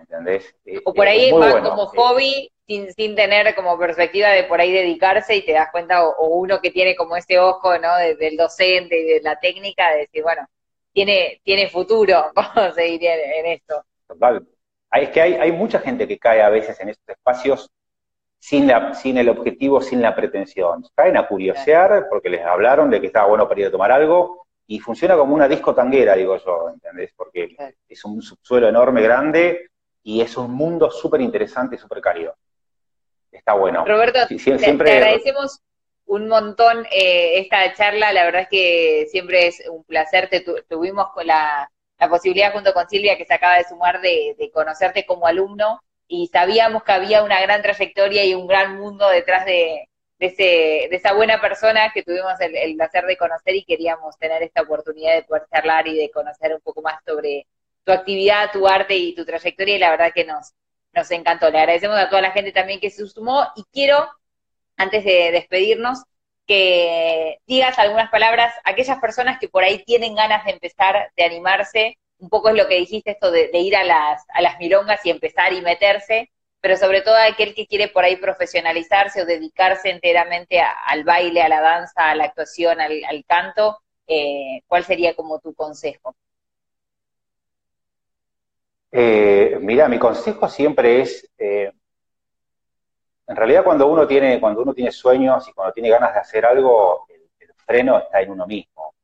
¿Entendés? 0.00 0.54
Eh, 0.64 0.80
o 0.84 0.94
por 0.94 1.06
ahí 1.06 1.30
va 1.30 1.62
como 1.62 1.86
hobby, 1.86 2.50
sin, 2.66 2.92
sin 2.92 3.14
tener 3.14 3.54
como 3.54 3.78
perspectiva 3.78 4.28
de 4.30 4.44
por 4.44 4.60
ahí 4.60 4.72
dedicarse 4.72 5.36
y 5.36 5.44
te 5.44 5.52
das 5.52 5.68
cuenta, 5.70 6.06
o, 6.06 6.26
uno 6.28 6.60
que 6.60 6.70
tiene 6.70 6.96
como 6.96 7.16
ese 7.16 7.38
ojo, 7.38 7.78
¿no? 7.78 7.96
del 7.96 8.36
docente 8.36 9.00
y 9.00 9.04
de 9.04 9.20
la 9.22 9.38
técnica, 9.38 9.90
de 9.90 9.98
decir, 10.00 10.22
bueno, 10.22 10.46
tiene, 10.92 11.40
tiene 11.44 11.68
futuro, 11.68 12.30
¿cómo 12.34 12.72
se 12.72 12.82
diría 12.82 13.14
en, 13.14 13.46
esto? 13.46 13.84
Total. 14.06 14.46
Es 14.92 15.10
que 15.10 15.20
hay, 15.20 15.34
hay 15.34 15.52
mucha 15.52 15.78
gente 15.78 16.08
que 16.08 16.18
cae 16.18 16.42
a 16.42 16.48
veces 16.48 16.80
en 16.80 16.88
estos 16.88 17.08
espacios 17.08 17.70
sin, 18.40 18.66
la, 18.66 18.94
sin 18.94 19.18
el 19.18 19.28
objetivo, 19.28 19.80
sin 19.80 20.02
la 20.02 20.16
pretensión. 20.16 20.84
Caen 20.94 21.16
a 21.16 21.28
curiosear 21.28 22.06
porque 22.08 22.30
les 22.30 22.44
hablaron 22.44 22.90
de 22.90 23.00
que 23.00 23.06
estaba 23.06 23.28
bueno 23.28 23.48
para 23.48 23.60
ir 23.60 23.66
a 23.66 23.70
tomar 23.70 23.92
algo 23.92 24.46
y 24.66 24.80
funciona 24.80 25.16
como 25.16 25.34
una 25.34 25.46
disco 25.46 25.74
tanguera, 25.74 26.14
digo 26.14 26.36
yo, 26.38 26.70
¿entendés? 26.70 27.12
Porque 27.16 27.56
es 27.88 28.04
un 28.04 28.22
subsuelo 28.22 28.68
enorme, 28.68 29.02
grande 29.02 29.69
y 30.02 30.20
es 30.20 30.36
un 30.36 30.52
mundo 30.52 30.90
súper 30.90 31.20
interesante 31.20 31.76
y 31.76 31.78
súper 31.78 32.00
cálido. 32.00 32.36
Está 33.30 33.52
bueno. 33.54 33.84
Roberto, 33.84 34.26
siempre... 34.38 34.90
te, 34.90 34.96
agradecemos 34.98 35.60
un 36.06 36.28
montón 36.28 36.86
eh, 36.90 37.38
esta 37.38 37.72
charla, 37.74 38.12
la 38.12 38.24
verdad 38.24 38.42
es 38.42 38.48
que 38.48 39.06
siempre 39.10 39.46
es 39.46 39.62
un 39.70 39.84
placer, 39.84 40.28
te 40.28 40.44
tuvimos 40.68 41.08
con 41.12 41.26
la, 41.26 41.70
posibilidad 42.08 42.52
junto 42.52 42.72
con 42.72 42.88
Silvia 42.88 43.18
que 43.18 43.26
se 43.26 43.34
acaba 43.34 43.58
de 43.58 43.64
sumar 43.64 44.00
de 44.00 44.50
conocerte 44.54 45.04
como 45.04 45.26
alumno 45.26 45.80
y 46.08 46.28
sabíamos 46.28 46.82
que 46.82 46.92
había 46.92 47.22
una 47.22 47.40
gran 47.40 47.62
trayectoria 47.62 48.24
y 48.24 48.34
un 48.34 48.46
gran 48.46 48.78
mundo 48.78 49.08
detrás 49.10 49.44
de, 49.44 49.86
de, 50.20 50.88
esa 50.90 51.14
buena 51.14 51.40
persona 51.40 51.90
que 51.92 52.02
tuvimos 52.02 52.38
el, 52.40 52.76
placer 52.76 53.06
de 53.06 53.16
conocer 53.16 53.54
y 53.54 53.64
queríamos 53.64 54.18
tener 54.18 54.42
esta 54.42 54.62
oportunidad 54.62 55.14
de 55.14 55.22
poder 55.22 55.46
charlar 55.50 55.88
y 55.88 55.96
de 55.96 56.10
conocer 56.10 56.54
un 56.54 56.60
poco 56.60 56.82
más 56.82 57.02
sobre 57.06 57.46
tu 57.84 57.92
actividad, 57.92 58.50
tu 58.52 58.66
arte 58.68 58.96
y 58.96 59.14
tu 59.14 59.24
trayectoria 59.24 59.76
y 59.76 59.78
la 59.78 59.90
verdad 59.90 60.12
que 60.14 60.24
nos, 60.24 60.52
nos 60.92 61.10
encantó. 61.10 61.50
Le 61.50 61.58
agradecemos 61.58 61.98
a 61.98 62.08
toda 62.08 62.22
la 62.22 62.32
gente 62.32 62.52
también 62.52 62.80
que 62.80 62.90
se 62.90 63.06
sumó 63.06 63.46
y 63.56 63.64
quiero, 63.72 64.08
antes 64.76 65.04
de 65.04 65.30
despedirnos, 65.32 66.02
que 66.46 67.38
digas 67.46 67.78
algunas 67.78 68.10
palabras 68.10 68.54
a 68.64 68.70
aquellas 68.70 68.98
personas 68.98 69.38
que 69.38 69.48
por 69.48 69.64
ahí 69.64 69.84
tienen 69.84 70.14
ganas 70.14 70.44
de 70.44 70.52
empezar, 70.52 71.12
de 71.16 71.24
animarse 71.24 71.98
un 72.20 72.28
poco 72.28 72.50
es 72.50 72.56
lo 72.56 72.68
que 72.68 72.76
dijiste 72.76 73.12
esto 73.12 73.30
de, 73.30 73.50
ir 73.54 73.76
a 73.76 73.84
las, 73.84 74.22
a 74.28 74.42
las 74.42 74.58
milongas 74.58 75.04
y 75.04 75.10
empezar 75.10 75.52
y 75.52 75.62
meterse, 75.62 76.30
pero 76.60 76.76
sobre 76.76 77.00
todo 77.00 77.16
aquel 77.16 77.54
que 77.54 77.66
quiere 77.66 77.88
por 77.88 78.04
ahí 78.04 78.16
profesionalizarse 78.16 79.22
o 79.22 79.26
dedicarse 79.26 79.90
enteramente 79.90 80.60
al 80.60 81.04
baile, 81.04 81.42
a 81.42 81.48
la 81.48 81.60
danza, 81.60 82.10
a 82.10 82.14
la 82.14 82.24
actuación, 82.24 82.80
al, 82.80 83.24
canto, 83.26 83.78
eh, 84.06 84.60
¿cuál 84.66 84.84
sería 84.84 85.14
como 85.14 85.40
tu 85.40 85.54
consejo? 85.54 86.14
Eh, 88.92 89.58
mira, 89.60 89.88
mi 89.88 89.98
consejo 89.98 90.48
siempre 90.48 91.00
es, 91.00 91.28
eh, 91.38 91.72
en 93.26 93.36
realidad 93.36 93.62
cuando 93.64 93.86
uno 93.86 94.06
tiene, 94.06 94.40
cuando 94.40 94.62
uno 94.62 94.74
tiene 94.74 94.90
sueños 94.90 95.48
y 95.48 95.52
cuando 95.52 95.72
tiene 95.72 95.90
ganas 95.90 96.14
de 96.14 96.20
hacer 96.20 96.44
algo, 96.44 97.06
el 97.08 97.52
freno 97.54 97.98
está 97.98 98.20
en 98.20 98.30
uno 98.30 98.46
mismo. 98.46 98.94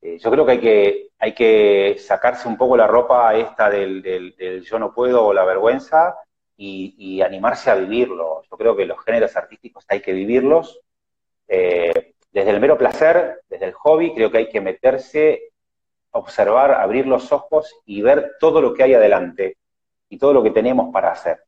Eh, 0.00 0.18
yo 0.18 0.30
creo 0.30 0.46
que 0.46 0.52
hay, 0.52 0.60
que 0.60 1.08
hay 1.18 1.34
que 1.34 1.96
sacarse 1.98 2.48
un 2.48 2.56
poco 2.56 2.76
la 2.76 2.86
ropa 2.86 3.34
esta 3.34 3.68
del, 3.68 4.00
del, 4.02 4.64
yo 4.64 4.78
no 4.78 4.94
puedo 4.94 5.26
o 5.26 5.34
la 5.34 5.44
vergüenza 5.44 6.16
y, 6.56 7.20
animarse 7.22 7.70
a 7.70 7.74
vivirlo. 7.74 8.42
Yo 8.50 8.56
creo 8.56 8.76
que 8.76 8.86
los 8.86 9.02
géneros 9.04 9.36
artísticos 9.36 9.84
hay 9.88 10.00
que 10.00 10.12
vivirlos. 10.12 10.80
Eh, 11.48 12.14
desde 12.32 12.50
el 12.50 12.60
mero 12.60 12.78
placer, 12.78 13.42
desde 13.48 13.66
el 13.66 13.72
hobby, 13.72 14.14
creo 14.14 14.30
que 14.30 14.38
hay 14.38 14.48
que 14.48 14.60
meterse, 14.60 15.49
observar, 16.12 16.72
abrir 16.72 17.06
los 17.06 17.32
ojos 17.32 17.74
y 17.86 18.02
ver 18.02 18.32
todo 18.40 18.60
lo 18.60 18.74
que 18.74 18.82
hay 18.82 18.94
adelante 18.94 19.56
y 20.08 20.18
todo 20.18 20.32
lo 20.32 20.42
que 20.42 20.50
tenemos 20.50 20.92
para 20.92 21.12
hacer. 21.12 21.44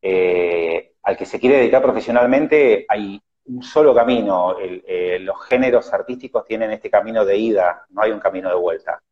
Eh, 0.00 0.94
al 1.02 1.16
que 1.16 1.26
se 1.26 1.38
quiere 1.38 1.58
dedicar 1.58 1.82
profesionalmente, 1.82 2.86
hay 2.88 3.20
un 3.46 3.62
solo 3.62 3.94
camino. 3.94 4.56
Eh, 4.58 5.18
los 5.20 5.44
géneros 5.46 5.92
artísticos 5.92 6.44
tienen 6.44 6.70
este 6.72 6.90
camino 6.90 7.24
de 7.24 7.36
ida, 7.36 7.86
no 7.90 8.02
hay 8.02 8.10
un 8.10 8.20
camino 8.20 8.48
de 8.48 8.56
vuelta. 8.56 9.02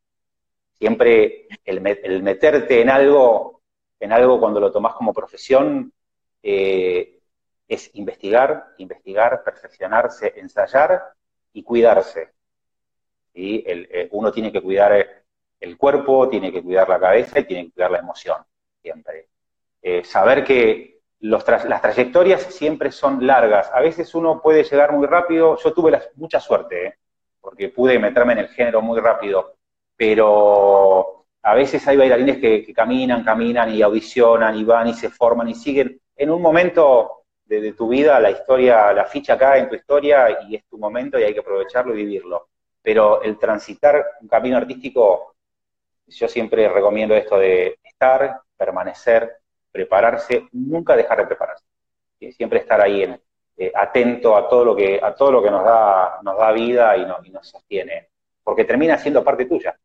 Siempre 0.79 1.47
el, 1.65 1.81
meterte 2.23 2.81
en 2.81 2.91
algo, 2.91 3.63
en 3.99 4.13
algo 4.13 4.41
cuando 4.41 4.61
lo 4.61 4.73
tomás 4.73 4.95
como 4.95 5.13
profesión, 5.13 5.93
eh, 6.43 7.19
es 7.69 7.91
investigar, 7.95 8.75
investigar, 8.79 9.45
perfeccionarse, 9.45 10.33
ensayar 10.37 11.13
y 11.53 11.63
cuidarse. 11.63 12.33
Y 13.35 13.65
eh, 13.67 14.09
uno 14.13 14.33
tiene 14.33 14.53
que 14.53 14.61
cuidar 14.61 15.25
el 15.61 15.77
cuerpo, 15.77 16.29
tiene 16.29 16.53
que 16.53 16.63
cuidar 16.63 16.89
la 16.89 16.99
cabeza 16.99 17.41
y 17.41 17.45
tiene 17.45 17.67
que 17.67 17.73
cuidar 17.73 17.91
la 17.91 17.99
emoción, 17.99 18.39
siempre. 18.83 19.29
saber 20.05 20.45
que 20.45 21.01
las 21.21 21.83
trayectorias 21.83 22.43
siempre 22.43 22.91
son 22.91 23.27
largas. 23.27 23.71
A 23.73 23.81
veces 23.81 24.15
uno 24.15 24.41
puede 24.41 24.65
llegar 24.65 24.93
muy 24.93 25.07
rápido. 25.07 25.57
Yo 25.63 25.73
tuve 25.73 25.99
mucha 26.17 26.41
suerte, 26.41 26.87
¿eh? 26.87 26.95
porque 27.41 27.69
pude 27.69 27.99
meterme 27.99 28.33
en 28.35 28.39
el 28.41 28.49
género 28.49 28.81
muy 28.81 29.01
rápido. 29.01 29.57
Pero 29.97 31.27
a 31.43 31.55
veces 31.55 31.87
hay 31.87 31.97
bailarines 31.97 32.39
que, 32.39 32.73
caminan, 32.73 33.23
caminan 33.23 33.73
y 33.75 33.83
audicionan 33.83 34.57
y 34.57 34.65
van 34.65 34.89
y 34.89 34.95
se 34.95 35.11
forman 35.11 35.49
y 35.49 35.55
siguen. 35.55 36.01
En 36.17 36.31
un 36.31 36.41
momento 36.41 37.25
de, 37.45 37.73
tu 37.73 37.89
vida, 37.89 38.19
la 38.21 38.31
historia, 38.31 38.93
la 38.93 39.05
ficha 39.05 39.37
cae 39.37 39.61
en 39.61 39.69
tu 39.69 39.75
historia 39.75 40.39
y 40.49 40.57
es 40.57 40.65
tu 40.69 40.79
momento 40.79 41.19
y 41.19 41.25
hay 41.25 41.35
que 41.35 41.41
aprovecharlo 41.41 41.93
y 41.95 42.05
vivirlo. 42.05 42.49
Pero 42.83 43.23
el 43.23 43.39
transitar 43.39 44.05
un 44.21 44.29
camino 44.29 44.57
artístico, 44.57 45.35
yo 46.07 46.29
siempre 46.29 46.69
recomiendo 46.69 47.15
esto 47.15 47.39
de 47.39 47.79
estar, 47.83 48.41
permanecer, 48.57 49.39
prepararse, 49.71 50.49
nunca 50.53 50.97
dejar 50.97 51.19
de 51.19 51.27
prepararse. 51.27 51.65
Siempre 52.37 52.59
estar 52.61 52.81
ahí 52.81 53.03
en, 53.03 53.21
eh, 53.57 53.71
atento 53.75 54.37
a 54.37 54.49
todo 54.49 54.65
lo 54.65 54.75
que, 54.75 54.99
a 55.03 55.15
todo 55.15 55.33
lo 55.33 55.43
que 55.43 55.51
nos 55.51 55.63
da, 55.63 56.19
nos 56.23 56.39
da 56.39 56.51
vida 56.53 56.97
y, 56.97 57.03
y 57.29 57.31
nos 57.31 57.47
sostiene, 57.47 58.09
porque 58.43 58.65
termina 58.65 58.97
siendo 58.97 59.23
parte 59.23 59.45
tuya. 59.45 59.77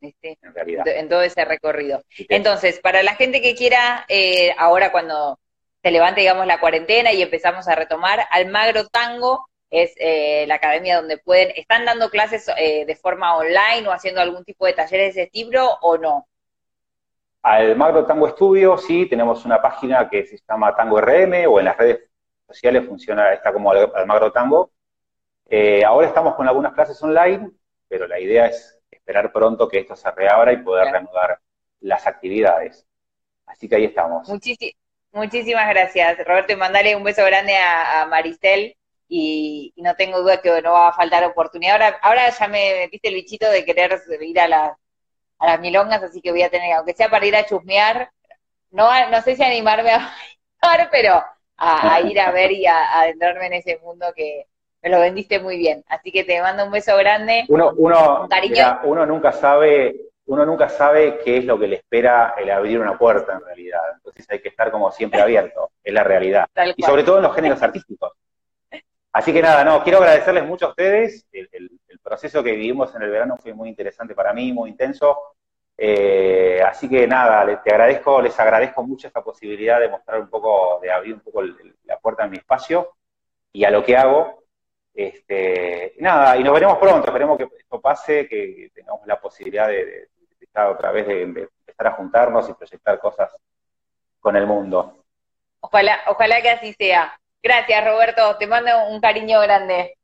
este, 0.00 0.38
en 0.40 0.54
realidad. 0.54 0.86
En 0.86 1.08
todo 1.08 1.22
ese 1.22 1.44
recorrido. 1.44 2.02
Entonces, 2.28 2.78
para 2.78 3.02
la 3.02 3.16
gente 3.16 3.42
que 3.42 3.56
quiera, 3.56 4.04
eh, 4.08 4.54
ahora 4.56 4.92
cuando 4.92 5.40
se 5.82 5.90
levante, 5.90 6.20
digamos, 6.20 6.46
la 6.46 6.60
cuarentena 6.60 7.12
y 7.12 7.20
empezamos 7.20 7.66
a 7.66 7.74
retomar, 7.74 8.26
Almagro 8.30 8.86
Tango 8.86 9.48
es 9.70 9.92
eh, 9.98 10.46
la 10.46 10.56
academia 10.56 10.96
donde 10.96 11.18
pueden, 11.18 11.52
¿están 11.56 11.84
dando 11.84 12.10
clases 12.10 12.48
eh, 12.56 12.84
de 12.86 12.96
forma 12.96 13.36
online 13.36 13.86
o 13.86 13.92
haciendo 13.92 14.20
algún 14.20 14.44
tipo 14.44 14.66
de 14.66 14.72
talleres 14.72 15.14
de 15.14 15.22
ese 15.22 15.30
tipo 15.30 15.60
o 15.82 15.98
no? 15.98 16.26
Almagro 17.42 18.04
Tango 18.04 18.28
Estudio, 18.28 18.76
sí, 18.76 19.06
tenemos 19.06 19.44
una 19.44 19.60
página 19.62 20.08
que 20.08 20.26
se 20.26 20.38
llama 20.48 20.74
Tango 20.74 21.00
RM 21.00 21.46
o 21.48 21.58
en 21.58 21.64
las 21.66 21.76
redes 21.76 22.10
sociales 22.46 22.86
funciona, 22.86 23.32
está 23.32 23.52
como 23.52 23.70
Almagro 23.72 24.32
Tango. 24.32 24.70
ahora 25.86 26.06
estamos 26.06 26.34
con 26.34 26.48
algunas 26.48 26.72
clases 26.72 27.02
online, 27.02 27.50
pero 27.88 28.06
la 28.06 28.18
idea 28.18 28.46
es 28.46 28.78
esperar 28.90 29.32
pronto 29.32 29.68
que 29.68 29.78
esto 29.78 29.96
se 29.96 30.10
reabra 30.10 30.52
y 30.52 30.58
poder 30.58 30.90
reanudar 30.92 31.40
las 31.80 32.06
actividades. 32.06 32.86
Así 33.46 33.68
que 33.68 33.76
ahí 33.76 33.84
estamos. 33.84 34.28
muchísimas 35.12 35.68
gracias, 35.70 36.18
Roberto, 36.26 36.52
y 36.52 36.56
mandale 36.56 36.94
un 36.94 37.04
beso 37.04 37.24
grande 37.24 37.56
a, 37.56 38.06
Maricel 38.06 38.76
y, 39.08 39.72
no 39.76 39.94
tengo 39.96 40.20
duda 40.20 40.40
que 40.40 40.62
no 40.62 40.72
va 40.72 40.88
a 40.88 40.92
faltar 40.92 41.24
oportunidad. 41.24 41.74
Ahora, 41.74 41.98
ahora 42.02 42.30
ya 42.30 42.48
me 42.48 42.74
metiste 42.80 43.08
el 43.08 43.14
bichito 43.14 43.50
de 43.50 43.64
querer 43.64 44.00
ir 44.20 44.40
a 44.40 44.48
las, 44.48 44.72
a 45.38 45.46
las 45.46 45.60
milongas, 45.60 46.02
así 46.02 46.20
que 46.20 46.30
voy 46.30 46.42
a 46.42 46.50
tener, 46.50 46.72
aunque 46.74 46.94
sea 46.94 47.08
para 47.08 47.26
ir 47.26 47.36
a 47.36 47.46
chusmear, 47.46 48.10
no, 48.70 48.88
no 49.10 49.22
sé 49.22 49.36
si 49.36 49.42
animarme 49.42 49.90
a 49.92 50.12
bailar, 50.60 50.88
pero 50.90 51.24
a, 51.56 52.00
ir 52.02 52.20
a 52.20 52.30
ver 52.30 52.52
y 52.52 52.66
a 52.66 53.00
adentrarme 53.00 53.46
en 53.46 53.54
ese 53.54 53.78
mundo 53.78 54.06
que, 54.14 54.46
me 54.82 54.90
lo 54.90 55.00
vendiste 55.00 55.40
muy 55.40 55.58
bien. 55.58 55.84
Así 55.88 56.12
que 56.12 56.24
te 56.24 56.40
mando 56.40 56.64
un 56.64 56.70
beso 56.70 56.96
grande. 56.96 57.44
Uno, 57.48 57.72
uno, 57.76 58.28
uno 58.84 59.06
nunca 59.06 59.32
sabe, 59.32 60.10
uno 60.26 60.46
nunca 60.46 60.68
sabe 60.68 61.18
qué 61.24 61.38
es 61.38 61.44
lo 61.44 61.58
que 61.58 61.66
le 61.66 61.76
espera 61.76 62.34
el 62.38 62.50
abrir 62.50 62.78
una 62.78 62.96
puerta 62.96 63.34
en 63.34 63.44
realidad. 63.44 63.80
Entonces 63.94 64.26
hay 64.30 64.40
que 64.40 64.48
estar 64.48 64.70
como 64.70 64.90
siempre 64.92 65.20
abierto, 65.20 65.70
es 65.82 65.92
la 65.92 66.04
realidad. 66.04 66.46
y 66.76 66.82
sobre 66.82 67.02
todo 67.02 67.16
en 67.16 67.24
los 67.24 67.34
géneros 67.34 67.62
artísticos. 67.62 68.12
Así 69.18 69.32
que 69.32 69.42
nada, 69.42 69.64
no, 69.64 69.82
quiero 69.82 69.98
agradecerles 69.98 70.44
mucho 70.44 70.66
a 70.66 70.68
ustedes. 70.68 71.26
El, 71.32 71.80
proceso 72.00 72.40
que 72.40 72.52
vivimos 72.52 72.94
en 72.94 73.02
el 73.02 73.10
verano 73.10 73.36
fue 73.36 73.52
muy 73.52 73.68
interesante 73.68 74.14
para 74.14 74.32
mí, 74.32 74.52
muy 74.52 74.70
intenso. 74.70 75.34
Eh, 75.76 76.62
así 76.64 76.88
que 76.88 77.04
nada, 77.08 77.44
les, 77.44 77.60
te 77.64 77.72
agradezco, 77.72 78.22
les 78.22 78.38
agradezco 78.38 78.84
mucho 78.84 79.08
esta 79.08 79.20
posibilidad 79.20 79.80
de 79.80 79.88
mostrar 79.88 80.20
un 80.20 80.30
poco, 80.30 80.78
de 80.80 80.92
abrir 80.92 81.14
un 81.14 81.20
poco 81.20 81.42
la 81.42 81.98
puerta 81.98 82.24
en 82.24 82.30
mi 82.30 82.36
espacio 82.36 82.94
y 83.52 83.64
a 83.64 83.70
lo 83.72 83.82
que 83.82 83.96
hago. 83.96 84.44
Este, 84.94 85.96
nada, 85.98 86.36
y 86.36 86.44
nos 86.44 86.54
veremos 86.54 86.78
pronto, 86.78 87.08
esperemos 87.08 87.36
que 87.38 87.48
esto 87.58 87.80
pase, 87.80 88.28
que 88.28 88.70
tengamos 88.72 89.04
la 89.04 89.20
posibilidad 89.20 89.66
de, 89.66 90.10
estar 90.40 90.68
otra 90.68 90.92
vez, 90.92 91.08
de, 91.08 91.22
empezar 91.22 91.88
a 91.88 91.92
juntarnos 91.92 92.48
y 92.48 92.54
proyectar 92.54 93.00
cosas 93.00 93.34
con 94.20 94.36
el 94.36 94.46
mundo. 94.46 95.04
Ojalá, 95.58 95.98
ojalá 96.06 96.40
que 96.40 96.50
así 96.50 96.72
sea. 96.74 97.18
Gracias, 97.42 97.84
Roberto. 97.84 98.36
Te 98.38 98.46
mando 98.46 98.70
un 98.88 99.00
cariño 99.00 99.40
grande. 99.40 99.94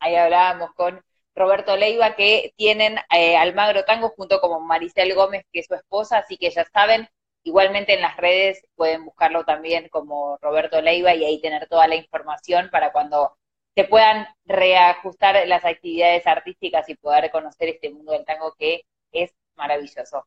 Ahí 0.00 0.16
hablábamos 0.16 0.72
con 0.74 1.02
Roberto 1.34 1.76
Leiva, 1.76 2.16
que 2.16 2.52
tienen 2.56 2.98
eh, 3.14 3.36
Almagro 3.36 3.84
Tango 3.84 4.10
junto 4.10 4.40
con 4.40 4.66
Maricel 4.66 5.14
Gómez, 5.14 5.44
que 5.52 5.60
es 5.60 5.66
su 5.66 5.74
esposa, 5.74 6.18
así 6.18 6.38
que 6.38 6.50
ya 6.50 6.64
saben, 6.66 7.08
igualmente 7.44 7.94
en 7.94 8.02
las 8.02 8.16
redes 8.18 8.62
pueden 8.76 9.04
buscarlo 9.06 9.44
también 9.44 9.88
como 9.90 10.38
Roberto 10.42 10.80
Leiva 10.82 11.14
y 11.14 11.24
ahí 11.24 11.40
tener 11.42 11.68
toda 11.68 11.88
la 11.88 11.96
información 11.96 12.70
para 12.70 12.92
cuando 12.92 13.36
se 13.76 13.84
puedan 13.84 14.26
reajustar 14.46 15.46
las 15.48 15.64
actividades 15.64 16.26
artísticas 16.26 16.88
y 16.88 16.96
poder 16.96 17.30
conocer 17.30 17.70
este 17.70 17.90
mundo 17.90 18.12
del 18.12 18.24
tango 18.26 18.54
que 18.58 18.82
es 19.12 19.32
maravilloso. 19.56 20.26